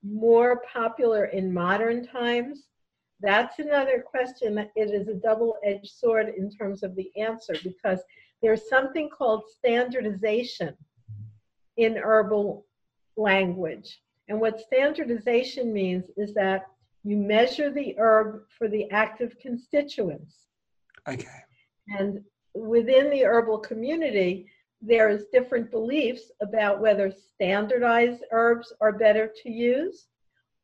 more 0.03 0.61
popular 0.71 1.25
in 1.25 1.53
modern 1.53 2.05
times, 2.05 2.67
that's 3.25 3.59
another 3.59 4.01
question 4.01 4.55
that 4.55 4.71
it 4.75 4.91
is 4.91 5.07
a 5.07 5.15
double-edged 5.15 5.89
sword 5.89 6.33
in 6.37 6.49
terms 6.51 6.83
of 6.83 6.95
the 6.95 7.11
answer 7.17 7.55
because 7.63 7.99
there's 8.41 8.69
something 8.69 9.09
called 9.09 9.43
standardization 9.57 10.75
in 11.77 11.97
herbal 11.97 12.65
language. 13.17 14.01
And 14.27 14.39
what 14.39 14.59
standardization 14.59 15.73
means 15.73 16.05
is 16.17 16.33
that 16.33 16.67
you 17.03 17.17
measure 17.17 17.71
the 17.71 17.95
herb 17.97 18.43
for 18.57 18.67
the 18.67 18.89
active 18.91 19.35
constituents. 19.39 20.47
Okay. 21.07 21.27
And 21.87 22.23
within 22.53 23.09
the 23.09 23.23
herbal 23.25 23.59
community, 23.59 24.49
there's 24.81 25.25
different 25.31 25.71
beliefs 25.71 26.31
about 26.41 26.81
whether 26.81 27.11
standardized 27.11 28.23
herbs 28.31 28.73
are 28.81 28.91
better 28.91 29.31
to 29.43 29.49
use 29.49 30.07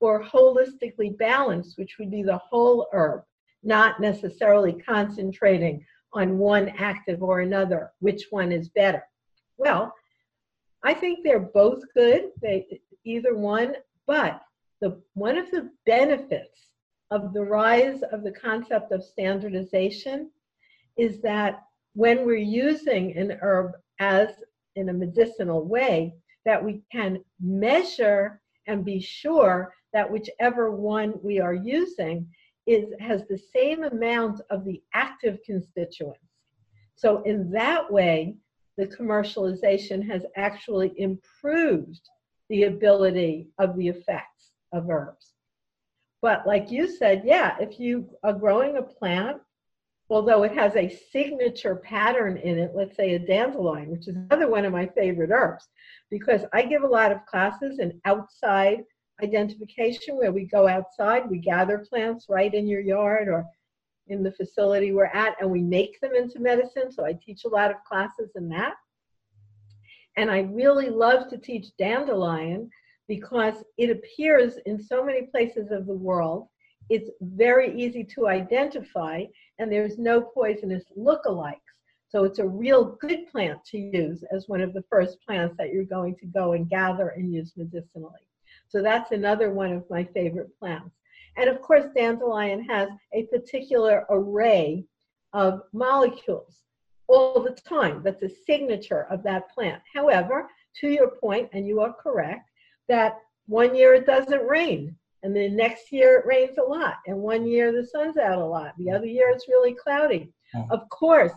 or 0.02 0.24
holistically 0.24 1.18
balanced, 1.18 1.78
which 1.78 1.97
would 1.97 2.12
be 2.12 2.24
the 2.24 2.38
whole 2.38 2.88
herb, 2.91 3.22
not 3.64 4.02
necessarily 4.02 4.74
concentrating 4.74 5.86
on 6.14 6.38
one 6.38 6.70
active 6.78 7.24
or 7.24 7.39
another, 7.39 7.91
which 7.99 8.26
one 8.32 8.52
is 8.52 8.68
better. 8.70 9.04
Well, 9.58 9.93
I 10.84 10.93
think 10.93 11.20
they're 11.24 11.39
both 11.39 11.82
good. 11.95 12.32
They, 12.41 12.82
either 13.06 13.36
one, 13.38 13.76
but 14.08 14.41
the, 14.82 15.02
one 15.14 15.38
of 15.38 15.49
the 15.52 15.70
benefits 15.86 16.72
of 17.12 17.34
the 17.34 17.43
rise 17.43 18.02
of 18.12 18.24
the 18.24 18.32
concept 18.32 18.91
of 18.91 19.04
standardization 19.04 20.32
is 20.97 21.22
that 21.22 21.62
when 21.93 22.26
we're 22.26 22.36
using 22.36 23.16
an 23.18 23.38
herb 23.41 23.74
as 23.99 24.30
in 24.76 24.89
a 24.89 24.93
medicinal 24.93 25.64
way, 25.66 26.16
that 26.45 26.64
we 26.64 26.82
can 26.91 27.24
measure 27.39 28.41
and 28.68 28.84
be 28.84 28.99
sure 28.99 29.74
that 29.94 30.10
whichever 30.10 30.72
one 30.72 31.14
we 31.22 31.39
are 31.39 31.54
using 31.54 32.28
is 32.68 32.94
has 33.00 33.24
the 33.28 33.39
same 33.54 33.84
amount 33.84 34.42
of 34.50 34.66
the 34.66 34.82
active 34.94 35.39
constituents. 35.46 36.20
So 36.96 37.22
in 37.24 37.52
that 37.52 37.92
way, 37.92 38.36
the 38.78 38.86
commercialization 38.88 40.08
has 40.08 40.24
actually 40.36 40.94
improved 40.98 42.02
the 42.50 42.64
ability 42.64 43.48
of 43.58 43.76
the 43.76 43.88
effects 43.88 44.52
of 44.72 44.89
herbs. 44.89 45.34
But 46.22 46.46
like 46.46 46.70
you 46.70 46.88
said, 46.88 47.24
yeah, 47.26 47.58
if 47.60 47.80
you 47.80 48.08
are 48.24 48.34
growing 48.34 48.78
a 48.78 48.84
plant, 48.84 49.42
although 50.10 50.44
it 50.44 50.52
has 50.52 50.76
a 50.76 51.00
signature 51.12 51.76
pattern 51.76 52.38
in 52.38 52.60
it, 52.60 52.72
let's 52.76 52.96
say 52.96 53.16
a 53.16 53.20
dandelion, 53.20 53.89
which 53.89 54.08
is 54.08 54.16
another 54.16 54.50
one 54.50 54.66
of 54.66 54.72
my 54.72 54.86
favorite 54.88 55.32
herbs, 55.32 55.68
because 56.10 56.42
I 56.54 56.64
give 56.64 56.84
a 56.84 56.88
lot 56.88 57.12
of 57.12 57.26
classes 57.26 57.80
in 57.80 58.00
outside 58.06 58.84
identification 59.24 60.18
where 60.18 60.32
we 60.32 60.46
go 60.46 60.68
outside, 60.68 61.30
we 61.30 61.40
gather 61.40 61.86
plants 61.90 62.28
right 62.30 62.54
in 62.54 62.68
your 62.68 62.82
yard 62.82 63.28
or 63.28 63.46
in 64.08 64.24
the 64.24 64.32
facility 64.32 64.92
we're 64.92 65.06
at, 65.06 65.36
and 65.40 65.50
we 65.50 65.62
make 65.62 66.00
them 66.02 66.16
into 66.16 66.40
medicine. 66.40 66.92
So 66.92 67.06
I 67.06 67.14
teach 67.14 67.46
a 67.46 67.50
lot 67.50 67.72
of 67.72 67.78
classes 67.88 68.32
in 68.36 68.50
that. 68.50 68.74
And 70.18 70.30
I 70.30 70.42
really 70.42 70.90
love 70.90 71.30
to 71.30 71.38
teach 71.38 71.76
dandelion 71.78 72.70
because 73.08 73.64
it 73.78 73.90
appears 73.90 74.58
in 74.66 74.82
so 74.82 75.04
many 75.04 75.24
places 75.28 75.72
of 75.72 75.86
the 75.86 75.94
world. 75.94 76.48
It's 76.90 77.10
very 77.22 77.74
easy 77.82 78.04
to 78.16 78.28
identify, 78.28 79.24
and 79.60 79.72
there's 79.72 79.98
no 79.98 80.22
poisonous 80.22 80.84
lookalikes. 80.98 81.60
So 82.10 82.26
it's 82.26 82.40
a 82.40 82.48
real 82.48 82.98
good 83.00 83.28
plant 83.32 83.64
to 83.68 83.78
use 83.78 84.24
as 84.36 84.50
one 84.50 84.60
of 84.60 84.74
the 84.74 84.84
first 84.90 85.18
plants 85.26 85.56
that 85.58 85.72
you're 85.72 85.86
going 85.86 86.18
to 86.18 86.26
go 86.26 86.52
and 86.52 86.70
gather 86.70 87.10
and 87.10 87.34
use 87.34 87.54
medicinally. 87.56 88.20
So 88.72 88.82
that's 88.82 89.12
another 89.12 89.52
one 89.52 89.74
of 89.74 89.90
my 89.90 90.06
favorite 90.06 90.58
plants. 90.58 90.96
And 91.36 91.50
of 91.50 91.62
course, 91.62 91.86
dandelion 91.94 92.64
has 92.64 92.90
a 93.14 93.24
particular 93.24 94.06
array 94.10 94.86
of 95.34 95.62
molecules 95.74 96.62
all 97.08 97.42
the 97.42 97.52
time. 97.52 98.02
That's 98.02 98.24
a 98.24 98.30
signature 98.30 99.08
of 99.10 99.24
that 99.24 99.52
plant. 99.54 99.82
However, 99.94 100.50
to 100.80 100.88
your 100.88 101.12
point, 101.12 101.50
and 101.52 101.68
you 101.68 101.82
are 101.82 101.94
correct, 101.94 102.50
that 102.88 103.18
one 103.48 103.76
year 103.76 103.94
it 103.94 104.06
doesn't 104.06 104.48
rain, 104.48 104.96
and 105.24 105.36
the 105.36 105.50
next 105.50 105.92
year 105.92 106.20
it 106.20 106.26
rains 106.26 106.58
a 106.58 106.64
lot, 106.64 107.00
and 107.08 107.18
one 107.18 107.46
year 107.46 107.74
the 107.74 107.86
sun's 107.86 108.18
out 108.18 108.40
a 108.40 108.46
lot, 108.46 108.74
the 108.78 108.90
other 108.90 109.06
year 109.06 109.30
it's 109.30 109.50
really 109.50 109.76
cloudy. 109.76 110.32
Oh. 110.56 110.68
Of 110.72 110.88
course, 110.90 111.34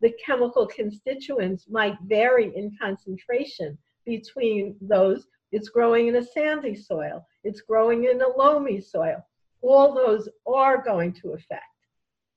the 0.00 0.14
chemical 0.24 0.66
constituents 0.66 1.66
might 1.68 1.98
vary 2.04 2.56
in 2.56 2.74
concentration 2.80 3.76
between 4.06 4.76
those. 4.80 5.26
It's 5.52 5.68
growing 5.68 6.08
in 6.08 6.16
a 6.16 6.24
sandy 6.24 6.74
soil, 6.74 7.26
it's 7.44 7.60
growing 7.60 8.04
in 8.04 8.20
a 8.20 8.28
loamy 8.28 8.80
soil. 8.80 9.24
All 9.62 9.94
those 9.94 10.28
are 10.46 10.82
going 10.82 11.12
to 11.14 11.32
affect 11.32 11.64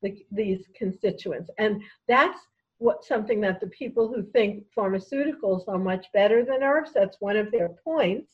the, 0.01 0.25
these 0.31 0.65
constituents. 0.75 1.49
And 1.57 1.81
that's 2.07 2.39
what 2.79 3.03
something 3.03 3.39
that 3.41 3.59
the 3.59 3.67
people 3.67 4.07
who 4.07 4.23
think 4.23 4.63
pharmaceuticals 4.75 5.67
are 5.67 5.77
much 5.77 6.07
better 6.13 6.43
than 6.43 6.63
herbs, 6.63 6.91
that's 6.93 7.17
one 7.19 7.37
of 7.37 7.51
their 7.51 7.69
points. 7.83 8.27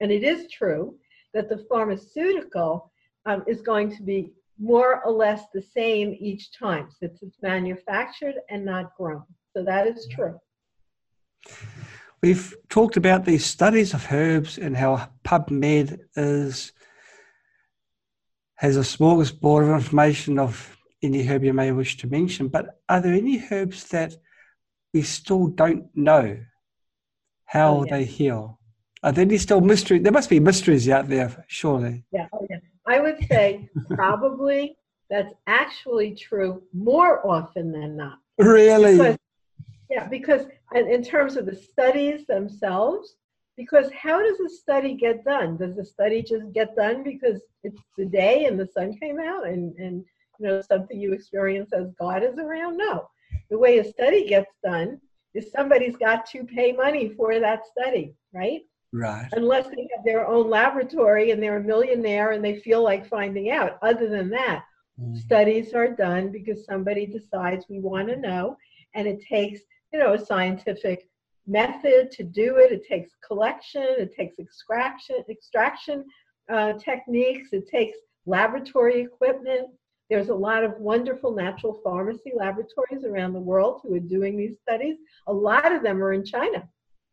And 0.00 0.12
it 0.12 0.22
is 0.22 0.50
true 0.50 0.96
that 1.34 1.48
the 1.48 1.64
pharmaceutical 1.68 2.92
um, 3.26 3.42
is 3.48 3.60
going 3.60 3.94
to 3.96 4.02
be 4.02 4.32
more 4.60 5.04
or 5.04 5.12
less 5.12 5.44
the 5.52 5.62
same 5.62 6.16
each 6.20 6.52
time 6.52 6.88
since 6.96 7.22
it's 7.22 7.42
manufactured 7.42 8.36
and 8.50 8.64
not 8.64 8.96
grown. 8.96 9.24
So 9.56 9.64
that 9.64 9.86
is 9.86 10.06
true. 10.08 10.38
We've 12.22 12.54
talked 12.68 12.96
about 12.96 13.24
these 13.24 13.44
studies 13.44 13.94
of 13.94 14.06
herbs 14.12 14.56
and 14.56 14.76
how 14.76 15.08
PubMed 15.24 15.98
is 16.14 16.72
has 18.56 18.76
a 18.76 18.80
smorgasbord 18.80 19.64
of 19.64 19.74
information 19.74 20.38
of 20.38 20.78
any 21.02 21.26
herb 21.26 21.42
you 21.42 21.52
may 21.52 21.72
wish 21.72 21.96
to 21.96 22.06
mention, 22.06 22.46
but 22.46 22.80
are 22.88 23.00
there 23.00 23.12
any 23.14 23.44
herbs 23.50 23.88
that 23.88 24.14
we 24.94 25.02
still 25.02 25.48
don't 25.48 25.86
know 25.96 26.38
how 27.44 27.78
oh, 27.78 27.84
yeah. 27.84 27.96
they 27.96 28.04
heal? 28.04 28.60
Are 29.02 29.10
there 29.10 29.24
any 29.24 29.38
still 29.38 29.60
mystery? 29.60 29.98
There 29.98 30.12
must 30.12 30.30
be 30.30 30.38
mysteries 30.38 30.88
out 30.88 31.08
there, 31.08 31.44
surely. 31.48 32.04
Yeah, 32.12 32.28
oh, 32.32 32.46
yeah. 32.48 32.58
I 32.86 33.00
would 33.00 33.18
say 33.28 33.68
probably 33.90 34.76
that's 35.10 35.34
actually 35.48 36.14
true 36.14 36.62
more 36.72 37.26
often 37.28 37.72
than 37.72 37.96
not. 37.96 38.18
Really? 38.38 38.96
Because, 38.96 39.18
yeah, 39.92 40.08
because 40.08 40.46
in 40.74 41.02
terms 41.02 41.36
of 41.36 41.44
the 41.44 41.54
studies 41.54 42.26
themselves, 42.26 43.16
because 43.58 43.90
how 43.92 44.22
does 44.22 44.40
a 44.40 44.48
study 44.48 44.94
get 44.94 45.24
done? 45.24 45.58
Does 45.58 45.76
the 45.76 45.84
study 45.84 46.22
just 46.22 46.50
get 46.52 46.74
done 46.74 47.02
because 47.02 47.42
it's 47.62 47.82
the 47.98 48.06
day 48.06 48.46
and 48.46 48.58
the 48.58 48.66
sun 48.66 48.96
came 48.96 49.20
out 49.20 49.46
and, 49.46 49.76
and 49.76 50.04
you 50.38 50.46
know, 50.46 50.62
something 50.62 50.98
you 50.98 51.12
experience 51.12 51.72
as 51.74 51.92
God 52.00 52.22
is 52.22 52.38
around? 52.38 52.78
No. 52.78 53.08
The 53.50 53.58
way 53.58 53.78
a 53.78 53.84
study 53.84 54.26
gets 54.26 54.50
done 54.64 54.98
is 55.34 55.52
somebody's 55.52 55.96
got 55.96 56.24
to 56.26 56.44
pay 56.44 56.72
money 56.72 57.10
for 57.10 57.38
that 57.38 57.66
study, 57.66 58.14
right? 58.32 58.62
Right. 58.94 59.28
Unless 59.32 59.68
they 59.68 59.88
have 59.94 60.04
their 60.04 60.26
own 60.26 60.48
laboratory 60.48 61.30
and 61.30 61.42
they're 61.42 61.58
a 61.58 61.62
millionaire 61.62 62.32
and 62.32 62.42
they 62.42 62.60
feel 62.60 62.82
like 62.82 63.06
finding 63.06 63.50
out. 63.50 63.78
Other 63.82 64.08
than 64.08 64.30
that, 64.30 64.64
mm. 64.98 65.18
studies 65.18 65.74
are 65.74 65.88
done 65.88 66.32
because 66.32 66.64
somebody 66.64 67.04
decides 67.04 67.66
we 67.68 67.80
want 67.80 68.08
to 68.08 68.16
know, 68.16 68.56
and 68.94 69.06
it 69.06 69.22
takes, 69.26 69.60
you 69.92 69.98
know, 69.98 70.14
a 70.14 70.24
scientific 70.24 71.08
method 71.46 72.10
to 72.12 72.22
do 72.22 72.56
it. 72.56 72.72
It 72.72 72.86
takes 72.86 73.10
collection, 73.26 73.86
it 73.98 74.14
takes 74.14 74.38
extraction, 74.38 75.16
extraction 75.28 76.04
uh, 76.50 76.74
techniques, 76.74 77.48
it 77.52 77.68
takes 77.68 77.98
laboratory 78.26 79.00
equipment. 79.00 79.68
There's 80.08 80.28
a 80.28 80.34
lot 80.34 80.64
of 80.64 80.78
wonderful 80.78 81.34
natural 81.34 81.80
pharmacy 81.82 82.32
laboratories 82.34 83.04
around 83.04 83.32
the 83.32 83.40
world 83.40 83.80
who 83.82 83.94
are 83.94 84.00
doing 84.00 84.36
these 84.36 84.58
studies. 84.60 84.96
A 85.26 85.32
lot 85.32 85.72
of 85.72 85.82
them 85.82 86.02
are 86.02 86.12
in 86.12 86.24
China. 86.24 86.68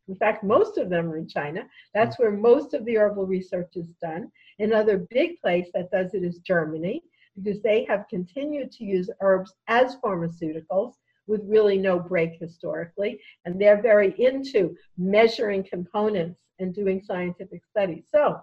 In 0.07 0.15
fact, 0.15 0.43
most 0.43 0.77
of 0.77 0.89
them 0.89 1.09
are 1.09 1.17
in 1.17 1.27
China. 1.27 1.67
That's 1.93 2.17
where 2.17 2.31
most 2.31 2.73
of 2.73 2.83
the 2.85 2.97
herbal 2.97 3.27
research 3.27 3.75
is 3.75 3.87
done. 4.01 4.31
Another 4.57 5.05
big 5.11 5.39
place 5.39 5.69
that 5.73 5.91
does 5.91 6.13
it 6.13 6.23
is 6.23 6.39
Germany, 6.39 7.03
because 7.35 7.61
they 7.61 7.85
have 7.85 8.05
continued 8.09 8.71
to 8.73 8.83
use 8.83 9.09
herbs 9.21 9.53
as 9.67 9.97
pharmaceuticals 10.03 10.93
with 11.29 11.41
really 11.45 11.77
no 11.77 11.99
break 11.99 12.37
historically. 12.39 13.21
And 13.45 13.61
they're 13.61 13.81
very 13.81 14.15
into 14.19 14.75
measuring 14.97 15.63
components 15.63 16.41
and 16.57 16.73
doing 16.73 17.01
scientific 17.01 17.61
studies. 17.69 18.05
So, 18.11 18.41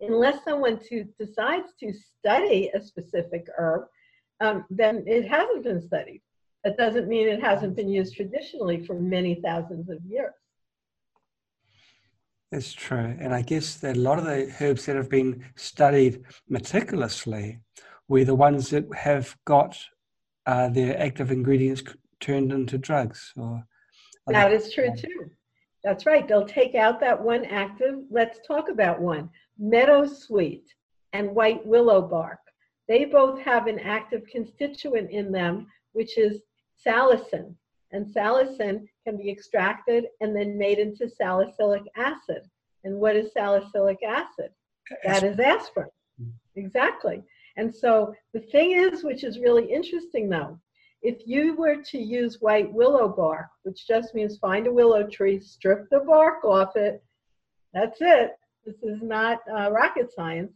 unless 0.00 0.44
someone 0.44 0.78
to, 0.88 1.04
decides 1.18 1.74
to 1.80 1.92
study 1.92 2.70
a 2.74 2.80
specific 2.80 3.48
herb, 3.58 3.86
um, 4.40 4.64
then 4.70 5.04
it 5.06 5.28
hasn't 5.28 5.64
been 5.64 5.82
studied. 5.82 6.22
That 6.62 6.78
doesn't 6.78 7.08
mean 7.08 7.28
it 7.28 7.42
hasn't 7.42 7.76
been 7.76 7.90
used 7.90 8.14
traditionally 8.14 8.86
for 8.86 8.94
many 8.94 9.34
thousands 9.34 9.90
of 9.90 9.98
years. 10.04 10.32
That's 12.50 12.72
true. 12.72 13.16
And 13.18 13.34
I 13.34 13.42
guess 13.42 13.76
that 13.78 13.96
a 13.96 14.00
lot 14.00 14.18
of 14.18 14.24
the 14.24 14.54
herbs 14.60 14.86
that 14.86 14.94
have 14.96 15.10
been 15.10 15.44
studied 15.56 16.22
meticulously 16.48 17.58
were 18.06 18.24
the 18.24 18.34
ones 18.34 18.70
that 18.70 18.86
have 18.94 19.36
got 19.44 19.76
uh, 20.46 20.68
their 20.68 21.00
active 21.00 21.30
ingredients 21.30 21.82
turned 22.20 22.52
into 22.52 22.78
drugs. 22.78 23.32
Or 23.36 23.64
that 24.28 24.52
is 24.52 24.72
true 24.72 24.90
too. 24.96 25.30
That's 25.82 26.06
right. 26.06 26.26
They'll 26.26 26.46
take 26.46 26.74
out 26.74 27.00
that 27.00 27.20
one 27.20 27.44
active. 27.44 27.96
Let's 28.10 28.38
talk 28.46 28.68
about 28.68 29.00
one 29.00 29.28
meadow 29.58 30.06
sweet 30.06 30.64
and 31.12 31.34
white 31.34 31.64
willow 31.66 32.02
bark. 32.02 32.38
They 32.88 33.04
both 33.04 33.40
have 33.40 33.66
an 33.66 33.78
active 33.78 34.22
constituent 34.30 35.10
in 35.10 35.30
them, 35.30 35.66
which 35.92 36.18
is 36.18 36.42
salicin 36.84 37.54
and 37.94 38.06
salicin 38.06 38.86
can 39.06 39.16
be 39.16 39.30
extracted 39.30 40.06
and 40.20 40.34
then 40.36 40.58
made 40.58 40.78
into 40.78 41.08
salicylic 41.08 41.84
acid. 41.96 42.42
And 42.82 42.96
what 42.96 43.16
is 43.16 43.32
salicylic 43.32 44.02
acid? 44.02 44.50
That 45.04 45.22
is 45.22 45.38
aspirin. 45.38 45.88
Exactly. 46.56 47.22
And 47.56 47.74
so 47.74 48.14
the 48.32 48.40
thing 48.40 48.72
is, 48.72 49.04
which 49.04 49.24
is 49.24 49.38
really 49.38 49.70
interesting 49.72 50.28
though, 50.28 50.58
if 51.02 51.26
you 51.26 51.54
were 51.54 51.82
to 51.90 51.98
use 51.98 52.40
white 52.40 52.72
willow 52.72 53.08
bark, 53.08 53.48
which 53.62 53.86
just 53.86 54.14
means 54.14 54.38
find 54.38 54.66
a 54.66 54.72
willow 54.72 55.06
tree, 55.06 55.38
strip 55.38 55.88
the 55.90 56.00
bark 56.00 56.44
off 56.44 56.76
it, 56.76 57.02
that's 57.72 57.98
it. 58.00 58.32
This 58.64 58.82
is 58.82 59.02
not 59.02 59.40
uh, 59.54 59.70
rocket 59.70 60.10
science. 60.14 60.52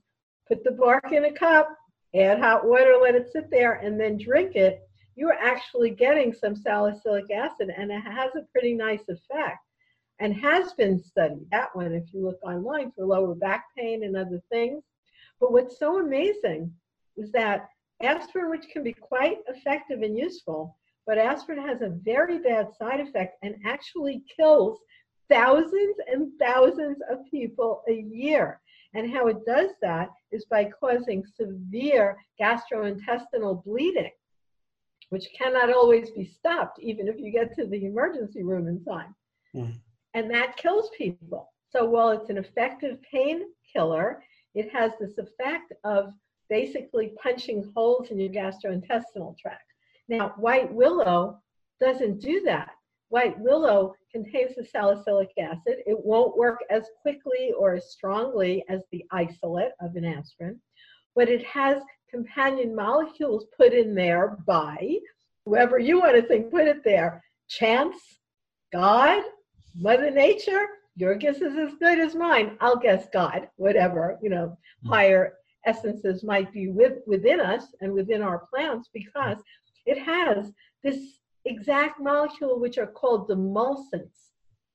Put 0.49 0.65
the 0.65 0.71
bark 0.71 1.13
in 1.13 1.27
a 1.27 1.33
cup, 1.33 1.69
add 2.15 2.39
hot 2.39 2.67
water, 2.67 2.97
let 3.01 3.15
it 3.15 3.31
sit 3.31 3.51
there, 3.51 3.75
and 3.75 4.01
then 4.01 4.17
drink 4.17 4.57
it 4.57 4.89
you're 5.19 5.33
actually 5.33 5.91
getting 5.91 6.33
some 6.33 6.55
salicylic 6.55 7.29
acid 7.33 7.73
and 7.77 7.91
it 7.91 8.01
has 8.01 8.31
a 8.37 8.47
pretty 8.53 8.73
nice 8.73 9.03
effect 9.09 9.59
and 10.21 10.33
has 10.33 10.73
been 10.75 11.03
studied 11.03 11.45
that 11.51 11.75
one 11.75 11.93
if 11.93 12.05
you 12.15 12.25
look 12.25 12.39
online 12.45 12.93
for 12.93 13.05
lower 13.05 13.35
back 13.35 13.65
pain 13.77 14.05
and 14.05 14.17
other 14.17 14.41
things 14.49 14.85
but 15.41 15.51
what's 15.51 15.77
so 15.77 15.99
amazing 15.99 16.73
is 17.19 17.31
that 17.33 17.69
aspirin 18.03 18.51
which 18.51 18.69
can 18.73 18.83
be 18.83 18.93
quite 18.93 19.39
effective 19.49 20.03
and 20.03 20.17
useful 20.17 20.77
but 21.07 21.19
aspirin 21.19 21.67
has 21.67 21.81
a 21.83 21.97
very 22.05 22.39
bad 22.39 22.69
side 22.79 23.01
effect 23.01 23.37
and 23.43 23.57
actually 23.67 24.23
kills 24.35 24.79
thousands 25.29 25.97
and 26.11 26.31
thousands 26.41 26.99
of 27.11 27.19
people 27.31 27.83
a 27.89 27.95
year 27.95 28.61
and 28.95 29.13
how 29.13 29.27
it 29.27 29.45
does 29.47 29.71
that 29.83 30.09
is 30.33 30.45
by 30.47 30.65
causing 30.81 31.25
severe 31.37 32.17
gastrointestinal 32.41 33.63
bleeding 33.65 34.11
which 35.11 35.29
cannot 35.37 35.73
always 35.73 36.11
be 36.11 36.25
stopped, 36.25 36.79
even 36.81 37.09
if 37.09 37.19
you 37.19 37.33
get 37.33 37.55
to 37.57 37.67
the 37.67 37.87
emergency 37.87 38.43
room 38.43 38.69
in 38.69 38.85
time. 38.85 39.15
Mm. 39.55 39.75
And 40.15 40.31
that 40.31 40.57
kills 40.57 40.91
people. 40.97 41.53
So 41.71 41.85
while 41.85 42.11
it's 42.11 42.31
an 42.31 42.39
effective 42.39 42.99
painkiller, 43.03 44.23
it 44.55 44.73
has 44.73 44.93
this 45.01 45.19
effect 45.19 45.73
of 45.85 46.13
basically 46.49 47.13
punching 47.23 47.71
holes 47.75 48.11
in 48.11 48.19
your 48.19 48.31
gastrointestinal 48.31 49.37
tract. 49.39 49.65
Now, 50.09 50.35
white 50.37 50.73
willow 50.73 51.41
doesn't 51.81 52.21
do 52.21 52.41
that. 52.43 52.71
White 53.11 53.39
willow 53.39 53.95
contains 54.13 54.57
the 54.57 54.65
salicylic 54.65 55.31
acid. 55.39 55.79
It 55.87 55.99
won't 56.05 56.37
work 56.37 56.61
as 56.71 56.85
quickly 57.03 57.53
or 57.59 57.75
as 57.75 57.91
strongly 57.91 58.65
as 58.69 58.83
the 58.91 59.05
isolate 59.11 59.73
of 59.81 59.97
an 59.97 60.05
aspirin, 60.05 60.61
but 61.15 61.29
it 61.29 61.45
has 61.45 61.83
companion 62.11 62.75
molecules 62.75 63.47
put 63.57 63.73
in 63.73 63.95
there 63.95 64.39
by 64.47 64.99
whoever 65.45 65.79
you 65.79 66.01
want 66.01 66.17
to 66.17 66.23
think 66.23 66.51
put 66.51 66.67
it 66.67 66.85
there 66.85 67.23
chance, 67.49 67.97
God, 68.73 69.23
Mother 69.75 70.11
Nature. 70.11 70.67
Your 70.97 71.15
guess 71.15 71.37
is 71.37 71.57
as 71.57 71.75
good 71.79 71.99
as 71.99 72.15
mine. 72.15 72.57
I'll 72.61 72.77
guess 72.77 73.07
God, 73.13 73.49
whatever, 73.57 74.19
you 74.21 74.31
know, 74.31 74.59
mm. 74.85 74.89
higher 74.89 75.35
essences 75.67 76.25
might 76.25 76.53
be 76.53 76.69
with, 76.69 76.99
within 77.07 77.41
us 77.41 77.75
and 77.81 77.93
within 77.93 78.23
our 78.23 78.47
plants 78.53 78.89
because 78.93 79.39
it 79.87 79.99
has 79.99 80.53
this 80.83 81.19
exact 81.45 82.01
molecule 82.01 82.61
which 82.61 82.79
are 82.79 82.87
called 82.87 83.29
demulcents. 83.29 84.33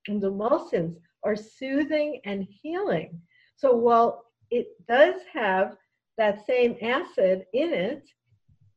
And 0.07 0.21
demulcents 0.21 0.97
are 1.23 1.35
soothing 1.35 2.19
and 2.25 2.45
healing. 2.61 3.21
So 3.55 3.75
while 3.75 4.25
it 4.51 4.67
does 4.87 5.21
have 5.31 5.77
that 6.17 6.45
same 6.45 6.75
acid 6.81 7.45
in 7.53 7.73
it, 7.73 8.09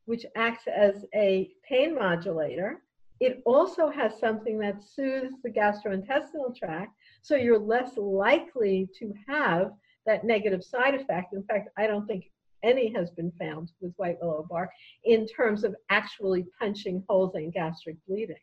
which 0.04 0.24
acts 0.36 0.66
as 0.68 1.04
a 1.14 1.50
pain 1.68 1.94
modulator, 1.94 2.82
it 3.18 3.42
also 3.44 3.90
has 3.90 4.18
something 4.18 4.58
that 4.60 4.82
soothes 4.82 5.34
the 5.42 5.50
gastrointestinal 5.50 6.54
tract, 6.56 6.92
so 7.22 7.34
you're 7.34 7.58
less 7.58 7.96
likely 7.96 8.88
to 8.98 9.12
have 9.26 9.72
that 10.06 10.24
negative 10.24 10.62
side 10.64 10.94
effect. 10.94 11.32
In 11.32 11.42
fact, 11.44 11.68
I 11.76 11.86
don't 11.86 12.06
think 12.06 12.30
any 12.62 12.92
has 12.94 13.10
been 13.10 13.32
found 13.38 13.70
with 13.80 13.92
white 13.96 14.16
willow 14.20 14.46
bark 14.48 14.70
in 15.04 15.26
terms 15.26 15.64
of 15.64 15.74
actually 15.90 16.46
punching 16.58 17.04
holes 17.08 17.34
in 17.34 17.50
gastric 17.50 17.96
bleeding. 18.08 18.36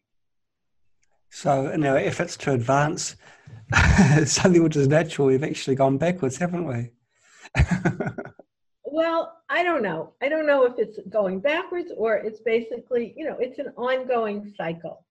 So, 1.30 1.68
in 1.70 1.84
our 1.86 1.98
efforts 1.98 2.38
to 2.38 2.54
advance 2.54 3.16
something 4.26 4.62
which 4.62 4.76
is 4.76 4.88
natural, 4.88 5.28
we've 5.28 5.44
actually 5.44 5.76
gone 5.76 5.98
backwards, 5.98 6.38
haven't 6.38 6.68
we? 6.68 6.92
Well, 8.94 9.42
I 9.50 9.64
don't 9.64 9.82
know. 9.82 10.14
I 10.22 10.30
don't 10.30 10.46
know 10.46 10.66
if 10.66 10.74
it's 10.78 11.00
going 11.10 11.40
backwards 11.40 11.92
or 11.98 12.18
it's 12.18 12.42
basically, 12.42 13.16
you 13.18 13.26
know, 13.26 13.36
it's 13.40 13.58
an 13.58 13.74
ongoing 13.76 14.54
cycle. 14.56 15.04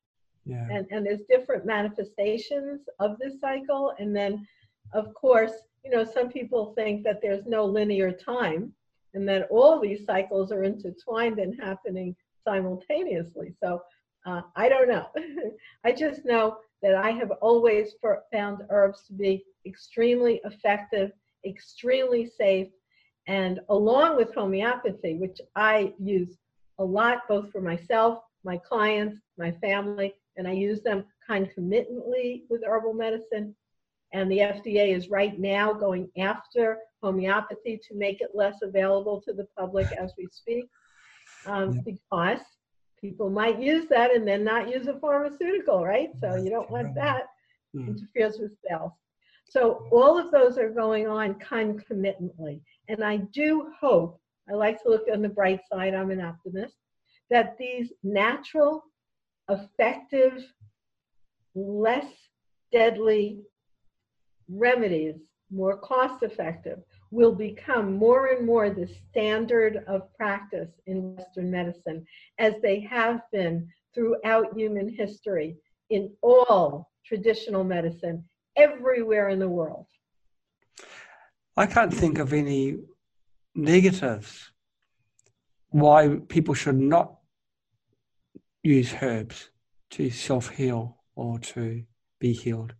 Yeah. 0.46 0.68
And, 0.70 0.86
and 0.92 1.04
there's 1.04 1.22
different 1.28 1.66
manifestations 1.66 2.82
of 3.00 3.18
this 3.18 3.40
cycle. 3.40 3.92
And 3.98 4.14
then, 4.14 4.46
of 4.92 5.12
course, 5.14 5.52
you 5.84 5.90
know, 5.90 6.04
some 6.04 6.28
people 6.28 6.74
think 6.76 7.04
that 7.04 7.20
there's 7.20 7.46
no 7.46 7.64
linear 7.64 8.12
time 8.12 8.72
and 9.14 9.28
that 9.28 9.48
all 9.50 9.80
these 9.80 10.04
cycles 10.04 10.52
are 10.52 10.64
intertwined 10.64 11.38
and 11.38 11.60
happening 11.60 12.14
simultaneously. 12.44 13.54
So 13.62 13.82
uh, 14.26 14.42
I 14.56 14.68
don't 14.68 14.88
know. 14.88 15.08
I 15.84 15.92
just 15.92 16.24
know 16.24 16.58
that 16.82 16.94
I 16.94 17.10
have 17.10 17.30
always 17.40 17.94
found 18.32 18.62
herbs 18.70 19.04
to 19.06 19.12
be 19.12 19.44
extremely 19.66 20.40
effective, 20.44 21.12
extremely 21.46 22.26
safe, 22.26 22.68
and 23.28 23.60
along 23.68 24.16
with 24.16 24.34
homeopathy, 24.34 25.14
which 25.14 25.40
I 25.54 25.94
use 25.98 26.38
a 26.78 26.84
lot 26.84 27.28
both 27.28 27.50
for 27.52 27.60
myself, 27.60 28.18
my 28.44 28.56
clients, 28.56 29.18
my 29.38 29.52
family, 29.52 30.14
and 30.36 30.48
I 30.48 30.52
use 30.52 30.82
them 30.82 31.04
concomitantly 31.26 32.44
with 32.48 32.64
herbal 32.66 32.94
medicine. 32.94 33.54
And 34.12 34.30
the 34.30 34.38
FDA 34.38 34.94
is 34.94 35.08
right 35.08 35.38
now 35.38 35.72
going 35.72 36.10
after 36.18 36.78
homeopathy 37.02 37.80
to 37.88 37.94
make 37.94 38.20
it 38.20 38.30
less 38.34 38.62
available 38.62 39.20
to 39.22 39.32
the 39.32 39.46
public 39.58 39.90
as 39.92 40.12
we 40.18 40.28
speak, 40.30 40.66
um, 41.46 41.72
yeah. 41.72 41.80
because 41.84 42.40
people 43.00 43.30
might 43.30 43.60
use 43.60 43.86
that 43.88 44.14
and 44.14 44.26
then 44.26 44.44
not 44.44 44.72
use 44.72 44.86
a 44.86 44.98
pharmaceutical, 45.00 45.84
right? 45.84 46.10
So 46.20 46.36
you 46.36 46.50
don't 46.50 46.70
want 46.70 46.94
that. 46.94 47.24
Mm. 47.74 47.88
Interferes 47.88 48.38
with 48.38 48.52
sales. 48.68 48.92
So 49.48 49.86
all 49.90 50.18
of 50.18 50.30
those 50.30 50.56
are 50.56 50.70
going 50.70 51.08
on 51.08 51.34
concomitantly. 51.34 52.62
And 52.88 53.02
I 53.02 53.18
do 53.34 53.70
hope, 53.78 54.20
I 54.50 54.54
like 54.54 54.82
to 54.82 54.88
look 54.88 55.04
on 55.12 55.20
the 55.20 55.28
bright 55.28 55.60
side, 55.70 55.94
I'm 55.94 56.10
an 56.10 56.20
optimist, 56.20 56.74
that 57.30 57.56
these 57.58 57.92
natural, 58.02 58.84
effective, 59.48 60.44
less 61.54 62.06
deadly 62.72 63.42
remedies, 64.48 65.16
more 65.50 65.76
cost 65.78 66.22
effective, 66.22 66.78
will 67.10 67.34
become 67.34 67.94
more 67.96 68.28
and 68.28 68.46
more 68.46 68.70
the 68.70 68.88
standard 69.10 69.84
of 69.86 70.12
practice 70.14 70.70
in 70.86 71.16
Western 71.16 71.50
medicine, 71.50 72.06
as 72.38 72.54
they 72.62 72.80
have 72.80 73.20
been 73.32 73.68
throughout 73.94 74.56
human 74.56 74.88
history 74.88 75.56
in 75.90 76.10
all 76.22 76.90
traditional 77.04 77.64
medicine 77.64 78.24
everywhere 78.56 79.28
in 79.28 79.38
the 79.38 79.48
world. 79.48 79.86
I 81.56 81.66
can't 81.66 81.92
think 81.92 82.18
of 82.18 82.32
any 82.32 82.78
negatives 83.54 84.50
why 85.68 86.18
people 86.28 86.54
should 86.54 86.78
not 86.78 87.16
use 88.62 88.94
herbs 89.00 89.50
to 89.90 90.10
self 90.10 90.50
heal 90.50 90.98
or 91.14 91.38
to 91.38 91.84
be 92.18 92.32
healed. 92.32 92.74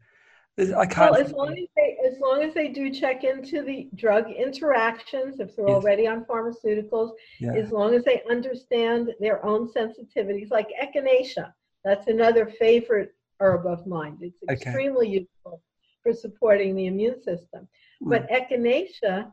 I 0.59 0.85
can't. 0.85 1.13
Well, 1.13 1.21
as 1.21 1.33
long 1.33 1.53
as 1.53 1.69
they 1.77 1.97
as 2.07 2.19
long 2.21 2.43
as 2.43 2.53
they 2.53 2.69
do 2.69 2.91
check 2.91 3.25
into 3.25 3.63
the 3.63 3.89
drug 3.95 4.31
interactions, 4.31 5.41
if 5.41 5.57
they're 5.57 5.67
yes. 5.67 5.75
already 5.75 6.07
on 6.07 6.25
pharmaceuticals, 6.27 7.13
yeah. 7.41 7.55
as 7.55 7.73
long 7.73 7.95
as 7.95 8.05
they 8.05 8.23
understand 8.29 9.15
their 9.19 9.45
own 9.45 9.73
sensitivities, 9.73 10.51
like 10.51 10.69
echinacea, 10.81 11.53
that's 11.85 12.07
another 12.07 12.47
favorite 12.47 13.15
herb 13.41 13.67
of 13.67 13.87
mine. 13.87 14.19
It's 14.21 14.43
extremely 14.51 15.07
okay. 15.07 15.21
useful 15.21 15.63
for 16.03 16.13
supporting 16.13 16.77
the 16.77 16.87
immune 16.87 17.23
system. 17.23 17.67
Mm. 18.03 18.11
But 18.11 18.29
echinacea, 18.31 19.33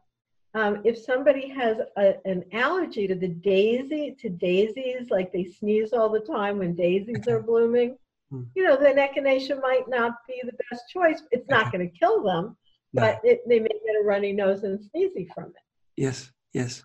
um, 0.54 0.82
if 0.86 0.98
somebody 0.98 1.50
has 1.50 1.78
a, 1.98 2.16
an 2.26 2.46
allergy 2.54 3.08
to 3.08 3.16
the 3.16 3.28
daisy, 3.28 4.16
to 4.22 4.30
daisies, 4.30 5.10
like 5.10 5.34
they 5.34 5.46
sneeze 5.46 5.92
all 5.92 6.10
the 6.10 6.22
time 6.22 6.60
when 6.60 6.76
daisies 6.76 7.28
are 7.28 7.42
blooming. 7.42 7.98
You 8.32 8.64
know, 8.64 8.78
then 8.78 8.98
echinacea 8.98 9.62
might 9.62 9.88
not 9.88 10.16
be 10.28 10.42
the 10.44 10.58
best 10.70 10.84
choice. 10.90 11.24
It's 11.32 11.50
not 11.50 11.72
going 11.72 11.90
to 11.90 11.98
kill 11.98 12.24
them, 12.24 12.56
no. 12.94 13.02
but 13.02 13.22
it, 13.24 13.42
they 13.48 13.60
may 13.60 13.68
get 13.68 14.02
a 14.02 14.06
runny 14.06 14.34
nose 14.34 14.64
and 14.64 14.80
sneezy 14.80 15.28
from 15.34 15.46
it. 15.46 15.64
Yes, 15.98 16.32
yes. 16.54 16.84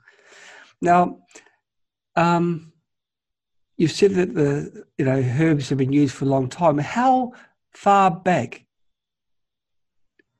Now, 0.80 1.18
um, 2.16 2.72
you 3.76 3.88
said 3.88 4.12
that 4.14 4.34
the 4.34 4.86
you 4.98 5.04
know 5.04 5.22
herbs 5.38 5.68
have 5.68 5.78
been 5.78 5.92
used 5.92 6.14
for 6.14 6.24
a 6.24 6.28
long 6.28 6.48
time. 6.48 6.78
How 6.78 7.32
far 7.72 8.10
back, 8.10 8.64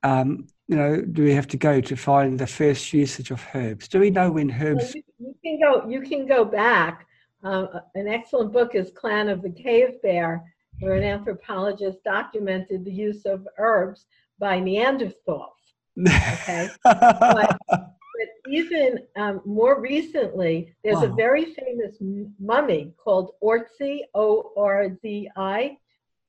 um, 0.03 0.47
you 0.69 0.77
know, 0.77 1.01
do 1.01 1.25
we 1.25 1.35
have 1.35 1.49
to 1.49 1.57
go 1.57 1.81
to 1.81 1.97
find 1.97 2.39
the 2.39 2.47
first 2.47 2.93
usage 2.93 3.31
of 3.31 3.45
herbs? 3.55 3.89
Do 3.89 4.01
we 4.01 4.11
know 4.11 4.31
when 4.31 4.51
herbs? 4.51 4.95
You, 4.95 5.03
you, 5.19 5.35
can 5.45 5.61
go. 5.61 5.89
You 5.89 6.01
can 6.01 6.27
go 6.27 6.45
back. 6.45 7.07
Uh, 7.43 7.67
an 7.95 8.09
excellent 8.09 8.53
book 8.55 8.75
is 8.75 8.91
Clan 8.95 9.29
of 9.29 9.43
the 9.43 9.51
Cave 9.51 10.01
Bear, 10.03 10.43
where 10.81 10.95
an 10.95 11.05
anthropologist 11.05 11.99
documented 12.05 12.85
the 12.85 12.93
use 12.93 13.25
of 13.25 13.47
herbs 13.59 14.07
by 14.39 14.61
Neanderthals. 14.61 15.51
Okay, 15.99 16.69
but 16.85 17.57
but 17.69 18.29
even 18.49 18.99
um, 19.17 19.41
more 19.45 19.81
recently, 19.81 20.75
there's 20.83 20.97
wow. 20.97 21.05
a 21.05 21.15
very 21.15 21.55
famous 21.55 21.97
mummy 22.39 22.93
called 23.03 23.33
Ötzi, 23.43 24.01
O 24.15 24.53
R 24.57 24.89
Z 25.01 25.29
I, 25.37 25.77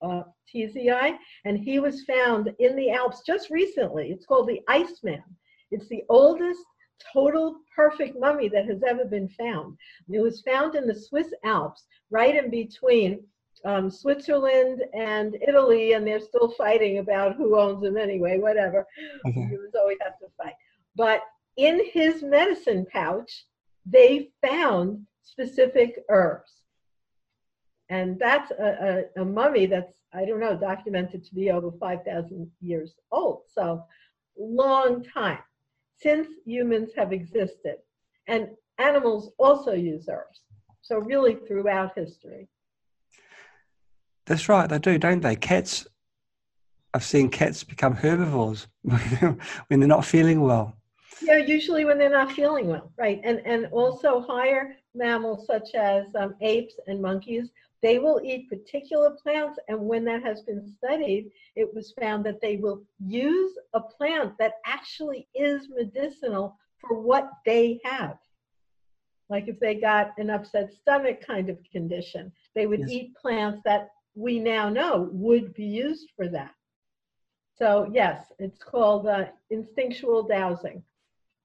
uh, 0.01 0.23
T 0.47 0.67
Z 0.67 0.89
I, 0.89 1.17
and 1.45 1.57
he 1.57 1.79
was 1.79 2.03
found 2.03 2.53
in 2.59 2.75
the 2.75 2.91
Alps 2.91 3.21
just 3.25 3.49
recently. 3.49 4.11
It's 4.11 4.25
called 4.25 4.47
the 4.47 4.61
Iceman. 4.67 5.23
It's 5.71 5.87
the 5.89 6.03
oldest 6.09 6.61
total 7.11 7.57
perfect 7.75 8.17
mummy 8.19 8.49
that 8.49 8.65
has 8.65 8.81
ever 8.87 9.05
been 9.05 9.29
found. 9.29 9.77
It 10.09 10.19
was 10.19 10.41
found 10.41 10.75
in 10.75 10.87
the 10.87 10.95
Swiss 10.95 11.33
Alps, 11.43 11.85
right 12.09 12.35
in 12.35 12.49
between 12.49 13.23
um, 13.65 13.89
Switzerland 13.89 14.83
and 14.93 15.35
Italy, 15.47 15.93
and 15.93 16.05
they're 16.05 16.19
still 16.19 16.49
fighting 16.51 16.99
about 16.99 17.35
who 17.35 17.57
owns 17.57 17.81
them 17.81 17.97
anyway, 17.97 18.37
whatever. 18.37 18.85
You 19.25 19.69
always 19.77 19.97
have 20.03 20.19
to 20.19 20.27
fight. 20.37 20.53
But 20.95 21.21
in 21.57 21.81
his 21.91 22.21
medicine 22.21 22.85
pouch, 22.91 23.45
they 23.85 24.29
found 24.45 25.05
specific 25.23 25.99
herbs. 26.09 26.51
And 27.89 28.17
that's 28.19 28.51
a, 28.51 29.05
a, 29.17 29.21
a 29.21 29.25
mummy 29.25 29.65
that's, 29.67 29.93
I 30.13 30.25
don't 30.25 30.39
know, 30.39 30.57
documented 30.57 31.23
to 31.25 31.35
be 31.35 31.51
over 31.51 31.71
5,000 31.71 32.49
years 32.61 32.95
old. 33.11 33.43
So, 33.47 33.83
long 34.37 35.03
time 35.03 35.39
since 35.97 36.27
humans 36.45 36.91
have 36.95 37.13
existed. 37.13 37.77
And 38.27 38.49
animals 38.79 39.31
also 39.37 39.73
use 39.73 40.09
herbs. 40.09 40.41
So, 40.81 40.97
really, 40.97 41.35
throughout 41.35 41.97
history. 41.97 42.47
That's 44.25 44.49
right, 44.49 44.67
they 44.67 44.79
do, 44.79 44.97
don't 44.97 45.21
they? 45.21 45.35
Cats, 45.35 45.85
I've 46.93 47.03
seen 47.03 47.29
cats 47.29 47.63
become 47.63 47.93
herbivores 47.93 48.67
when 48.81 49.39
they're 49.69 49.87
not 49.87 50.05
feeling 50.05 50.41
well. 50.41 50.75
Yeah, 51.21 51.37
usually 51.37 51.85
when 51.85 51.97
they're 51.97 52.09
not 52.09 52.31
feeling 52.31 52.67
well, 52.67 52.91
right? 52.97 53.21
And 53.23 53.41
and 53.45 53.67
also 53.67 54.21
higher 54.21 54.75
mammals 54.93 55.47
such 55.47 55.73
as 55.73 56.05
um, 56.15 56.35
apes 56.41 56.75
and 56.87 57.01
monkeys, 57.01 57.49
they 57.81 57.99
will 57.99 58.19
eat 58.23 58.49
particular 58.49 59.11
plants. 59.21 59.59
And 59.67 59.79
when 59.79 60.03
that 60.05 60.23
has 60.23 60.41
been 60.41 60.67
studied, 60.67 61.31
it 61.55 61.73
was 61.73 61.93
found 61.99 62.25
that 62.25 62.41
they 62.41 62.57
will 62.57 62.83
use 62.99 63.53
a 63.73 63.79
plant 63.79 64.33
that 64.39 64.53
actually 64.65 65.27
is 65.35 65.69
medicinal 65.69 66.57
for 66.79 66.99
what 66.99 67.29
they 67.45 67.79
have. 67.83 68.17
Like 69.29 69.47
if 69.47 69.59
they 69.59 69.75
got 69.75 70.13
an 70.17 70.29
upset 70.29 70.71
stomach 70.73 71.25
kind 71.25 71.49
of 71.49 71.57
condition, 71.71 72.31
they 72.53 72.67
would 72.67 72.81
yes. 72.81 72.89
eat 72.89 73.15
plants 73.15 73.61
that 73.65 73.89
we 74.15 74.39
now 74.39 74.69
know 74.69 75.09
would 75.11 75.53
be 75.53 75.65
used 75.65 76.09
for 76.15 76.27
that. 76.29 76.51
So 77.57 77.89
yes, 77.93 78.25
it's 78.39 78.63
called 78.63 79.07
uh, 79.07 79.25
instinctual 79.49 80.23
dowsing 80.23 80.83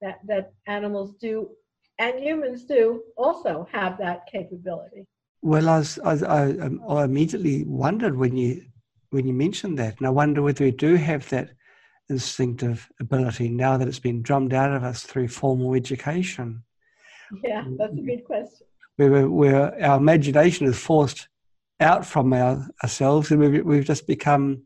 that, 0.01 0.21
that 0.27 0.53
animals 0.67 1.15
do 1.21 1.51
and 1.99 2.19
humans 2.19 2.65
do 2.65 3.03
also 3.17 3.69
have 3.71 3.99
that 3.99 4.27
capability. 4.27 5.07
Well, 5.43 5.69
I, 5.69 5.79
was, 5.79 5.99
I, 5.99 6.13
I, 6.13 6.43
um, 6.59 6.83
I 6.89 7.05
immediately 7.05 7.65
wondered 7.65 8.17
when 8.17 8.37
you 8.37 8.63
when 9.11 9.27
you 9.27 9.35
mentioned 9.35 9.79
that, 9.79 9.99
and 9.99 10.07
I 10.07 10.11
wonder 10.11 10.41
whether 10.41 10.65
we 10.65 10.71
do 10.71 10.95
have 10.95 11.29
that 11.31 11.51
instinctive 12.09 12.89
ability 13.01 13.49
now 13.49 13.77
that 13.77 13.89
it's 13.89 13.99
been 13.99 14.23
drummed 14.23 14.55
out 14.55 14.73
of 14.73 14.85
us 14.85 15.03
through 15.03 15.29
formal 15.29 15.75
education. 15.75 16.63
Yeah, 17.43 17.65
that's 17.77 17.93
a 17.93 18.03
good 18.03 18.25
question. 18.25 18.67
Where, 18.97 19.29
where 19.29 19.85
our 19.85 19.97
imagination 19.97 20.67
is 20.67 20.79
forced 20.79 21.29
out 21.81 22.07
from 22.07 22.33
our, 22.33 22.67
ourselves, 22.83 23.31
and 23.31 23.41
we've, 23.41 23.65
we've 23.65 23.85
just 23.85 24.07
become 24.07 24.63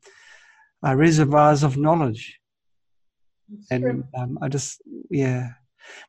uh, 0.86 0.94
reservoirs 0.94 1.62
of 1.62 1.76
knowledge 1.76 2.38
and 3.70 4.04
um, 4.16 4.38
I 4.40 4.48
just 4.48 4.80
yeah. 5.10 5.50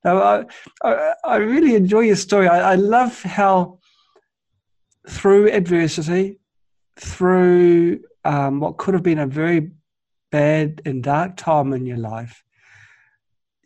No, 0.03 0.21
I, 0.21 0.45
I, 0.83 1.13
I 1.25 1.35
really 1.37 1.75
enjoy 1.75 2.01
your 2.01 2.15
story. 2.15 2.47
I, 2.47 2.71
I 2.71 2.75
love 2.75 3.21
how 3.23 3.79
through 5.07 5.51
adversity, 5.51 6.39
through 6.95 7.99
um, 8.23 8.61
what 8.61 8.77
could 8.77 8.93
have 8.93 9.03
been 9.03 9.19
a 9.19 9.27
very 9.27 9.71
bad 10.31 10.81
and 10.85 11.03
dark 11.03 11.35
time 11.35 11.73
in 11.73 11.85
your 11.85 11.97
life, 11.97 12.41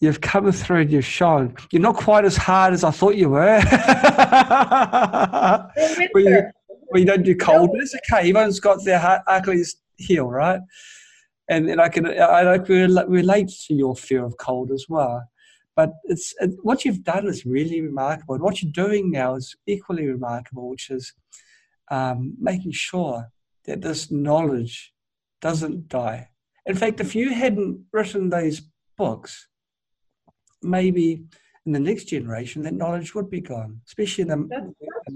you've 0.02 0.20
come 0.20 0.52
through 0.52 0.82
and 0.82 0.92
you've 0.92 1.06
shown. 1.06 1.56
You're 1.72 1.84
not 1.84 1.96
quite 1.96 2.26
as 2.26 2.36
hard 2.36 2.74
as 2.74 2.84
I 2.84 2.90
thought 2.90 3.16
you 3.16 3.30
were. 3.30 3.60
you, 6.16 6.50
well, 6.92 7.00
you 7.00 7.06
don't 7.06 7.24
do 7.24 7.36
cold, 7.36 7.72
but 7.72 7.82
it's 7.82 7.96
okay. 7.96 8.30
Everyone's 8.30 8.60
got 8.60 8.84
their 8.84 9.22
Achilles 9.28 9.76
heel, 9.98 10.28
right? 10.28 10.62
and, 11.50 11.70
and 11.70 11.82
I 11.82 11.90
can 11.90 12.06
I, 12.06 12.54
I 12.54 12.58
can 12.60 12.96
relate 13.10 13.50
to 13.68 13.74
your 13.74 13.96
fear 13.96 14.24
of 14.24 14.38
cold 14.38 14.72
as 14.72 14.86
well. 14.88 15.28
But 15.76 15.94
it's 16.06 16.34
what 16.62 16.86
you've 16.86 17.04
done 17.04 17.28
is 17.28 17.46
really 17.46 17.82
remarkable, 17.82 18.36
and 18.36 18.44
what 18.44 18.62
you're 18.62 18.72
doing 18.72 19.12
now 19.12 19.36
is 19.36 19.56
equally 19.66 20.06
remarkable, 20.06 20.70
which 20.70 20.90
is 20.90 21.14
um, 21.90 22.36
making 22.40 22.72
sure 22.72 23.32
that 23.66 23.82
this 23.82 24.12
knowledge 24.12 24.94
doesn't 25.42 25.88
die. 25.88 26.30
In 26.66 26.76
fact, 26.76 27.00
if 27.00 27.16
you 27.16 27.34
hadn't 27.34 27.86
written 27.92 28.30
those 28.30 28.62
books, 28.98 29.48
maybe 30.62 31.24
in 31.66 31.72
the 31.72 31.80
next 31.80 32.06
generation 32.06 32.62
that 32.64 32.74
knowledge 32.74 33.16
would 33.16 33.30
be 33.30 33.42
gone, 33.42 33.82
especially 33.88 34.24
in 34.24 34.28
the, 34.28 34.48
that's, 34.50 34.66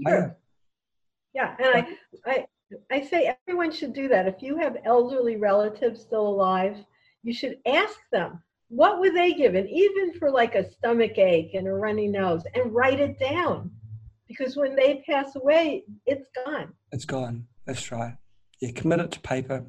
that's 0.04 0.34
yeah, 1.34 1.56
and 1.58 1.74
I, 2.26 2.30
I 2.30 2.46
I 2.90 3.02
say 3.02 3.34
everyone 3.46 3.72
should 3.72 3.92
do 3.92 4.08
that. 4.08 4.26
If 4.26 4.42
you 4.42 4.56
have 4.56 4.78
elderly 4.84 5.36
relatives 5.36 6.00
still 6.00 6.26
alive, 6.26 6.76
you 7.22 7.32
should 7.32 7.58
ask 7.66 7.98
them 8.10 8.42
what 8.68 9.00
were 9.00 9.10
they 9.10 9.34
given, 9.34 9.68
even 9.68 10.12
for 10.18 10.30
like 10.30 10.54
a 10.54 10.70
stomach 10.70 11.18
ache 11.18 11.54
and 11.54 11.66
a 11.66 11.72
runny 11.72 12.08
nose, 12.08 12.42
and 12.54 12.74
write 12.74 13.00
it 13.00 13.18
down. 13.18 13.70
Because 14.26 14.56
when 14.56 14.74
they 14.74 15.04
pass 15.08 15.36
away, 15.36 15.84
it's 16.06 16.26
gone. 16.44 16.72
It's 16.92 17.04
gone. 17.04 17.46
That's 17.66 17.92
right. 17.92 18.16
Yeah, 18.60 18.70
commit 18.72 19.00
it 19.00 19.12
to 19.12 19.20
paper. 19.20 19.64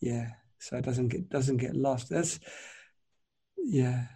Yeah, 0.00 0.28
so 0.58 0.76
it 0.76 0.84
doesn't 0.84 1.08
get 1.08 1.28
doesn't 1.28 1.56
get 1.56 1.74
lost. 1.74 2.10
That's 2.10 2.38
yeah. 3.56 4.06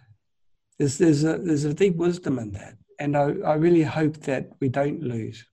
There's 0.77 0.97
there's 0.97 1.23
a 1.23 1.37
there's 1.37 1.65
a 1.65 1.73
deep 1.73 1.95
wisdom 1.95 2.39
in 2.39 2.51
that, 2.51 2.75
and 2.99 3.17
I, 3.17 3.33
I 3.45 3.55
really 3.55 3.83
hope 3.83 4.17
that 4.21 4.51
we 4.59 4.69
don't 4.69 5.01
lose 5.01 5.45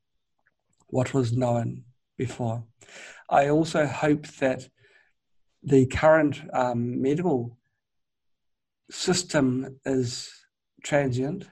what 0.90 1.14
was 1.14 1.32
known 1.32 1.84
before. 2.18 2.64
I 3.28 3.48
also 3.48 3.86
hope 3.86 4.26
that 4.38 4.68
the 5.62 5.86
current 5.86 6.40
um, 6.52 7.00
medical 7.00 7.56
system 8.90 9.78
is 9.84 10.30
transient, 10.82 11.46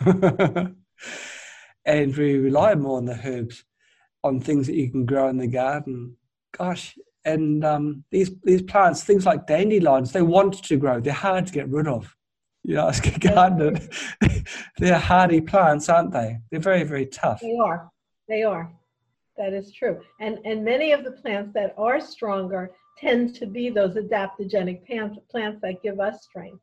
and 1.84 2.16
we 2.16 2.38
rely 2.38 2.74
more 2.74 2.98
on 2.98 3.06
the 3.06 3.18
herbs, 3.24 3.64
on 4.22 4.40
things 4.40 4.66
that 4.66 4.76
you 4.76 4.90
can 4.90 5.06
grow 5.06 5.28
in 5.28 5.38
the 5.38 5.46
garden. 5.46 6.16
Gosh, 6.56 6.96
and 7.24 7.64
um, 7.64 8.04
these 8.10 8.30
these 8.44 8.62
plants, 8.62 9.04
things 9.04 9.26
like 9.26 9.46
dandelions, 9.46 10.12
they 10.12 10.22
want 10.22 10.62
to 10.64 10.76
grow. 10.76 11.00
They're 11.00 11.12
hard 11.12 11.46
to 11.46 11.52
get 11.52 11.68
rid 11.68 11.88
of. 11.88 12.14
You 12.62 12.80
ask 12.80 13.06
a 13.06 13.18
gardener, 13.18 13.78
they're 14.78 14.98
hardy 14.98 15.40
plants, 15.40 15.88
aren't 15.88 16.12
they? 16.12 16.38
They're 16.50 16.60
very 16.60 16.84
very 16.84 17.06
tough. 17.06 17.40
They 17.40 17.56
are. 17.56 17.90
They 18.28 18.42
are. 18.42 18.70
That 19.36 19.52
is 19.52 19.72
true. 19.72 20.00
And 20.20 20.38
and 20.44 20.64
many 20.64 20.92
of 20.92 21.04
the 21.04 21.10
plants 21.10 21.52
that 21.54 21.74
are 21.76 22.00
stronger 22.00 22.70
tend 22.98 23.34
to 23.36 23.46
be 23.46 23.68
those 23.68 23.94
adaptogenic 23.94 24.86
plants, 24.86 25.18
plants 25.30 25.60
that 25.62 25.82
give 25.82 26.00
us 26.00 26.24
strength. 26.24 26.62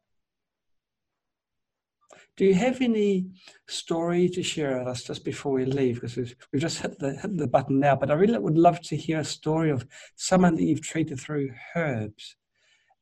Do 2.36 2.46
you 2.46 2.56
have 2.56 2.82
any 2.82 3.28
story 3.68 4.28
to 4.30 4.42
share 4.42 4.80
with 4.80 4.88
us 4.88 5.04
just 5.04 5.24
before 5.24 5.52
we 5.52 5.66
leave? 5.66 5.96
Because 5.96 6.18
we've, 6.18 6.36
we've 6.52 6.62
just 6.62 6.80
hit 6.80 6.98
the, 6.98 7.14
hit 7.14 7.38
the 7.38 7.48
button 7.48 7.80
now, 7.80 7.96
but 7.96 8.10
I 8.10 8.16
really 8.16 8.40
would 8.40 8.58
love 8.58 8.82
to 8.82 8.96
hear 8.96 9.20
a 9.20 9.26
story 9.26 9.70
of 9.70 9.86
someone 10.16 10.56
that 10.56 10.64
you've 10.64 10.82
treated 10.82 11.20
through 11.20 11.52
herbs. 11.76 12.36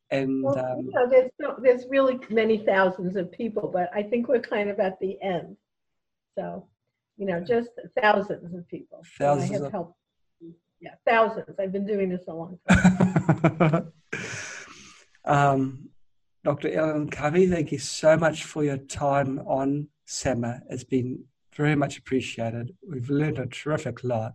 And 0.10 0.44
well, 0.44 0.60
um, 0.60 0.86
you 0.86 0.92
know, 0.94 1.10
there's, 1.10 1.32
no, 1.40 1.56
there's 1.62 1.86
really 1.90 2.20
many 2.30 2.58
thousands 2.58 3.16
of 3.16 3.32
people, 3.32 3.70
but 3.72 3.90
I 3.96 4.04
think 4.04 4.28
we're 4.28 4.42
kind 4.42 4.70
of 4.70 4.82
at 4.82 5.00
the 5.00 5.18
end. 5.22 5.56
So, 6.38 6.68
you 7.22 7.28
know, 7.28 7.40
just 7.40 7.70
thousands 8.02 8.52
of 8.56 8.68
people. 8.68 9.04
Thousands 9.20 9.52
I 9.52 9.54
have 9.54 9.64
of... 9.66 9.72
helped. 9.72 9.96
Yeah, 10.80 10.96
thousands. 11.06 11.56
I've 11.60 11.72
been 11.72 11.86
doing 11.86 12.10
this 12.10 12.24
a 12.28 12.34
long 12.34 12.58
time. 12.68 13.94
um, 15.26 15.90
Dr. 16.44 16.74
Ellen 16.74 17.12
Kamhi, 17.12 17.48
thank 17.48 17.72
you 17.72 17.78
so 17.78 18.18
much 18.18 18.46
for 18.46 18.64
your 18.64 18.78
time 18.78 19.38
on 19.46 19.90
SEMA. 20.06 20.62
It's 20.72 20.84
been 20.84 21.26
very 21.54 21.76
much 21.76 22.00
appreciated. 22.00 22.76
We've 22.90 23.12
learned 23.12 23.38
a 23.38 23.46
terrific 23.46 24.04
lot. 24.04 24.34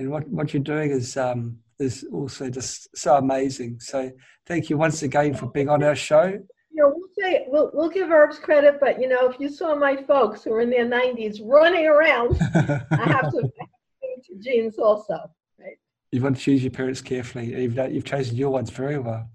And 0.00 0.10
what, 0.10 0.26
what 0.26 0.52
you're 0.52 0.64
doing 0.64 0.90
is 0.90 1.16
um, 1.16 1.58
is 1.78 2.04
also 2.12 2.50
just 2.50 2.88
so 2.96 3.14
amazing. 3.14 3.78
So 3.78 4.10
thank 4.46 4.68
you 4.68 4.76
once 4.76 5.04
again 5.04 5.34
for 5.34 5.46
being 5.46 5.68
on 5.68 5.84
our 5.84 5.94
show. 5.94 6.24
You 6.24 6.42
know, 6.72 6.92
we'll 6.92 7.08
say 7.16 7.44
we'll, 7.46 7.70
we'll 7.72 7.90
give 7.90 8.10
herbs 8.10 8.40
credit, 8.40 8.78
but 8.80 9.00
you 9.00 9.08
know, 9.08 9.30
if 9.30 9.38
you 9.38 9.48
saw 9.48 9.76
my 9.76 9.94
folks 9.94 10.42
who 10.42 10.52
are 10.54 10.60
in 10.60 10.70
their 10.70 10.88
90s 10.88 11.38
running 11.40 11.86
around, 11.86 12.36
I 12.90 13.04
have 13.06 13.30
to 13.30 13.42
to 13.42 14.38
genes 14.40 14.76
also. 14.76 15.30
Right. 16.14 16.20
You 16.20 16.22
want 16.22 16.36
to 16.36 16.42
choose 16.42 16.62
your 16.62 16.70
parents 16.70 17.00
carefully. 17.00 17.60
You've, 17.60 17.76
you've 17.92 18.04
chosen 18.04 18.36
your 18.36 18.50
ones 18.50 18.70
very 18.70 18.98
well. 18.98 19.28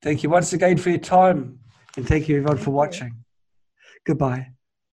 Thank 0.00 0.22
you 0.22 0.30
once 0.30 0.52
again 0.52 0.78
for 0.78 0.90
your 0.90 0.98
time, 0.98 1.58
and 1.96 2.06
thank 2.06 2.28
you 2.28 2.38
everyone 2.38 2.58
for 2.58 2.70
watching. 2.70 3.24
Goodbye. 4.04 4.52